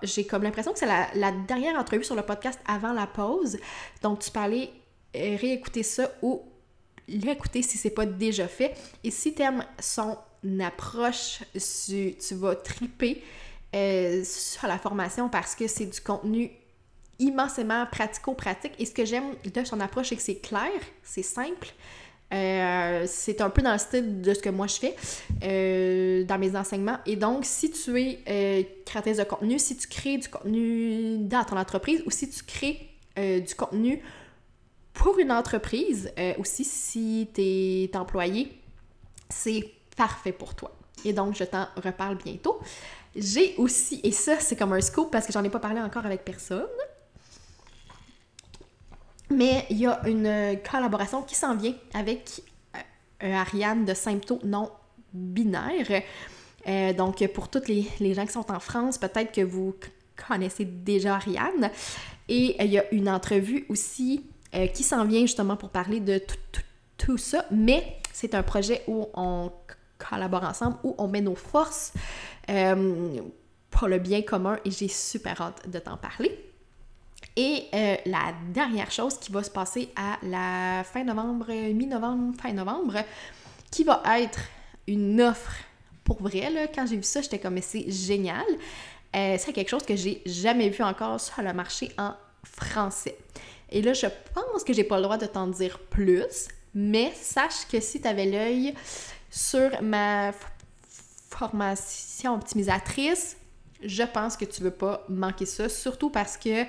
j'ai 0.04 0.26
comme 0.26 0.44
l'impression 0.44 0.74
que 0.74 0.80
c'est 0.80 0.86
la, 0.86 1.32
dernière 1.48 1.78
entrevue 1.78 2.04
sur 2.04 2.16
le 2.16 2.24
podcast 2.24 2.60
avant 2.68 2.94
la 2.94 3.08
pause. 3.08 3.58
Donc, 4.02 4.20
tu 4.20 4.32
peux 4.32 4.40
aller 4.40 4.70
euh, 5.16 5.38
réécouter 5.40 5.84
ça 5.84 6.12
ou 6.22 6.44
l'écouter 7.08 7.62
si 7.62 7.78
c'est 7.78 7.90
pas 7.90 8.06
déjà 8.06 8.48
fait. 8.48 8.76
Et 9.04 9.12
si 9.12 9.34
tu 9.34 9.42
aimes 9.42 9.66
son 9.80 10.18
approche, 10.62 11.44
tu, 11.54 12.36
vas 12.36 12.56
triper 12.56 13.24
euh, 13.76 14.24
sur 14.24 14.68
la 14.68 14.78
formation 14.78 15.30
parce 15.30 15.56
que 15.56 15.68
c'est 15.68 15.86
du 15.86 16.02
contenu 16.02 16.52
immensément 17.20 17.86
pratico-pratique. 17.86 18.74
Et 18.80 18.86
ce 18.86 18.92
que 18.92 19.06
j'aime 19.06 19.36
de 19.44 19.64
son 19.64 19.80
approche, 19.80 20.10
c'est 20.10 20.16
que 20.16 20.22
c'est 20.22 20.40
clair, 20.40 20.72
c'est 21.04 21.24
simple. 21.24 21.68
Euh, 22.34 23.06
c'est 23.08 23.42
un 23.42 23.50
peu 23.50 23.62
dans 23.62 23.74
le 23.74 23.78
style 23.78 24.22
de 24.22 24.34
ce 24.34 24.40
que 24.40 24.50
moi 24.50 24.68
je 24.68 24.76
fais 24.76 24.96
euh, 25.44 26.24
dans 26.24 26.38
mes 26.38 26.56
enseignements. 26.56 26.98
Et 27.06 27.16
donc, 27.16 27.46
si 27.46 27.72
tu 27.72 28.00
es 28.00 28.84
créatrice 28.86 29.18
de 29.18 29.24
contenu, 29.24 29.60
si 29.60 29.76
tu 29.78 29.88
crées 29.88 30.18
du 30.18 30.30
contenu 30.30 31.18
dans 31.20 31.44
ton 31.44 31.58
entreprise 31.58 32.04
ou 32.06 32.12
si 32.12 32.30
tu 32.30 32.44
crées 32.44 32.88
du 33.18 33.56
contenu 33.56 34.02
pour 34.94 35.20
une 35.20 35.32
entreprise, 35.32 36.12
aussi 36.40 36.64
si 36.64 37.30
tu 37.34 37.42
es 37.42 37.98
employé, 37.98 38.52
c'est 39.30 39.66
parfait 39.98 40.32
pour 40.32 40.56
toi. 40.56 40.72
Et 41.04 41.14
donc, 41.14 41.36
je 41.36 41.44
t'en 41.44 41.68
reparle 41.84 42.18
bientôt. 42.18 42.60
J'ai 43.16 43.56
aussi, 43.58 44.00
et 44.04 44.12
ça, 44.12 44.40
c'est 44.40 44.56
comme 44.56 44.74
un 44.74 44.82
scoop 44.82 45.12
parce 45.12 45.26
que 45.26 45.34
j'en 45.34 45.44
ai 45.44 45.50
pas 45.50 45.60
parlé 45.60 45.82
encore 45.82 46.06
avec 46.06 46.24
personne. 46.24 46.68
Mais 49.32 49.66
il 49.70 49.78
y 49.78 49.88
a 49.88 50.02
une 50.08 50.58
collaboration 50.70 51.24
qui 51.24 51.36
s'en 51.36 51.56
vient 51.56 51.76
avec 51.94 52.42
euh, 53.24 53.34
Ariane 53.34 53.86
de 53.86 53.94
Sympto 53.94 54.40
non 54.44 54.70
binaire. 55.14 56.04
Euh, 56.68 56.94
donc, 56.94 57.26
pour 57.34 57.50
toutes 57.50 57.68
les, 57.68 58.14
gens 58.14 58.26
qui 58.26 58.34
sont 58.34 58.52
en 58.52 58.60
France, 58.60 58.98
peut-être 58.98 59.32
que 59.32 59.42
vous 59.42 59.76
connaissez 60.28 60.66
déjà 60.66 61.16
Ariane. 61.16 61.72
Et 62.28 62.64
il 62.64 62.72
y 62.72 62.78
a 62.78 62.94
une 62.94 63.10
entrevue 63.10 63.66
aussi 63.70 64.24
euh, 64.54 64.68
qui 64.68 64.84
s'en 64.84 65.06
vient 65.06 65.22
justement 65.22 65.56
pour 65.56 65.70
parler 65.70 66.00
de 66.00 66.22
tout 66.98 67.18
ça. 67.18 67.46
Mais 67.52 67.98
c'est 68.14 68.36
un 68.36 68.44
projet 68.44 68.84
où 68.88 69.08
on 69.14 69.52
collabore 69.98 70.44
ensemble, 70.44 70.78
où 70.84 70.96
on 70.98 71.08
met 71.08 71.22
nos 71.22 71.36
forces 71.36 71.94
euh, 72.50 73.22
pour 73.70 73.88
le 73.88 74.00
bien 74.00 74.22
commun 74.22 74.58
et 74.66 74.72
j'ai 74.72 74.88
super 74.88 75.42
hâte 75.42 75.70
de 75.70 75.80
t'en 75.80 75.98
parler. 75.98 76.51
Et 77.36 77.66
euh, 77.74 77.96
la 78.06 78.34
dernière 78.50 78.92
chose 78.92 79.18
qui 79.18 79.32
va 79.32 79.44
se 79.44 79.50
passer 79.50 79.90
à 79.96 80.18
la 80.24 80.84
fin 80.84 81.04
novembre, 81.04 81.48
mi-novembre, 81.74 82.34
fin 82.42 82.52
novembre, 82.52 82.98
qui 83.70 83.84
va 83.84 84.02
être 84.20 84.40
une 84.88 85.22
offre 85.22 85.54
pour 86.04 86.22
vrai. 86.22 86.50
Là, 86.50 86.68
quand 86.68 86.86
j'ai 86.86 86.98
vu 86.98 87.04
ça, 87.04 87.22
j'étais 87.22 87.40
comme, 87.40 87.54
mais 87.54 87.62
c'est 87.62 87.90
génial. 87.90 88.46
Euh, 89.16 89.36
c'est 89.40 89.54
quelque 89.54 89.70
chose 89.70 89.86
que 89.86 89.96
j'ai 89.96 90.22
jamais 90.26 90.70
vu 90.70 90.84
encore 90.84 91.20
sur 91.20 91.42
le 91.42 91.54
marché 91.54 91.92
en 91.98 92.14
français. 92.44 93.18
Et 93.70 93.82
là, 93.82 93.94
je 93.94 94.08
pense 94.34 94.64
que 94.64 94.74
j'ai 94.74 94.84
pas 94.84 94.98
le 94.98 95.04
droit 95.04 95.18
de 95.18 95.26
t'en 95.26 95.48
dire 95.48 95.80
plus, 95.80 96.48
mais 96.74 97.12
sache 97.16 97.68
que 97.72 97.80
si 97.80 98.02
tu 98.02 98.08
avais 98.08 98.26
l'œil 98.26 98.74
sur 99.30 99.82
ma 99.82 100.32
formation 101.30 102.36
optimisatrice, 102.36 103.38
je 103.84 104.04
pense 104.04 104.38
que 104.38 104.46
tu 104.46 104.62
veux 104.62 104.72
pas 104.72 105.06
manquer 105.10 105.46
ça, 105.46 105.70
surtout 105.70 106.10
parce 106.10 106.38
que, 106.38 106.66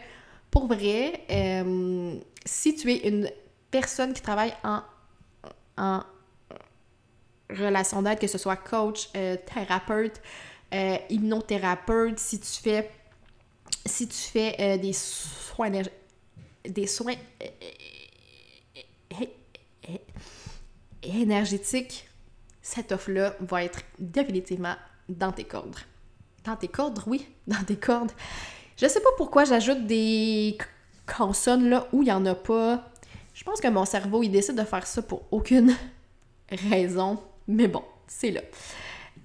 pour 0.53 0.67
vrai, 0.67 1.25
euh, 1.31 2.15
si 2.45 2.77
tu 2.77 2.93
es 2.93 3.09
une 3.09 3.29
personne 3.71 4.13
qui 4.13 4.21
travaille 4.21 4.53
en, 4.63 4.83
en 5.79 6.03
relation 7.49 8.03
d'aide, 8.03 8.19
que 8.19 8.27
ce 8.27 8.37
soit 8.39 8.57
coach, 8.57 9.09
euh, 9.17 9.37
thérapeute, 9.37 10.21
euh, 10.75 10.99
hypnothérapeute, 11.09 12.19
si 12.19 12.39
tu 12.39 12.63
fais 12.63 12.91
si 13.85 14.07
tu 14.07 14.17
fais 14.17 14.79
des 14.79 14.93
soins 14.93 15.83
des 16.65 16.87
soins 16.87 17.17
énergétiques 21.03 22.09
cette 22.63 22.93
offre-là 22.93 23.35
va 23.41 23.65
être 23.65 23.81
définitivement 23.99 24.77
dans 25.09 25.33
tes 25.33 25.45
cordes. 25.45 25.77
Dans 26.45 26.55
tes 26.55 26.69
cordes, 26.69 27.01
oui, 27.07 27.27
dans 27.49 27.65
tes 27.65 27.77
cordes. 27.77 28.13
Je 28.77 28.87
sais 28.87 29.01
pas 29.01 29.11
pourquoi 29.17 29.45
j'ajoute 29.45 29.87
des 29.87 30.57
consonnes 31.07 31.69
là 31.69 31.89
où 31.93 32.03
il 32.03 32.09
y 32.09 32.13
en 32.13 32.25
a 32.27 32.35
pas. 32.35 32.89
Je 33.35 33.45
pense 33.45 33.61
que 33.61 33.69
mon 33.69 33.85
cerveau, 33.85 34.23
il 34.23 34.31
décide 34.31 34.57
de 34.57 34.65
faire 34.65 34.87
ça 34.87 35.03
pour 35.03 35.23
aucune 35.31 35.75
raison. 36.71 37.19
Mais 37.49 37.69
bon, 37.69 37.83
c'est 38.07 38.31
là. 38.31 38.41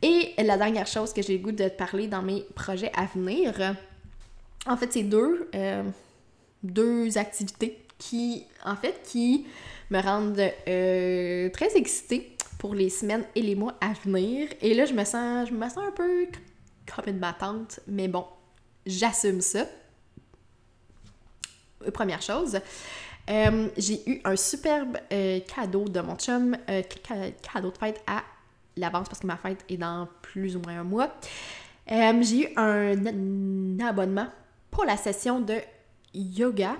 Et 0.01 0.33
la 0.37 0.57
dernière 0.57 0.87
chose 0.87 1.13
que 1.13 1.21
j'ai 1.21 1.37
le 1.37 1.43
goût 1.43 1.51
de 1.51 1.67
te 1.67 1.75
parler 1.75 2.07
dans 2.07 2.21
mes 2.21 2.41
projets 2.55 2.91
à 2.95 3.05
venir, 3.05 3.75
en 4.67 4.77
fait, 4.77 4.93
c'est 4.93 5.03
deux, 5.03 5.49
euh, 5.55 5.83
deux 6.63 7.17
activités 7.17 7.83
qui, 7.97 8.45
en 8.63 8.75
fait, 8.75 9.01
qui 9.03 9.47
me 9.89 9.99
rendent 9.99 10.51
euh, 10.67 11.49
très 11.49 11.75
excitée 11.75 12.35
pour 12.59 12.75
les 12.75 12.89
semaines 12.89 13.23
et 13.35 13.41
les 13.41 13.55
mois 13.55 13.75
à 13.81 13.93
venir. 14.05 14.49
Et 14.61 14.73
là, 14.73 14.85
je 14.85 14.93
me 14.93 15.03
sens, 15.03 15.49
je 15.49 15.53
me 15.53 15.67
sens 15.67 15.79
un 15.79 15.91
peu 15.91 16.27
comme 16.93 17.05
une 17.07 17.19
battante, 17.19 17.79
mais 17.87 18.07
bon, 18.07 18.25
j'assume 18.87 19.41
ça. 19.41 19.65
Euh, 21.85 21.91
première 21.91 22.21
chose, 22.21 22.59
euh, 23.29 23.67
j'ai 23.77 24.09
eu 24.09 24.21
un 24.23 24.35
superbe 24.35 24.97
euh, 25.11 25.39
cadeau 25.41 25.85
de 25.85 25.99
mon 25.99 26.15
chum, 26.15 26.55
cadeau 27.43 27.71
de 27.71 27.77
fête 27.77 28.01
à 28.07 28.23
l'avance 28.77 29.07
parce 29.09 29.19
que 29.19 29.27
ma 29.27 29.37
fête 29.37 29.63
est 29.69 29.77
dans 29.77 30.07
plus 30.21 30.55
ou 30.55 30.61
moins 30.61 30.79
un 30.79 30.83
mois. 30.83 31.13
j'ai 31.87 32.43
eu 32.43 32.47
un 32.55 33.79
abonnement 33.79 34.27
pour 34.71 34.85
la 34.85 34.97
session 34.97 35.39
de 35.39 35.55
yoga 36.13 36.77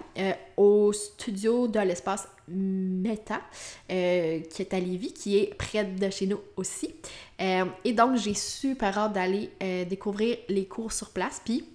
au 0.56 0.94
studio 0.94 1.68
de 1.68 1.80
l'espace 1.80 2.28
Meta, 2.48 3.42
qui 3.90 3.96
est 3.96 4.74
à 4.74 4.80
Lévis, 4.80 5.14
qui 5.14 5.38
est 5.38 5.54
près 5.56 5.84
de 5.84 6.10
chez 6.10 6.28
nous 6.28 6.40
aussi. 6.56 6.94
Et 7.40 7.94
donc, 7.94 8.18
j'ai 8.18 8.36
super 8.36 8.98
hâte 8.98 9.14
d'aller 9.14 9.50
découvrir 9.86 10.38
les 10.50 10.66
cours 10.66 10.94
sur 10.94 11.10
place. 11.10 11.42
Puis, 11.44 11.66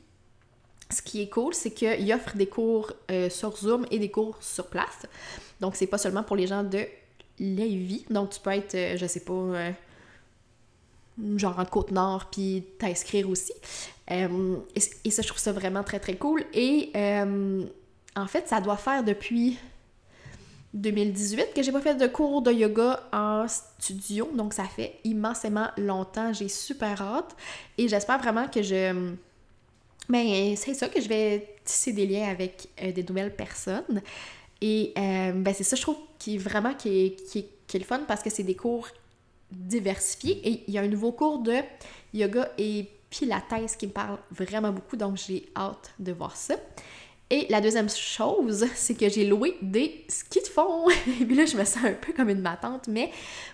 ce 0.93 1.03
qui 1.03 1.22
est 1.22 1.28
cool, 1.28 1.55
c'est 1.55 1.70
qu'il 1.70 2.12
offre 2.12 2.36
des 2.36 2.47
cours 2.47 2.93
sur 3.30 3.57
Zoom 3.57 3.86
et 3.90 3.99
des 3.99 4.11
cours 4.11 4.36
sur 4.40 4.66
place. 4.66 5.07
Donc, 5.61 5.76
c'est 5.76 5.86
pas 5.86 5.99
seulement 5.99 6.22
pour 6.22 6.36
les 6.36 6.47
gens 6.47 6.62
de 6.62 6.86
Lévis. 7.38 8.05
Donc, 8.11 8.30
tu 8.30 8.40
peux 8.40 8.51
être, 8.51 8.97
je 8.97 9.07
sais 9.07 9.20
pas 9.20 9.72
genre 11.36 11.59
en 11.59 11.64
Côte-Nord, 11.64 12.26
puis 12.30 12.64
t'inscrire 12.78 13.28
aussi. 13.28 13.53
Euh, 14.11 14.57
et, 14.74 15.11
ça, 15.11 15.22
je 15.22 15.28
trouve 15.28 15.40
ça 15.40 15.53
vraiment 15.53 15.82
très, 15.82 16.01
très 16.01 16.16
cool. 16.16 16.45
Et 16.53 16.90
euh, 16.97 17.64
en 18.16 18.26
fait, 18.26 18.49
ça 18.49 18.61
doit 18.61 18.76
faire 18.76 19.05
depuis 19.05 19.59
2018 20.74 21.49
que 21.55 21.62
j'ai 21.62 21.72
pas 21.72 21.80
fait 21.80 21.95
de 21.95 22.07
cours 22.07 22.43
de 22.43 22.53
yoga 22.53 23.01
en 23.12 23.47
studio. 23.49 24.30
Donc, 24.34 24.55
ça 24.55 24.64
fait 24.64 24.99
immensément 25.05 25.68
longtemps. 25.76 26.32
J'ai 26.32 26.49
super 26.49 27.01
hâte. 27.01 27.36
Et 27.78 27.88
j'espère 27.88 28.18
vraiment 28.18 28.49
que 28.49 28.62
je... 28.62 29.12
Ben, 30.09 30.57
c'est 30.57 30.74
ça, 30.74 30.88
que 30.88 31.00
je 31.00 31.09
vais 31.09 31.57
tisser 31.64 31.92
des 31.92 32.07
liens 32.07 32.28
avec 32.28 32.68
euh, 32.82 32.92
des 32.92 33.03
nouvelles 33.03 33.34
personnes. 33.34 34.03
Et 34.61 34.92
ben, 34.94 35.53
c'est 35.53 35.64
ça, 35.64 35.74
je 35.74 35.82
trouve, 35.82 35.96
qui 36.18 36.36
est 36.36 36.38
vraiment 36.38 36.72
qui 36.74 37.07
est, 37.07 37.32
qui 37.66 37.78
le 37.78 37.84
fun 37.84 38.00
parce 38.07 38.22
que 38.22 38.30
c'est 38.30 38.44
des 38.44 38.55
cours 38.55 38.86
diversifiés. 39.50 40.40
Et 40.44 40.64
il 40.68 40.74
y 40.74 40.78
a 40.78 40.82
un 40.82 40.88
nouveau 40.88 41.12
cours 41.12 41.40
de 41.40 41.57
yoga 42.14 42.48
et 42.59 42.88
Pilates 43.11 43.76
qui 43.78 43.86
me 43.86 43.92
parle 43.92 44.18
vraiment 44.30 44.72
beaucoup, 44.72 44.96
donc 44.96 45.16
j'ai 45.16 45.48
hâte 45.57 45.92
de 45.98 46.12
voir 46.12 46.36
ça. 46.36 46.55
Et 47.28 47.46
la 47.48 47.61
deuxième 47.61 47.88
chose, 47.88 48.66
c'est 48.74 48.94
que 48.94 49.09
j'ai 49.09 49.26
loué 49.26 49.57
des 49.62 50.05
skis 50.09 50.42
de 50.42 50.48
fond. 50.48 50.88
Et 51.20 51.24
puis 51.24 51.34
là, 51.34 51.46
je 51.46 51.57
me 51.57 51.64
sens 51.64 51.84
un 51.84 51.94
peu 51.94 52.12
comme 52.12 52.28
une 52.28 52.42
matante, 52.42 52.88
mais 52.88 53.11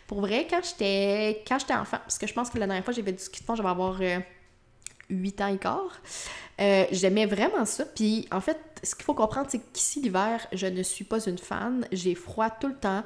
pour 0.07 0.21
vrai, 0.21 0.47
quand 0.49 0.61
j'étais 0.63 1.45
enfant, 1.75 1.99
parce 1.99 2.19
que 2.19 2.27
je 2.27 2.35
pense 2.35 2.51
que 2.51 2.59
la 2.59 2.67
dernière 2.67 2.85
fois 2.85 2.93
j'ai 2.93 3.03
fait 3.03 3.13
du 3.13 3.23
ski 3.23 3.41
de 3.41 3.45
fond, 3.45 3.55
je 3.55 3.63
vais 3.63 3.69
avoir 3.69 4.01
8 5.11 5.41
euh, 5.41 5.45
ans 5.45 5.49
et 5.49 5.59
quart, 5.59 6.01
euh, 6.61 6.85
j'aimais 6.91 7.27
vraiment 7.27 7.65
ça. 7.65 7.85
Puis 7.85 8.27
en 8.33 8.41
fait, 8.41 8.59
ce 8.83 8.95
qu'il 8.95 9.05
faut 9.05 9.15
comprendre, 9.15 9.49
c'est 9.51 9.61
qu'ici, 9.73 10.01
l'hiver, 10.01 10.47
je 10.53 10.67
ne 10.67 10.83
suis 10.83 11.05
pas 11.05 11.25
une 11.27 11.39
fan. 11.39 11.87
J'ai 11.93 12.15
froid 12.15 12.51
tout 12.51 12.69
le 12.69 12.77
temps. 12.77 13.03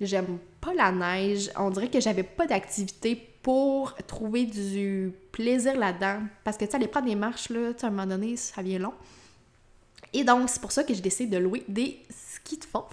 J'aime 0.00 0.38
pas 0.60 0.74
la 0.74 0.92
neige. 0.92 1.50
On 1.56 1.70
dirait 1.70 1.88
que 1.88 2.00
j'avais 2.00 2.22
pas 2.22 2.46
d'activité 2.46 3.16
pour 3.42 3.94
trouver 4.06 4.44
du 4.44 5.12
plaisir 5.32 5.76
là-dedans. 5.76 6.20
Parce 6.44 6.56
que, 6.56 6.64
tu 6.64 6.70
sais, 6.70 6.76
aller 6.76 6.88
prendre 6.88 7.06
des 7.06 7.14
marches, 7.14 7.50
là, 7.50 7.72
à 7.82 7.86
un 7.86 7.90
moment 7.90 8.06
donné, 8.06 8.36
ça 8.36 8.62
vient 8.62 8.78
long. 8.78 8.94
Et 10.12 10.24
donc, 10.24 10.48
c'est 10.48 10.60
pour 10.60 10.72
ça 10.72 10.84
que 10.84 10.92
j'ai 10.92 11.00
décidé 11.00 11.36
de 11.36 11.42
louer 11.42 11.64
des 11.68 12.00
skis 12.10 12.58
de 12.58 12.64
fond. 12.64 12.84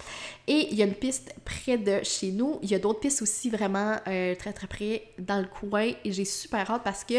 Et 0.46 0.68
il 0.70 0.76
y 0.76 0.82
a 0.82 0.86
une 0.86 0.94
piste 0.94 1.34
près 1.44 1.76
de 1.76 2.00
chez 2.04 2.30
nous. 2.30 2.58
Il 2.62 2.70
y 2.70 2.74
a 2.74 2.78
d'autres 2.78 3.00
pistes 3.00 3.22
aussi 3.22 3.50
vraiment 3.50 3.96
euh, 4.06 4.34
très, 4.36 4.52
très 4.52 4.66
près 4.66 5.02
dans 5.18 5.40
le 5.40 5.46
coin. 5.46 5.90
Et 6.04 6.12
j'ai 6.12 6.24
super 6.24 6.70
hâte 6.70 6.82
parce 6.84 7.04
que 7.04 7.14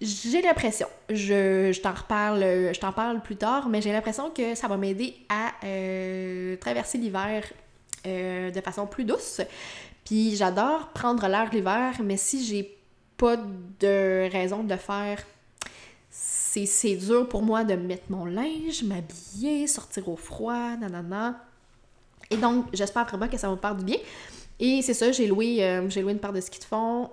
j'ai 0.00 0.42
l'impression, 0.42 0.86
je, 1.08 1.72
je 1.72 1.80
t'en 1.80 1.92
reparle, 1.92 2.40
je 2.42 2.78
t'en 2.78 2.92
parle 2.92 3.22
plus 3.22 3.36
tard, 3.36 3.68
mais 3.68 3.80
j'ai 3.80 3.92
l'impression 3.92 4.30
que 4.30 4.54
ça 4.54 4.68
va 4.68 4.76
m'aider 4.76 5.14
à 5.30 5.52
euh, 5.64 6.56
traverser 6.56 6.98
l'hiver 6.98 7.44
euh, 8.06 8.50
de 8.50 8.60
façon 8.60 8.86
plus 8.86 9.04
douce. 9.04 9.40
Puis 10.04 10.36
j'adore 10.36 10.88
prendre 10.88 11.26
l'air 11.26 11.50
l'hiver, 11.52 11.94
mais 12.04 12.18
si 12.18 12.44
j'ai 12.44 12.76
pas 13.16 13.36
de 13.80 14.30
raison 14.30 14.62
de 14.62 14.76
faire 14.76 15.24
c'est 16.10 16.94
dur 16.94 17.28
pour 17.28 17.42
moi 17.42 17.64
de 17.64 17.74
mettre 17.74 18.04
mon 18.08 18.24
linge, 18.24 18.82
m'habiller, 18.82 19.66
sortir 19.66 20.08
au 20.08 20.16
froid, 20.16 20.74
nanana. 20.78 21.44
Et 22.30 22.38
donc, 22.38 22.64
j'espère 22.72 23.04
vraiment 23.04 23.28
que 23.28 23.36
ça 23.36 23.48
va 23.48 23.56
me 23.56 23.60
faire 23.60 23.74
du 23.74 23.84
bien. 23.84 23.98
Et 24.58 24.80
c'est 24.80 24.94
ça, 24.94 25.12
j'ai 25.12 25.26
loué, 25.26 25.62
euh, 25.62 25.82
loué 25.82 26.12
une 26.12 26.18
paire 26.18 26.32
de 26.32 26.40
ski 26.40 26.58
de 26.58 26.64
fond 26.64 27.10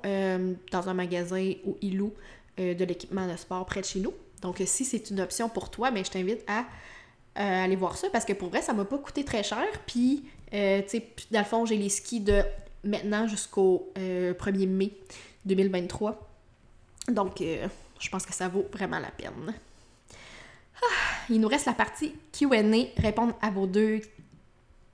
dans 0.71 0.87
un 0.87 0.93
magasin 0.93 1.51
où 1.65 1.75
ils 1.81 1.97
louent 1.97 2.13
euh, 2.59 2.73
de 2.73 2.85
l'équipement 2.85 3.27
de 3.27 3.35
sport 3.37 3.65
près 3.65 3.81
de 3.81 3.85
chez 3.85 3.99
nous. 3.99 4.13
Donc, 4.41 4.61
si 4.65 4.85
c'est 4.85 5.09
une 5.09 5.21
option 5.21 5.49
pour 5.49 5.69
toi, 5.69 5.91
mais 5.91 6.01
ben, 6.01 6.05
je 6.05 6.11
t'invite 6.11 6.43
à 6.47 6.65
aller 7.35 7.75
voir 7.75 7.97
ça 7.97 8.09
parce 8.11 8.25
que 8.25 8.33
pour 8.33 8.49
vrai, 8.49 8.61
ça 8.61 8.73
m'a 8.73 8.85
pas 8.85 8.97
coûté 8.97 9.23
très 9.25 9.41
cher. 9.41 9.65
Puis, 9.87 10.23
tu 10.51 10.57
sais, 10.57 11.07
dans 11.31 11.39
le 11.39 11.45
fond, 11.45 11.65
j'ai 11.65 11.77
les 11.77 11.89
skis 11.89 12.19
de 12.19 12.43
maintenant 12.83 13.27
jusqu'au 13.27 13.91
1er 13.95 14.67
mai 14.67 14.91
2023. 15.45 16.29
Donc, 17.07 17.39
je 17.39 18.09
pense 18.09 18.25
que 18.25 18.33
ça 18.33 18.49
vaut 18.49 18.65
vraiment 18.71 18.99
la 18.99 19.09
peine. 19.09 19.53
Ah, 20.75 20.85
il 21.29 21.39
nous 21.39 21.47
reste 21.47 21.65
la 21.65 21.73
partie 21.73 22.13
QA, 22.37 22.61
répondre 22.97 23.33
à 23.41 23.49
vos 23.49 23.65
deux 23.65 24.01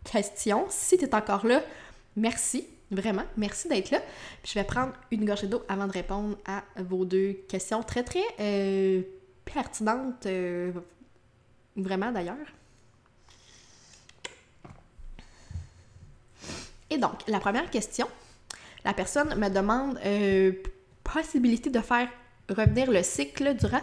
questions. 0.03 0.65
Si 0.69 0.97
tu 0.97 1.05
es 1.05 1.15
encore 1.15 1.45
là, 1.45 1.63
merci, 2.15 2.67
vraiment, 2.91 3.23
merci 3.37 3.67
d'être 3.67 3.91
là. 3.91 4.01
je 4.43 4.53
vais 4.53 4.63
prendre 4.63 4.93
une 5.11 5.25
gorgée 5.25 5.47
d'eau 5.47 5.63
avant 5.67 5.87
de 5.87 5.91
répondre 5.91 6.37
à 6.45 6.63
vos 6.77 7.05
deux 7.05 7.33
questions 7.47 7.83
très, 7.83 8.03
très 8.03 8.23
euh, 8.39 9.01
pertinentes, 9.45 10.25
euh, 10.25 10.71
vraiment 11.75 12.11
d'ailleurs. 12.11 12.35
Et 16.89 16.97
donc, 16.97 17.27
la 17.27 17.39
première 17.39 17.69
question, 17.69 18.07
la 18.83 18.93
personne 18.93 19.35
me 19.35 19.49
demande 19.49 19.99
euh, 20.05 20.53
possibilité 21.03 21.69
de 21.69 21.79
faire 21.79 22.09
revenir 22.49 22.89
le 22.89 23.03
cycle 23.03 23.55
durant 23.55 23.81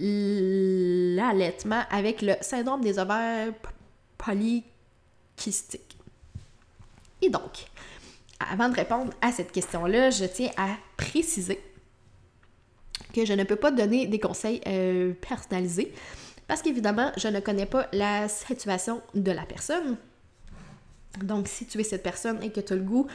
l'allaitement 0.00 1.82
avec 1.90 2.22
le 2.22 2.34
syndrome 2.40 2.80
des 2.80 2.98
ovaires 2.98 3.52
polykystiques. 4.18 5.96
Et 7.20 7.30
donc, 7.30 7.66
avant 8.50 8.68
de 8.68 8.74
répondre 8.74 9.12
à 9.20 9.32
cette 9.32 9.52
question-là, 9.52 10.10
je 10.10 10.24
tiens 10.24 10.50
à 10.56 10.68
préciser 10.96 11.60
que 13.14 13.24
je 13.24 13.32
ne 13.32 13.44
peux 13.44 13.56
pas 13.56 13.70
donner 13.70 14.06
des 14.06 14.18
conseils 14.18 14.60
euh, 14.66 15.12
personnalisés 15.20 15.92
parce 16.48 16.62
qu'évidemment, 16.62 17.12
je 17.16 17.28
ne 17.28 17.40
connais 17.40 17.66
pas 17.66 17.88
la 17.92 18.28
situation 18.28 19.00
de 19.14 19.30
la 19.30 19.42
personne. 19.42 19.96
Donc, 21.22 21.48
si 21.48 21.66
tu 21.66 21.80
es 21.80 21.84
cette 21.84 22.02
personne 22.02 22.42
et 22.42 22.50
que 22.50 22.60
tu 22.60 22.72
as 22.72 22.76
le 22.76 22.82
goût 22.82 23.06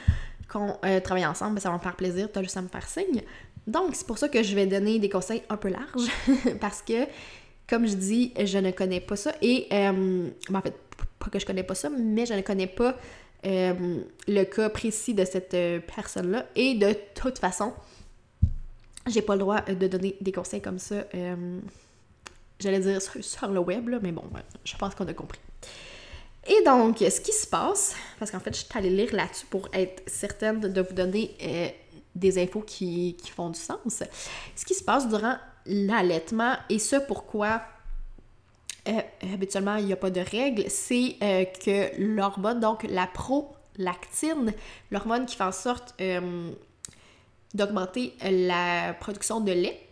qu'on 0.49 0.77
euh, 0.85 0.99
travaille 1.01 1.25
ensemble, 1.25 1.55
ben, 1.55 1.59
ça 1.59 1.69
va 1.69 1.75
me 1.75 1.81
faire 1.81 1.95
plaisir, 1.95 2.31
tu 2.31 2.39
as 2.39 2.43
juste 2.43 2.57
à 2.57 2.61
me 2.61 2.67
faire 2.67 2.87
signe. 2.87 3.21
Donc, 3.65 3.95
c'est 3.95 4.07
pour 4.07 4.17
ça 4.17 4.29
que 4.29 4.41
je 4.41 4.55
vais 4.55 4.65
donner 4.65 4.97
des 4.97 5.09
conseils 5.09 5.43
un 5.49 5.57
peu 5.57 5.67
larges, 5.67 6.09
parce 6.61 6.81
que, 6.81 7.05
comme 7.67 7.85
je 7.85 7.95
dis, 7.95 8.33
je 8.43 8.57
ne 8.57 8.71
connais 8.71 9.01
pas 9.01 9.15
ça. 9.15 9.33
Et, 9.41 9.67
euh, 9.71 10.29
ben, 10.49 10.59
en 10.59 10.61
fait, 10.61 10.73
pas 11.19 11.29
que 11.29 11.39
je 11.39 11.45
connais 11.45 11.63
pas 11.63 11.75
ça, 11.75 11.89
mais 11.89 12.25
je 12.25 12.33
ne 12.33 12.41
connais 12.41 12.67
pas 12.67 12.97
euh, 13.45 14.01
le 14.27 14.43
cas 14.43 14.69
précis 14.69 15.13
de 15.13 15.25
cette 15.25 15.53
euh, 15.53 15.79
personne-là. 15.79 16.45
Et 16.55 16.75
de 16.75 16.95
toute 17.15 17.39
façon, 17.39 17.73
j'ai 19.07 19.21
pas 19.21 19.33
le 19.33 19.39
droit 19.39 19.61
de 19.61 19.87
donner 19.87 20.15
des 20.19 20.31
conseils 20.31 20.61
comme 20.61 20.79
ça. 20.79 21.05
J'allais 22.59 22.79
dire 22.79 23.01
sur, 23.01 23.49
le 23.49 23.59
web, 23.59 23.89
mais 24.01 24.11
bon, 24.11 24.23
je 24.65 24.75
pense 24.75 24.95
qu'on 24.95 25.07
a 25.07 25.13
compris. 25.13 25.39
Et 26.47 26.63
donc, 26.65 26.97
ce 26.97 27.21
qui 27.21 27.31
se 27.31 27.45
passe, 27.47 27.95
parce 28.19 28.31
qu'en 28.31 28.39
fait, 28.39 28.53
je 28.53 28.59
suis 28.59 28.77
allée 28.77 28.89
lire 28.89 29.13
là-dessus 29.13 29.45
pour 29.45 29.69
être 29.73 30.01
certaine 30.07 30.59
de 30.59 30.81
vous 30.81 30.93
donner 30.93 31.35
des 32.15 32.41
infos 32.41 32.61
qui, 32.61 33.15
font 33.33 33.49
du 33.49 33.59
sens. 33.59 34.03
Ce 34.55 34.65
qui 34.65 34.73
se 34.73 34.83
passe 34.83 35.07
durant 35.07 35.37
l'allaitement, 35.65 36.55
et 36.69 36.79
ce 36.79 36.95
pourquoi 36.95 37.47
euh, 37.55 37.59
habituellement 39.33 39.75
il 39.77 39.85
n'y 39.85 39.93
a 39.93 39.97
pas 39.97 40.09
de 40.09 40.21
règle, 40.21 40.69
c'est 40.69 41.15
euh, 41.21 41.45
que 41.45 41.91
l'hormone, 41.99 42.59
donc 42.59 42.83
la 42.83 43.07
prolactine, 43.07 44.53
l'hormone 44.91 45.25
qui 45.25 45.35
fait 45.35 45.43
en 45.43 45.51
sorte 45.51 45.95
euh, 46.01 46.51
d'augmenter 47.53 48.13
la 48.21 48.93
production 48.93 49.41
de 49.41 49.51
lait, 49.51 49.87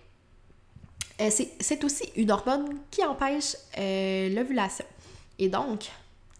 c'est 1.19 1.83
aussi 1.83 2.03
une 2.17 2.31
hormone 2.31 2.79
qui 2.91 3.03
empêche 3.03 3.55
l'ovulation. 3.77 4.85
Et 5.39 5.47
donc, 5.47 5.89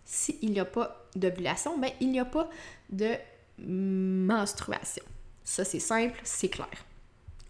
s'il 0.03 0.51
n'y 0.51 0.59
a 0.59 0.65
pas 0.65 1.05
d'ovulation, 1.15 1.77
ben, 1.77 1.91
il 2.01 2.11
n'y 2.11 2.19
a 2.19 2.25
pas 2.25 2.49
de 2.89 3.15
menstruation. 3.57 5.03
Ça, 5.43 5.63
c'est 5.63 5.79
simple, 5.79 6.19
c'est 6.23 6.49
clair. 6.49 6.67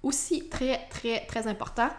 Aussi, 0.04 0.48
très, 0.50 0.88
très, 0.90 1.26
très 1.26 1.48
important, 1.48 1.90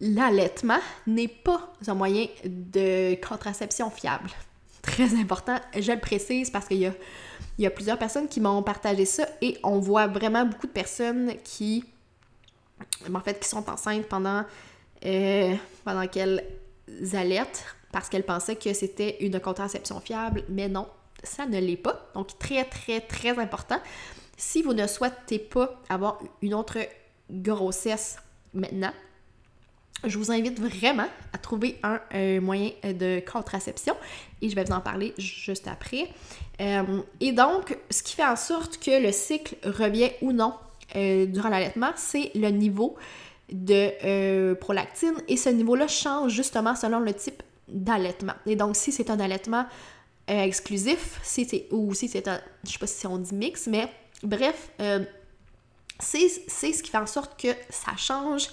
l'allaitement 0.00 0.78
n'est 1.06 1.28
pas 1.28 1.72
un 1.86 1.94
moyen 1.94 2.26
de 2.44 3.14
contraception 3.26 3.90
fiable. 3.90 4.30
Très 4.82 5.14
important, 5.14 5.56
je 5.78 5.92
le 5.92 6.00
précise 6.00 6.50
parce 6.50 6.66
qu'il 6.66 6.92
y 7.58 7.66
a, 7.66 7.70
plusieurs 7.70 7.98
personnes 7.98 8.28
qui 8.28 8.40
m'ont 8.40 8.62
partagé 8.62 9.04
ça 9.04 9.26
et 9.42 9.58
on 9.62 9.78
voit 9.78 10.06
vraiment 10.06 10.46
beaucoup 10.46 10.66
de 10.66 10.72
personnes 10.72 11.34
qui, 11.44 11.84
en 13.12 13.20
fait, 13.20 13.38
qui 13.40 13.48
sont 13.48 13.68
enceintes 13.68 14.06
pendant, 14.06 14.44
euh, 15.04 15.54
pendant 15.84 16.06
qu'elles 16.06 16.44
allaitent 17.12 17.64
parce 17.92 18.08
qu'elles 18.08 18.24
pensaient 18.24 18.56
que 18.56 18.72
c'était 18.72 19.18
une 19.20 19.38
contraception 19.40 20.00
fiable, 20.00 20.44
mais 20.48 20.68
non, 20.68 20.86
ça 21.22 21.44
ne 21.44 21.58
l'est 21.58 21.76
pas. 21.76 22.08
Donc, 22.14 22.38
très, 22.38 22.64
très, 22.64 23.00
très 23.00 23.38
important. 23.38 23.80
Si 24.36 24.62
vous 24.62 24.72
ne 24.72 24.86
souhaitez 24.86 25.38
pas 25.38 25.80
avoir 25.88 26.18
une 26.40 26.54
autre 26.54 26.78
grossesse 27.28 28.16
maintenant, 28.54 28.92
je 30.04 30.18
vous 30.18 30.30
invite 30.30 30.58
vraiment 30.60 31.08
à 31.32 31.38
trouver 31.38 31.78
un, 31.82 32.40
moyen 32.40 32.70
de 32.84 33.20
contraception 33.20 33.94
et 34.40 34.48
je 34.48 34.54
vais 34.54 34.64
vous 34.64 34.72
en 34.72 34.80
parler 34.80 35.14
juste 35.18 35.68
après. 35.68 36.08
Euh, 36.60 37.00
et 37.20 37.32
donc, 37.32 37.76
ce 37.90 38.02
qui 38.02 38.14
fait 38.14 38.24
en 38.24 38.36
sorte 38.36 38.78
que 38.78 39.02
le 39.02 39.12
cycle 39.12 39.56
revient 39.64 40.10
ou 40.22 40.32
non 40.32 40.54
euh, 40.96 41.26
durant 41.26 41.48
l'allaitement, 41.48 41.90
c'est 41.96 42.30
le 42.34 42.48
niveau 42.48 42.96
de 43.52 43.90
euh, 44.04 44.54
prolactine 44.54 45.14
et 45.28 45.36
ce 45.36 45.48
niveau-là 45.48 45.88
change 45.88 46.32
justement 46.32 46.74
selon 46.74 47.00
le 47.00 47.12
type 47.12 47.42
d'allaitement. 47.68 48.34
Et 48.46 48.56
donc, 48.56 48.76
si 48.76 48.92
c'est 48.92 49.10
un 49.10 49.20
allaitement 49.20 49.66
exclusif, 50.28 51.18
si 51.24 51.64
ou 51.72 51.92
si 51.92 52.06
c'est 52.06 52.28
un, 52.28 52.40
je 52.64 52.70
sais 52.70 52.78
pas 52.78 52.86
si 52.86 53.04
on 53.06 53.18
dit 53.18 53.34
mix, 53.34 53.66
mais 53.66 53.88
Bref, 54.22 54.70
euh, 54.80 55.04
c'est 55.98 56.28
ce 56.28 56.82
qui 56.82 56.90
fait 56.90 56.98
en 56.98 57.06
sorte 57.06 57.40
que 57.40 57.48
ça 57.70 57.96
change 57.96 58.48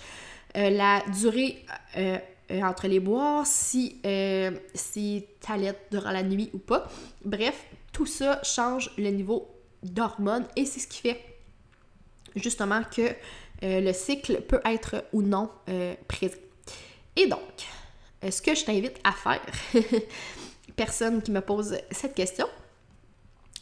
euh, 0.57 0.69
la 0.69 1.03
durée 1.13 1.65
euh, 1.97 2.17
entre 2.49 2.87
les 2.87 2.99
boires, 2.99 3.45
si, 3.45 4.01
si 4.73 5.25
t'allaites 5.41 5.87
durant 5.91 6.11
la 6.11 6.23
nuit 6.23 6.49
ou 6.53 6.59
pas. 6.59 6.89
Bref, 7.25 7.65
tout 7.91 8.05
ça 8.05 8.41
change 8.43 8.91
le 8.97 9.09
niveau 9.09 9.49
d'hormones 9.83 10.47
et 10.55 10.65
c'est 10.65 10.79
ce 10.79 10.87
qui 10.87 11.01
fait 11.01 11.21
justement 12.35 12.83
que 12.83 13.09
le 13.61 13.91
cycle 13.91 14.41
peut 14.41 14.61
être 14.63 15.03
ou 15.11 15.21
non 15.21 15.49
présent. 16.07 16.37
Et 17.17 17.27
donc, 17.27 17.41
ce 18.23 18.41
que 18.41 18.55
je 18.55 18.63
t'invite 18.63 18.97
à 19.03 19.11
faire, 19.11 19.41
personne 20.77 21.21
qui 21.21 21.31
me 21.31 21.41
pose 21.41 21.77
cette 21.91 22.15
question, 22.15 22.47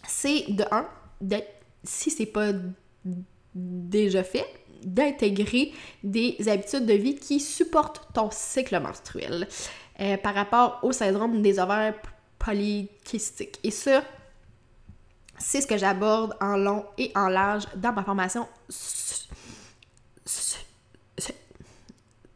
c'est 0.07 0.45
de 0.49 0.63
un, 0.69 0.87
d'être 1.21 1.55
si 1.85 2.09
c'est 2.09 2.25
pas 2.25 2.51
déjà 3.53 4.23
fait, 4.23 4.45
d'intégrer 4.86 5.73
des 6.03 6.38
habitudes 6.47 6.86
de 6.86 6.93
vie 6.93 7.15
qui 7.15 7.39
supportent 7.39 8.07
ton 8.13 8.29
cycle 8.31 8.79
menstruel 8.79 9.47
euh, 9.99 10.17
par 10.17 10.36
rapport 10.36 10.79
au 10.83 10.91
syndrome 10.91 11.41
des 11.41 11.59
ovaires 11.59 11.95
polykystiques. 12.39 13.59
Et 13.63 13.71
ça, 13.71 14.03
c'est 15.38 15.61
ce 15.61 15.67
que 15.67 15.77
j'aborde 15.77 16.36
en 16.39 16.55
long 16.55 16.86
et 16.97 17.11
en 17.15 17.27
large 17.27 17.63
dans 17.75 17.91
ma 17.91 18.03
formation 18.03 18.47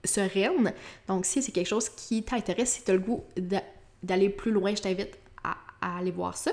sereine. 0.04 0.74
Donc, 1.08 1.26
si 1.26 1.41
c'est 1.43 1.52
quelque 1.52 1.68
chose 1.68 1.89
qui 1.89 2.24
t'intéresse, 2.24 2.74
si 2.74 2.84
tu 2.84 2.91
as 2.91 2.95
le 2.95 3.00
goût 3.00 3.24
d'aller 4.02 4.30
plus 4.30 4.52
loin, 4.52 4.74
je 4.76 4.82
t'invite 4.82 5.18
à 5.43 5.97
aller 5.97 6.12
voir 6.12 6.36
ça. 6.36 6.52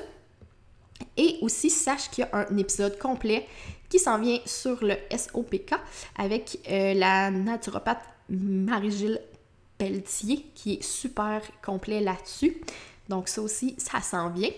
Et 1.16 1.38
aussi, 1.40 1.70
sache 1.70 2.10
qu'il 2.10 2.24
y 2.24 2.26
a 2.26 2.46
un 2.48 2.56
épisode 2.56 2.98
complet 2.98 3.46
qui 3.88 3.98
s'en 3.98 4.18
vient 4.18 4.38
sur 4.44 4.82
le 4.84 4.96
SOPK 5.16 5.74
avec 6.16 6.58
euh, 6.70 6.94
la 6.94 7.30
naturopathe 7.30 8.02
Marie-Gilles 8.28 9.20
Pelletier 9.78 10.46
qui 10.54 10.74
est 10.74 10.82
super 10.82 11.42
complet 11.64 12.00
là-dessus. 12.00 12.60
Donc 13.08 13.28
ça 13.28 13.42
aussi, 13.42 13.74
ça 13.78 14.00
s'en 14.00 14.30
vient. 14.30 14.50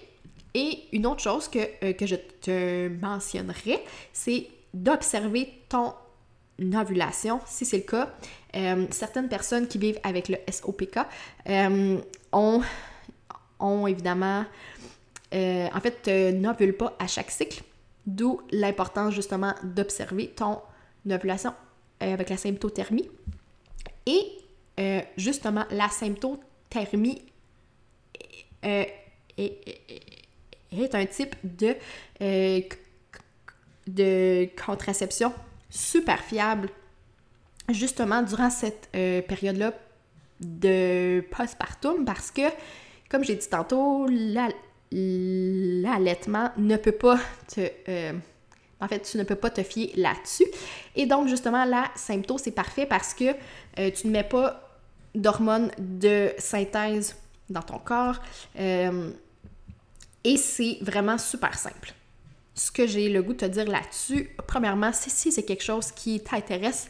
Et 0.54 0.84
une 0.92 1.06
autre 1.06 1.20
chose 1.20 1.48
que, 1.48 1.58
euh, 1.58 1.92
je 2.00 2.16
te 2.40 2.88
mentionnerai, 2.88 3.84
c'est 4.12 4.46
d'observer 4.72 5.52
ton 5.68 5.92
ovulation, 6.74 7.40
si 7.46 7.64
c'est 7.64 7.78
le 7.78 7.82
cas. 7.82 8.14
Euh, 8.56 8.86
certaines 8.90 9.28
personnes 9.28 9.68
qui 9.68 9.78
vivent 9.78 10.00
avec 10.02 10.28
le 10.28 10.36
SOPK 10.50 11.00
ont, 12.32 12.62
ont 13.60 13.86
évidemment 13.86 14.44
en 15.30 15.80
fait, 15.82 16.32
n'ovule 16.32 16.74
pas 16.74 16.96
à 16.98 17.06
chaque 17.06 17.30
cycle, 17.30 17.62
d'où 18.08 18.40
l'importance 18.50 19.14
justement 19.14 19.54
d'observer 19.62 20.28
ton 20.28 20.60
ovulation 21.08 21.52
avec 22.00 22.30
la 22.30 22.36
symptothermie. 22.36 23.08
Et 24.06 24.22
justement, 25.16 25.64
la 25.70 25.88
symptothermie 25.88 27.22
est, 28.62 28.94
est, 29.36 30.94
un 30.94 31.06
type 31.06 31.36
de, 31.44 31.76
de 33.86 34.48
contraception 34.64 35.32
super 35.68 36.22
fiable 36.22 36.70
justement 37.68 38.22
durant 38.22 38.50
cette 38.50 38.88
période-là 38.90 39.74
de 40.40 41.22
postpartum 41.30 42.04
parce 42.06 42.30
que, 42.30 42.42
comme 43.10 43.22
j'ai 43.24 43.36
dit 43.36 43.48
tantôt, 43.48 44.06
l'allaitement 44.92 46.50
ne 46.56 46.76
peut 46.76 46.92
pas 46.92 47.18
te... 47.52 47.60
Euh, 47.88 48.12
en 48.80 48.86
fait, 48.86 49.00
tu 49.00 49.18
ne 49.18 49.24
peux 49.24 49.34
pas 49.34 49.50
te 49.50 49.62
fier 49.62 49.92
là-dessus. 49.96 50.46
Et 50.94 51.06
donc, 51.06 51.28
justement, 51.28 51.64
la 51.64 51.90
symptôme, 51.96 52.38
c'est 52.38 52.52
parfait 52.52 52.86
parce 52.86 53.12
que 53.12 53.34
euh, 53.78 53.90
tu 53.90 54.06
ne 54.06 54.12
mets 54.12 54.24
pas 54.24 54.78
d'hormones 55.14 55.72
de 55.78 56.32
synthèse 56.38 57.16
dans 57.50 57.62
ton 57.62 57.78
corps. 57.78 58.20
Euh, 58.58 59.10
et 60.22 60.36
c'est 60.36 60.78
vraiment 60.80 61.18
super 61.18 61.58
simple. 61.58 61.92
Ce 62.54 62.70
que 62.70 62.86
j'ai 62.86 63.08
le 63.08 63.22
goût 63.22 63.32
de 63.32 63.38
te 63.38 63.44
dire 63.46 63.66
là-dessus, 63.66 64.30
premièrement, 64.46 64.92
si 64.92 65.32
c'est 65.32 65.44
quelque 65.44 65.64
chose 65.64 65.90
qui 65.92 66.20
t'intéresse, 66.20 66.88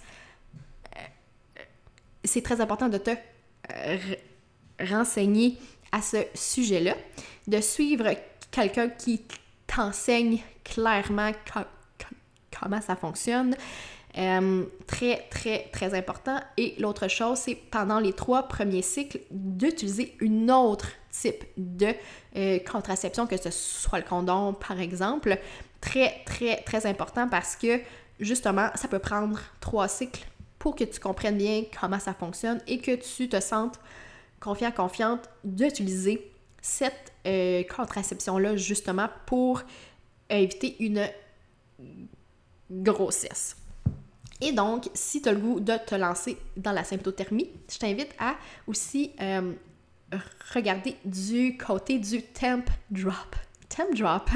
c'est 2.25 2.43
très 2.43 2.61
important 2.61 2.89
de 2.89 2.99
te 2.99 3.11
renseigner 4.81 5.57
à 5.93 6.03
ce 6.03 6.19
sujet-là, 6.35 6.97
de 7.49 7.61
suivre 7.61 8.11
quelqu'un 8.53 8.89
qui 8.89 9.23
t'enseigne 9.67 10.39
clairement 10.63 11.33
comment 12.61 12.81
ça 12.81 12.95
fonctionne. 12.95 13.57
Euh, 14.17 14.65
très, 14.87 15.27
très, 15.31 15.69
très 15.73 15.95
important. 15.95 16.41
Et 16.57 16.75
l'autre 16.79 17.09
chose, 17.09 17.39
c'est 17.39 17.55
pendant 17.55 18.01
les 18.01 18.13
trois 18.13 18.45
premiers 18.45 18.83
cycles, 18.83 19.21
d'utiliser 19.31 20.17
une 20.21 20.51
autre 20.51 20.89
type 21.11 21.45
de 21.57 21.95
euh, 22.37 22.59
contraception, 22.61 23.27
que 23.27 23.37
ce 23.37 23.51
soit 23.51 23.99
le 23.99 24.05
condom, 24.05 24.55
par 24.55 24.81
exemple. 24.81 25.39
Très, 25.81 26.23
très, 26.27 26.57
très 26.63 26.87
important 26.87 27.29
parce 27.29 27.55
que, 27.55 27.81
justement, 28.19 28.71
ça 28.75 28.89
peut 28.89 28.99
prendre 28.99 29.39
trois 29.61 29.89
cycles 29.89 30.27
pour 30.59 30.75
que 30.75 30.85
tu 30.85 30.99
comprennes 30.99 31.39
bien 31.39 31.65
comment 31.81 32.01
ça 32.01 32.15
fonctionne 32.15 32.61
et 32.67 32.79
que 32.79 32.97
tu 32.97 33.29
te 33.29 33.41
sentes 33.41 33.79
confiant, 34.41 34.73
confiante 34.73 35.29
d'utiliser 35.45 36.33
cette 36.61 37.13
euh, 37.27 37.63
contraception-là 37.65 38.57
justement 38.57 39.09
pour 39.27 39.63
éviter 40.31 40.77
une 40.81 41.09
grossesse. 42.71 43.57
Et 44.41 44.53
donc, 44.53 44.89
si 44.95 45.21
tu 45.21 45.29
as 45.29 45.33
le 45.33 45.39
goût 45.39 45.61
de 45.61 45.75
te 45.85 45.95
lancer 45.95 46.37
dans 46.57 46.73
la 46.73 46.85
symptothermie, 46.85 47.51
je 47.71 47.79
t'invite 47.79 48.15
à 48.19 48.37
aussi 48.67 49.13
euh, 49.21 49.53
regarder 50.55 50.97
du 51.05 51.57
côté 51.57 51.99
du 51.99 52.23
temp 52.23 52.65
drop. 52.91 53.37
Temp 53.69 53.95
drop, 53.95 54.31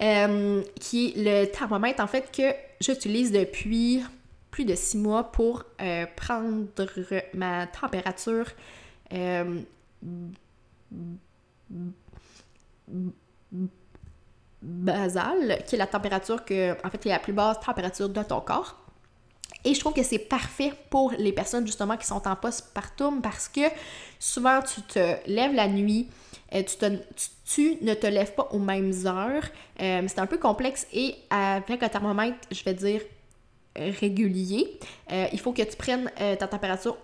euh, 0.00 0.62
qui 0.80 1.08
est 1.08 1.16
le 1.16 1.46
thermomètre 1.46 2.02
en 2.02 2.06
fait 2.06 2.30
que 2.30 2.54
j'utilise 2.80 3.32
depuis 3.32 4.02
plus 4.50 4.64
de 4.64 4.74
six 4.76 4.98
mois 4.98 5.32
pour 5.32 5.64
prendre 6.16 6.66
ma 7.34 7.66
température 7.66 8.46
basale, 14.62 15.62
qui 15.66 15.74
est 15.74 15.78
la 15.78 15.86
température 15.86 16.44
que, 16.44 16.72
en 16.86 16.90
fait, 16.90 16.98
qui 16.98 17.08
est 17.08 17.12
la 17.12 17.18
plus 17.18 17.32
basse 17.32 17.60
température 17.60 18.08
de 18.08 18.22
ton 18.22 18.40
corps. 18.40 18.80
Et 19.64 19.74
je 19.74 19.80
trouve 19.80 19.94
que 19.94 20.02
c'est 20.02 20.18
parfait 20.18 20.72
pour 20.90 21.12
les 21.18 21.32
personnes 21.32 21.66
justement 21.66 21.96
qui 21.96 22.06
sont 22.06 22.26
en 22.28 22.36
postpartum 22.36 23.22
parce 23.22 23.48
que 23.48 23.62
souvent 24.18 24.60
tu 24.60 24.82
te 24.82 25.16
lèves 25.26 25.54
la 25.54 25.68
nuit, 25.68 26.10
euh, 26.54 26.62
tu, 26.62 26.76
tu, 27.46 27.78
ne 27.82 27.94
te 27.94 28.06
lèves 28.06 28.34
pas 28.34 28.48
aux 28.52 28.58
mêmes 28.58 28.92
heures. 29.06 29.44
c'est 29.78 30.18
un 30.18 30.26
peu 30.26 30.36
complexe 30.36 30.86
et 30.92 31.14
avec 31.30 31.82
un 31.82 31.88
thermomètre, 31.88 32.36
je 32.50 32.62
vais 32.62 32.74
dire 32.74 33.00
régulier. 33.76 34.78
Euh, 35.12 35.26
il 35.32 35.40
faut 35.40 35.52
que 35.52 35.62
tu 35.62 35.76
prennes 35.76 36.10
euh, 36.20 36.36
ta 36.36 36.46
température 36.46 36.96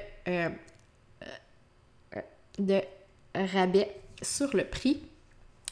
de 2.59 2.81
rabais 3.35 3.95
sur 4.21 4.55
le 4.57 4.65
prix. 4.65 5.03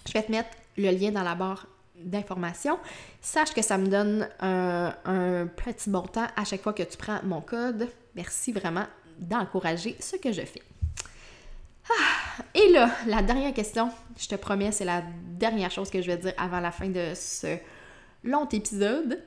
Je 0.07 0.13
vais 0.13 0.23
te 0.23 0.31
mettre 0.31 0.51
le 0.77 0.91
lien 0.91 1.11
dans 1.11 1.23
la 1.23 1.35
barre 1.35 1.67
d'informations. 2.05 2.79
Sache 3.21 3.53
que 3.53 3.63
ça 3.63 3.79
me 3.79 3.87
donne 3.87 4.29
un, 4.41 5.47
petit 5.57 5.91
montant 5.91 6.27
à 6.37 6.45
chaque 6.45 6.63
fois 6.63 6.73
que 6.73 6.83
tu 6.83 6.97
prends 6.97 7.21
mon 7.25 7.41
code. 7.41 7.89
Merci 8.15 8.53
vraiment 8.53 8.87
d'encourager 9.19 9.97
ce 10.01 10.17
que 10.17 10.33
je 10.33 10.43
fais. 10.43 10.63
Ah, 11.89 12.43
et 12.55 12.71
là, 12.71 12.91
la 13.07 13.23
dernière 13.23 13.53
question, 13.53 13.91
je 14.19 14.29
te 14.29 14.35
promets, 14.37 14.73
c'est 14.73 14.85
la 14.85 15.03
dernière 15.39 15.71
chose 15.71 15.91
que 15.91 16.01
je 16.01 16.07
vais 16.07 16.17
dire 16.17 16.35
avant 16.39 16.61
la 16.61 16.71
fin 16.71 16.89
de 16.89 17.13
ce 17.15 17.59
long 18.23 18.47
épisode. 18.49 19.21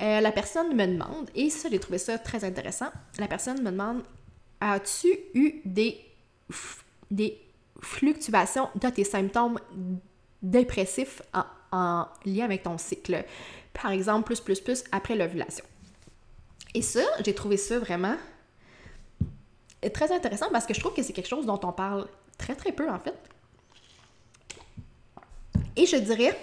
Euh, 0.00 0.20
la 0.20 0.32
personne 0.32 0.74
me 0.74 0.86
demande, 0.86 1.30
et 1.34 1.50
ça, 1.50 1.68
j'ai 1.70 1.78
trouvé 1.78 1.98
ça 1.98 2.18
très 2.18 2.44
intéressant, 2.44 2.88
la 3.18 3.28
personne 3.28 3.62
me 3.62 3.70
demande, 3.70 4.02
as-tu 4.60 5.08
eu 5.34 5.60
des 5.64 6.04
des 7.10 7.38
fluctuations 7.80 8.68
de 8.74 8.88
tes 8.88 9.04
symptômes 9.04 9.58
dépressifs 10.42 11.22
en, 11.34 11.44
lien 11.72 12.44
avec 12.44 12.62
ton 12.62 12.78
cycle. 12.78 13.24
Par 13.72 13.90
exemple, 13.90 14.24
plus, 14.24 14.40
plus, 14.40 14.60
plus 14.60 14.84
après 14.92 15.16
l'ovulation. 15.16 15.64
Et 16.74 16.82
ça, 16.82 17.02
j'ai 17.24 17.34
trouvé 17.34 17.56
ça 17.56 17.78
vraiment 17.78 18.16
très 19.92 20.12
intéressant 20.12 20.46
parce 20.52 20.66
que 20.66 20.74
je 20.74 20.80
trouve 20.80 20.94
que 20.94 21.02
c'est 21.02 21.12
quelque 21.12 21.28
chose 21.28 21.46
dont 21.46 21.60
on 21.62 21.72
parle 21.72 22.06
très, 22.36 22.54
très 22.54 22.72
peu 22.72 22.88
en 22.90 22.98
fait. 22.98 23.14
Et 25.76 25.86
je 25.86 25.96
dirais 25.96 26.38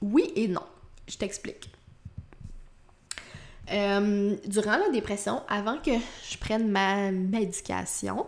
oui 0.00 0.32
et 0.34 0.48
non. 0.48 0.64
Je 1.06 1.16
t'explique. 1.16 1.70
Euh, 3.70 4.36
durant 4.46 4.76
la 4.76 4.88
dépression, 4.90 5.42
avant 5.48 5.78
que 5.78 5.92
je 6.28 6.36
prenne 6.36 6.70
ma 6.70 7.10
médication, 7.12 8.26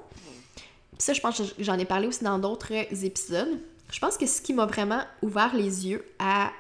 ça, 0.99 1.12
je 1.12 1.20
pense 1.20 1.38
que 1.38 1.45
j'en 1.59 1.78
ai 1.78 1.84
parlé 1.84 2.07
aussi 2.07 2.22
dans 2.22 2.38
d'autres 2.38 2.72
épisodes. 2.72 3.61
Je 3.95 4.01
pense 4.01 4.18
que 4.18 4.26
ce 4.26 4.42
qui 4.42 4.53
m'a 4.55 4.66
vraiment 4.66 5.03
ouvert 5.22 5.55
les 5.55 5.86
yeux 5.86 6.05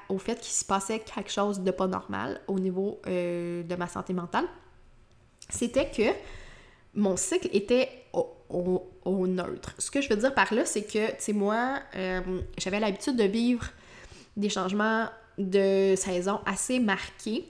au 0.08 0.18
fait 0.18 0.36
qu'il 0.36 0.52
se 0.52 0.64
passait 0.64 1.00
quelque 1.00 1.32
chose 1.32 1.58
de 1.58 1.72
pas 1.72 1.88
normal 1.88 2.40
au 2.46 2.60
niveau 2.60 3.00
euh, 3.08 3.64
de 3.64 3.74
ma 3.74 3.88
santé 3.88 4.12
mentale, 4.12 4.44
c'était 5.48 5.90
que 5.90 6.12
mon 6.94 7.16
cycle 7.16 7.48
était 7.52 7.88
au, 8.12 9.26
neutre. 9.26 9.74
Ce 9.78 9.90
que 9.90 10.00
je 10.00 10.08
veux 10.10 10.16
dire 10.16 10.32
par 10.32 10.54
là, 10.54 10.64
c'est 10.64 10.84
que, 10.84 11.08
tu 11.08 11.14
sais, 11.18 11.32
moi, 11.32 11.80
euh, 11.96 12.20
j'avais 12.56 12.78
l'habitude 12.78 13.16
de 13.16 13.24
vivre 13.24 13.66
des 14.36 14.48
changements 14.48 15.08
de 15.36 15.94
saison 15.96 16.38
assez 16.46 16.78
marqués. 16.78 17.48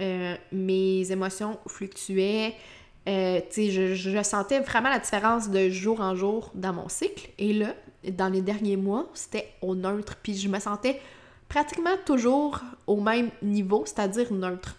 Euh, 0.00 0.36
mes 0.52 1.10
émotions 1.10 1.58
fluctuaient. 1.66 2.54
Euh, 3.08 3.40
je, 3.56 3.94
je, 3.94 4.22
sentais 4.22 4.60
vraiment 4.60 4.90
la 4.90 5.00
différence 5.00 5.50
de 5.50 5.68
jour 5.68 6.00
en 6.00 6.14
jour 6.14 6.52
dans 6.54 6.72
mon 6.72 6.88
cycle. 6.88 7.28
Et 7.38 7.52
là, 7.52 7.74
dans 8.12 8.28
les 8.28 8.42
derniers 8.42 8.76
mois, 8.76 9.06
c'était 9.14 9.52
au 9.62 9.74
neutre. 9.74 10.16
Puis 10.22 10.36
je 10.36 10.48
me 10.48 10.58
sentais 10.58 11.00
pratiquement 11.48 11.96
toujours 12.04 12.60
au 12.86 13.00
même 13.00 13.30
niveau, 13.42 13.84
c'est-à-dire 13.86 14.32
neutre. 14.32 14.76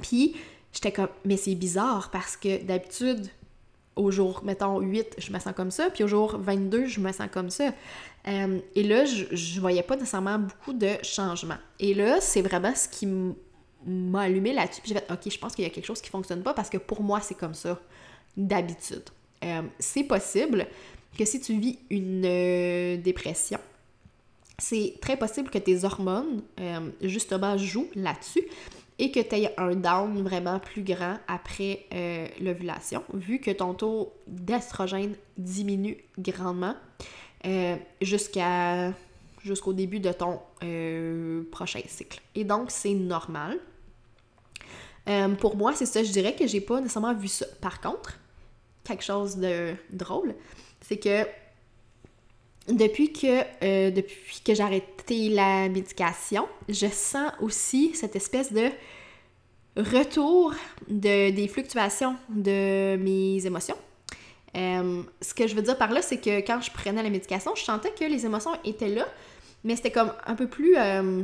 Puis 0.00 0.36
j'étais 0.72 0.92
comme, 0.92 1.08
mais 1.24 1.36
c'est 1.36 1.54
bizarre 1.54 2.10
parce 2.10 2.36
que 2.36 2.62
d'habitude, 2.62 3.28
au 3.96 4.10
jour, 4.10 4.42
mettons, 4.44 4.80
8, 4.80 5.16
je 5.18 5.32
me 5.32 5.38
sens 5.38 5.52
comme 5.54 5.70
ça, 5.70 5.90
puis 5.90 6.04
au 6.04 6.08
jour 6.08 6.38
22, 6.38 6.86
je 6.86 7.00
me 7.00 7.12
sens 7.12 7.28
comme 7.30 7.50
ça. 7.50 7.72
Euh, 8.26 8.58
et 8.74 8.82
là, 8.82 9.04
je, 9.04 9.24
je 9.32 9.60
voyais 9.60 9.82
pas 9.82 9.96
nécessairement 9.96 10.38
beaucoup 10.38 10.72
de 10.72 10.90
changements. 11.02 11.58
Et 11.78 11.92
là, 11.92 12.20
c'est 12.20 12.42
vraiment 12.42 12.74
ce 12.74 12.88
qui 12.88 13.06
m'a 13.86 14.22
allumé 14.22 14.52
là-dessus, 14.52 14.80
puis 14.80 14.92
j'ai 14.92 14.94
fait, 14.94 15.12
OK, 15.12 15.30
je 15.30 15.38
pense 15.38 15.54
qu'il 15.54 15.64
y 15.64 15.66
a 15.66 15.70
quelque 15.70 15.86
chose 15.86 16.00
qui 16.00 16.08
fonctionne 16.08 16.42
pas 16.42 16.54
parce 16.54 16.70
que 16.70 16.78
pour 16.78 17.02
moi, 17.02 17.20
c'est 17.20 17.34
comme 17.34 17.54
ça, 17.54 17.78
d'habitude. 18.36 19.04
Euh, 19.44 19.62
c'est 19.78 20.04
possible 20.04 20.66
que 21.16 21.24
si 21.24 21.40
tu 21.40 21.58
vis 21.58 21.78
une 21.90 22.24
euh, 22.24 22.96
dépression, 22.96 23.58
c'est 24.58 24.94
très 25.00 25.16
possible 25.16 25.50
que 25.50 25.58
tes 25.58 25.84
hormones, 25.84 26.42
justement, 27.02 27.56
jouent 27.58 27.90
là-dessus 27.96 28.44
et 29.02 29.10
que 29.10 29.18
tu 29.18 29.34
aies 29.34 29.54
un 29.58 29.74
down 29.74 30.22
vraiment 30.22 30.60
plus 30.60 30.82
grand 30.82 31.18
après 31.26 31.86
euh, 31.92 32.28
l'ovulation, 32.40 33.02
vu 33.12 33.40
que 33.40 33.50
ton 33.50 33.74
taux 33.74 34.12
d'estrogène 34.28 35.16
diminue 35.36 35.96
grandement 36.18 36.76
euh, 37.46 37.76
jusqu'à 38.00 38.92
jusqu'au 39.42 39.72
début 39.72 39.98
de 39.98 40.12
ton 40.12 40.38
euh, 40.62 41.42
prochain 41.50 41.80
cycle. 41.88 42.20
Et 42.36 42.44
donc, 42.44 42.70
c'est 42.70 42.94
normal. 42.94 43.58
pour 45.40 45.56
moi, 45.56 45.72
c'est 45.74 45.86
ça, 45.86 46.04
je 46.04 46.12
dirais 46.12 46.36
que 46.36 46.46
j'ai 46.46 46.60
pas 46.60 46.80
nécessairement 46.80 47.12
vu 47.12 47.26
ça. 47.26 47.46
Par 47.60 47.80
contre, 47.80 48.20
quelque 48.84 49.02
chose 49.02 49.36
de 49.36 49.74
drôle, 49.90 50.36
c'est 50.86 50.98
que 50.98 51.26
depuis 52.68 53.12
que, 53.12 53.90
depuis 53.90 54.40
que 54.44 54.54
j'ai 54.54 54.62
arrêté 54.62 55.28
la 55.30 55.68
médication, 55.68 56.48
je 56.68 56.86
sens 56.86 57.32
aussi 57.40 57.92
cette 57.94 58.14
espèce 58.14 58.52
de 58.52 58.70
retour 59.76 60.54
de, 60.88 61.30
des 61.30 61.48
fluctuations 61.48 62.16
de 62.28 62.96
mes 62.96 63.44
émotions. 63.46 63.76
Euh, 64.56 65.02
ce 65.20 65.32
que 65.32 65.46
je 65.46 65.54
veux 65.54 65.62
dire 65.62 65.78
par 65.78 65.90
là, 65.92 66.02
c'est 66.02 66.18
que 66.18 66.40
quand 66.40 66.60
je 66.60 66.70
prenais 66.70 67.02
la 67.02 67.10
médication, 67.10 67.54
je 67.54 67.62
sentais 67.62 67.90
que 67.92 68.04
les 68.04 68.26
émotions 68.26 68.52
étaient 68.64 68.88
là, 68.88 69.06
mais 69.64 69.76
c'était 69.76 69.90
comme 69.90 70.12
un 70.26 70.34
peu 70.34 70.46
plus... 70.46 70.76
Euh, 70.76 71.22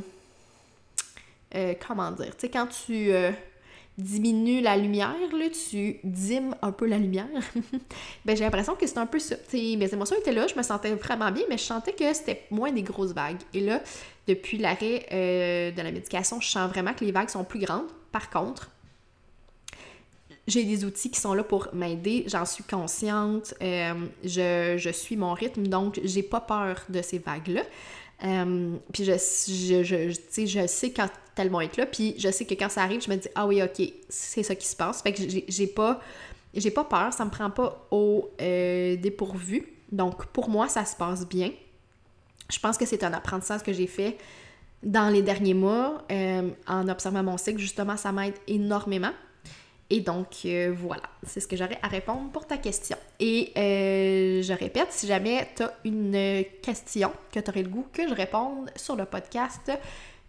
euh, 1.54 1.74
comment 1.86 2.10
dire? 2.10 2.36
Tu 2.36 2.42
sais, 2.42 2.50
quand 2.50 2.66
tu 2.66 3.10
diminues 3.98 4.60
la 4.60 4.76
lumière, 4.76 5.14
là, 5.32 5.46
tu 5.50 5.98
dimes 6.04 6.54
un 6.62 6.72
peu 6.72 6.86
la 6.86 6.98
lumière. 6.98 7.26
ben, 8.24 8.36
j'ai 8.36 8.44
l'impression 8.44 8.74
que 8.74 8.86
c'est 8.86 8.98
un 8.98 9.06
peu 9.06 9.18
ça. 9.18 9.36
mes 9.52 9.92
émotions 9.92 10.16
étaient 10.16 10.32
là, 10.32 10.46
je 10.46 10.54
me 10.54 10.62
sentais 10.62 10.94
vraiment 10.94 11.30
bien, 11.30 11.44
mais 11.48 11.58
je 11.58 11.64
sentais 11.64 11.92
que 11.92 12.12
c'était 12.14 12.46
moins 12.50 12.72
des 12.72 12.82
grosses 12.82 13.12
vagues. 13.12 13.40
Et 13.52 13.60
là, 13.60 13.82
depuis 14.26 14.58
l'arrêt 14.58 15.72
de 15.76 15.82
la 15.82 15.90
médication, 15.90 16.40
je 16.40 16.48
sens 16.48 16.70
vraiment 16.70 16.94
que 16.94 17.04
les 17.04 17.12
vagues 17.12 17.28
sont 17.28 17.44
plus 17.44 17.60
grandes. 17.60 17.88
Par 18.12 18.30
contre, 18.30 18.70
j'ai 20.48 20.64
des 20.64 20.84
outils 20.84 21.10
qui 21.10 21.20
sont 21.20 21.34
là 21.34 21.44
pour 21.44 21.68
m'aider, 21.74 22.24
j'en 22.26 22.46
suis 22.46 22.64
consciente, 22.64 23.54
euh, 23.62 24.06
je, 24.24 24.90
suis 24.92 25.16
mon 25.16 25.34
rythme, 25.34 25.66
donc 25.66 26.00
j'ai 26.02 26.22
pas 26.22 26.40
peur 26.40 26.84
de 26.88 27.02
ces 27.02 27.18
vagues-là. 27.18 27.62
Euh, 28.24 28.76
puis 28.92 29.04
je, 29.04 29.12
je, 29.12 29.82
je, 29.84 30.46
je 30.46 30.66
sais 30.66 30.90
quand 30.90 31.08
elles 31.36 31.50
être 31.62 31.76
là, 31.76 31.86
puis 31.86 32.14
je 32.18 32.30
sais 32.30 32.44
que 32.44 32.54
quand 32.54 32.68
ça 32.68 32.82
arrive, 32.82 33.00
je 33.00 33.10
me 33.10 33.16
dis 33.16 33.28
«Ah 33.34 33.46
oui, 33.46 33.62
OK, 33.62 33.80
c'est 34.08 34.42
ça 34.42 34.54
qui 34.54 34.66
se 34.66 34.74
passe.» 34.74 35.02
Fait 35.02 35.12
que 35.12 35.22
j'ai 35.46 35.66
pas, 35.68 36.00
pas 36.74 36.84
peur, 36.84 37.12
ça 37.12 37.24
me 37.24 37.30
prend 37.30 37.50
pas 37.50 37.86
au 37.90 38.28
euh, 38.40 38.96
dépourvu. 38.96 39.72
Donc 39.92 40.26
pour 40.26 40.48
moi, 40.48 40.68
ça 40.68 40.84
se 40.84 40.96
passe 40.96 41.26
bien. 41.28 41.52
Je 42.50 42.58
pense 42.58 42.76
que 42.76 42.86
c'est 42.86 43.04
un 43.04 43.12
apprentissage 43.12 43.62
que 43.62 43.72
j'ai 43.72 43.86
fait 43.86 44.16
dans 44.82 45.12
les 45.12 45.22
derniers 45.22 45.54
mois, 45.54 46.04
euh, 46.10 46.50
en 46.66 46.88
observant 46.88 47.22
mon 47.22 47.36
cycle, 47.36 47.58
justement, 47.58 47.96
ça 47.96 48.12
m'aide 48.12 48.34
énormément. 48.46 49.12
Et 49.90 50.00
donc, 50.00 50.40
euh, 50.44 50.74
voilà, 50.76 51.02
c'est 51.26 51.40
ce 51.40 51.48
que 51.48 51.56
j'aurais 51.56 51.78
à 51.82 51.88
répondre 51.88 52.30
pour 52.30 52.46
ta 52.46 52.58
question. 52.58 52.96
Et 53.20 53.52
euh, 53.56 54.42
je 54.42 54.52
répète, 54.52 54.92
si 54.92 55.06
jamais 55.06 55.48
tu 55.56 55.62
as 55.62 55.72
une 55.84 56.44
question 56.62 57.10
que 57.32 57.40
tu 57.40 57.50
aurais 57.50 57.62
le 57.62 57.70
goût 57.70 57.86
que 57.92 58.06
je 58.06 58.14
réponde 58.14 58.70
sur 58.76 58.96
le 58.96 59.06
podcast, 59.06 59.72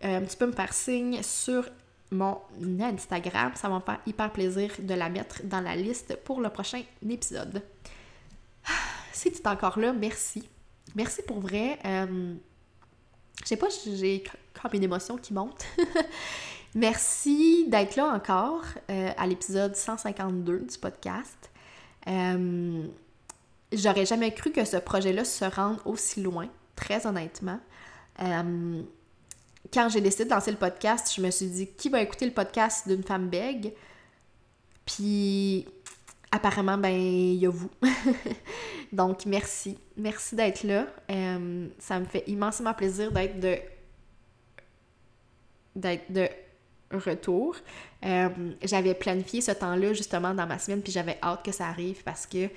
tu 0.01 0.38
peux 0.38 0.45
me 0.45 0.53
faire 0.53 0.72
signe 0.72 1.22
sur 1.24 1.68
mon 2.10 2.38
Instagram. 2.80 3.51
Ça 3.55 3.68
va 3.68 3.76
me 3.76 3.82
faire 3.82 3.99
hyper 4.07 4.32
plaisir 4.32 4.72
de 4.80 4.93
la 4.93 5.10
mettre 5.10 5.43
dans 5.43 5.60
la 5.60 5.76
liste 5.76 6.16
pour 6.24 6.39
le 6.39 6.49
prochain 6.49 6.82
épisode. 7.07 7.62
Si 9.12 9.30
tu 9.34 9.41
es 9.41 9.47
encore 9.49 9.78
là, 9.78 9.91
merci. 9.91 10.47
Merci 10.95 11.22
pour 11.24 11.41
vrai. 11.41 11.78
Je 11.84 13.47
sais 13.47 13.57
pas, 13.57 13.68
j'ai 13.86 14.24
comme 14.53 14.72
une 14.74 14.84
émotion 14.84 15.18
qui 15.18 15.34
monte. 15.34 15.66
Merci 16.76 17.67
d'être 17.67 17.95
là 17.95 18.13
encore 18.13 18.63
euh, 18.91 19.09
à 19.17 19.26
l'épisode 19.26 19.76
152 19.76 20.59
du 20.59 20.78
podcast. 20.78 21.49
Euh, 22.07 22.84
j'aurais 23.74 24.05
jamais 24.05 24.32
cru 24.34 24.51
que 24.51 24.63
ce 24.63 24.78
projet-là 24.78 25.26
se 25.26 25.45
rende 25.45 25.80
aussi 25.86 26.22
loin, 26.22 26.47
très 26.76 27.07
honnêtement. 27.07 27.59
Euh, 28.22 28.84
quand 29.74 29.89
j'ai 29.89 30.01
décidé 30.01 30.26
de 30.26 30.30
lancer 30.30 30.51
le 30.51 30.57
podcast, 30.57 31.11
je 31.15 31.22
me 31.22 31.32
suis 31.32 31.47
dit 31.47 31.67
qui 31.67 31.89
va 31.89 32.01
écouter 32.01 32.26
le 32.26 32.34
podcast 32.34 32.88
d'une 32.88 33.03
femme 33.03 33.30
bègue? 33.30 33.74
Puis 34.86 35.67
apparemment, 36.32 36.78
ben, 36.78 36.93
il 36.93 37.36
y 37.36 37.47
a 37.47 37.49
vous. 37.49 37.72
Donc, 38.91 39.26
merci. 39.26 39.78
Merci 39.97 40.36
d'être 40.36 40.63
là. 40.63 40.86
Ça 41.80 41.99
me 41.99 42.05
fait 42.05 42.24
immensément 42.28 42.74
plaisir 42.76 43.11
d'être 43.11 43.39
de 43.39 43.57
d'être 45.76 46.11
de 46.11 46.28
retour. 46.92 47.56
Euh, 48.06 48.30
j'avais 48.64 48.94
planifié 48.94 49.42
ce 49.42 49.52
temps-là 49.52 49.94
justement 49.94 50.34
dans 50.34 50.48
ma 50.48 50.58
semaine, 50.60 50.82
puis 50.82 50.92
j'avais 50.92 51.18
hâte 51.22 51.44
que 51.44 51.52
ça 51.52 51.68
arrive 51.68 52.04
parce 52.04 52.26
que 52.26 52.50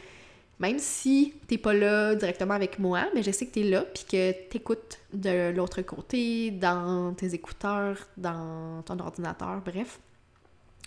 même 0.59 0.79
si 0.79 1.35
t'es 1.49 1.59
pas 1.59 1.75
là 1.75 2.15
directement 2.15 2.55
avec 2.55 2.79
moi, 2.79 3.07
mais 3.15 3.23
je 3.23 3.31
sais 3.31 3.47
que 3.47 3.53
t'es 3.53 3.65
là, 3.65 3.83
puis 3.83 4.05
que 4.05 4.49
t'écoutes 4.49 5.01
de 5.13 5.51
l'autre 5.51 5.83
côté, 5.83 6.51
dans 6.53 7.13
tes 7.15 7.35
écouteurs, 7.35 7.99
dans 8.17 8.83
ton 8.83 8.99
ordinateur, 9.01 9.61
bref. 9.61 9.99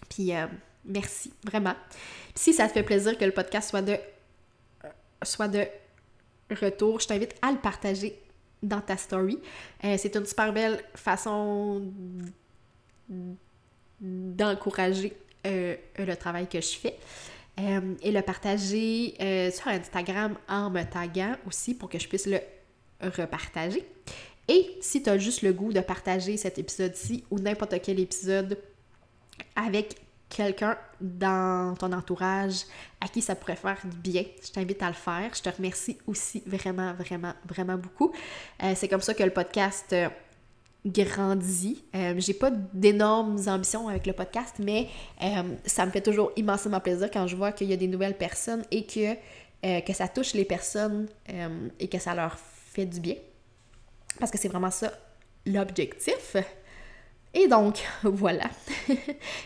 Puis 0.10 0.34
euh, 0.34 0.46
merci, 0.86 1.34
vraiment. 1.44 1.76
si 2.36 2.54
ça 2.54 2.68
te 2.68 2.74
fait 2.74 2.84
plaisir 2.84 3.18
que 3.18 3.26
le 3.26 3.32
podcast 3.32 3.70
soit 3.70 3.82
de 3.82 3.98
soit 5.24 5.48
de 5.48 5.66
retour, 6.52 7.00
je 7.00 7.08
t'invite 7.08 7.36
à 7.42 7.52
le 7.52 7.58
partager 7.58 8.18
dans 8.62 8.82
ta 8.82 8.98
story. 8.98 9.40
Euh, 9.84 9.96
c'est 9.98 10.16
une 10.16 10.26
super 10.26 10.54
belle 10.54 10.84
façon 10.96 11.92
d'encourager 14.02 15.14
euh, 15.46 15.76
le 15.98 16.16
travail 16.16 16.48
que 16.48 16.62
je 16.62 16.76
fais. 16.78 16.98
Euh, 17.58 17.96
et 18.02 18.12
le 18.12 18.22
partager 18.22 19.16
sur 19.52 19.70
Instagram 19.70 20.36
en 20.50 20.70
me 20.70 20.84
taguant 20.84 21.36
aussi 21.48 21.74
pour 21.74 21.90
que 21.90 21.98
je 21.98 22.08
puisse 22.08 22.28
le 22.28 22.40
repartager. 23.02 23.86
Et 24.48 24.78
si 24.82 25.02
tu 25.02 25.10
as 25.10 25.18
juste 25.18 25.42
le 25.42 25.54
goût 25.54 25.74
de 25.74 25.80
partager 25.80 26.38
cet 26.38 26.60
épisode-ci 26.60 27.24
ou 27.32 27.40
n'importe 27.40 27.82
quel 27.82 28.00
épisode 28.00 28.58
avec 29.56 29.96
quelqu'un 30.30 30.78
dans 31.02 31.76
ton 31.76 31.92
entourage 31.94 32.64
à 33.02 33.08
qui 33.08 33.22
ça 33.22 33.36
pourrait 33.36 33.56
faire 33.56 33.80
du 33.86 33.98
bien, 33.98 34.24
je 34.44 34.52
t'invite 34.52 34.82
à 34.84 34.88
le 34.88 34.94
faire. 34.94 35.32
Je 35.34 35.42
te 35.42 35.50
remercie 35.50 35.98
aussi 36.08 36.44
vraiment, 36.46 36.94
vraiment, 36.94 37.34
vraiment 37.48 37.78
beaucoup. 37.78 38.14
Euh, 38.64 38.74
c'est 38.76 38.88
comme 38.88 39.02
ça 39.02 39.14
que 39.14 39.24
le 39.24 39.32
podcast 39.32 39.94
euh, 40.86 40.90
grandit. 41.04 41.84
Euh, 41.96 42.14
j'ai 42.18 42.34
pas 42.34 42.52
d'énormes 42.74 43.40
ambitions 43.48 43.88
avec 43.88 44.06
le 44.06 44.14
podcast, 44.14 44.56
mais 44.60 44.88
ça 45.66 45.86
me 45.86 45.92
fait 45.92 46.02
toujours 46.02 46.32
immensément 46.36 46.80
plaisir 46.80 47.10
quand 47.12 47.28
je 47.28 47.36
vois 47.36 47.52
qu'il 47.52 47.70
y 47.70 47.74
a 47.74 47.78
des 47.78 47.88
nouvelles 47.88 48.18
personnes 48.18 48.64
et 48.72 48.86
que, 48.86 49.16
que 49.82 49.94
ça 49.94 50.08
touche 50.08 50.34
les 50.34 50.46
personnes 50.46 51.08
et 51.80 51.88
que 51.88 52.00
ça 52.00 52.14
leur 52.14 52.38
fait 52.38 52.86
du 52.86 53.00
bien. 53.00 53.16
Parce 54.20 54.32
que 54.32 54.38
c'est 54.38 54.48
vraiment 54.48 54.72
ça 54.72 54.92
l'objectif. 55.46 56.36
Et 57.34 57.48
donc, 57.48 57.84
voilà. 58.04 58.50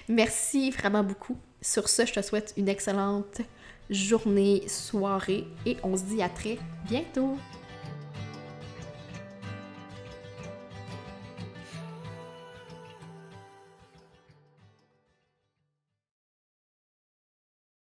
Merci 0.08 0.72
vraiment 0.72 1.04
beaucoup. 1.04 1.38
Sur 1.62 1.90
ce, 1.90 2.06
je 2.06 2.14
te 2.14 2.22
souhaite 2.22 2.54
une 2.56 2.70
excellente 2.70 3.42
journée, 3.90 4.64
soirée 4.68 5.46
et 5.66 5.78
on 5.84 5.98
se 5.98 6.04
dit 6.04 6.22
à 6.22 6.30
très 6.30 6.58
bientôt. 6.88 7.38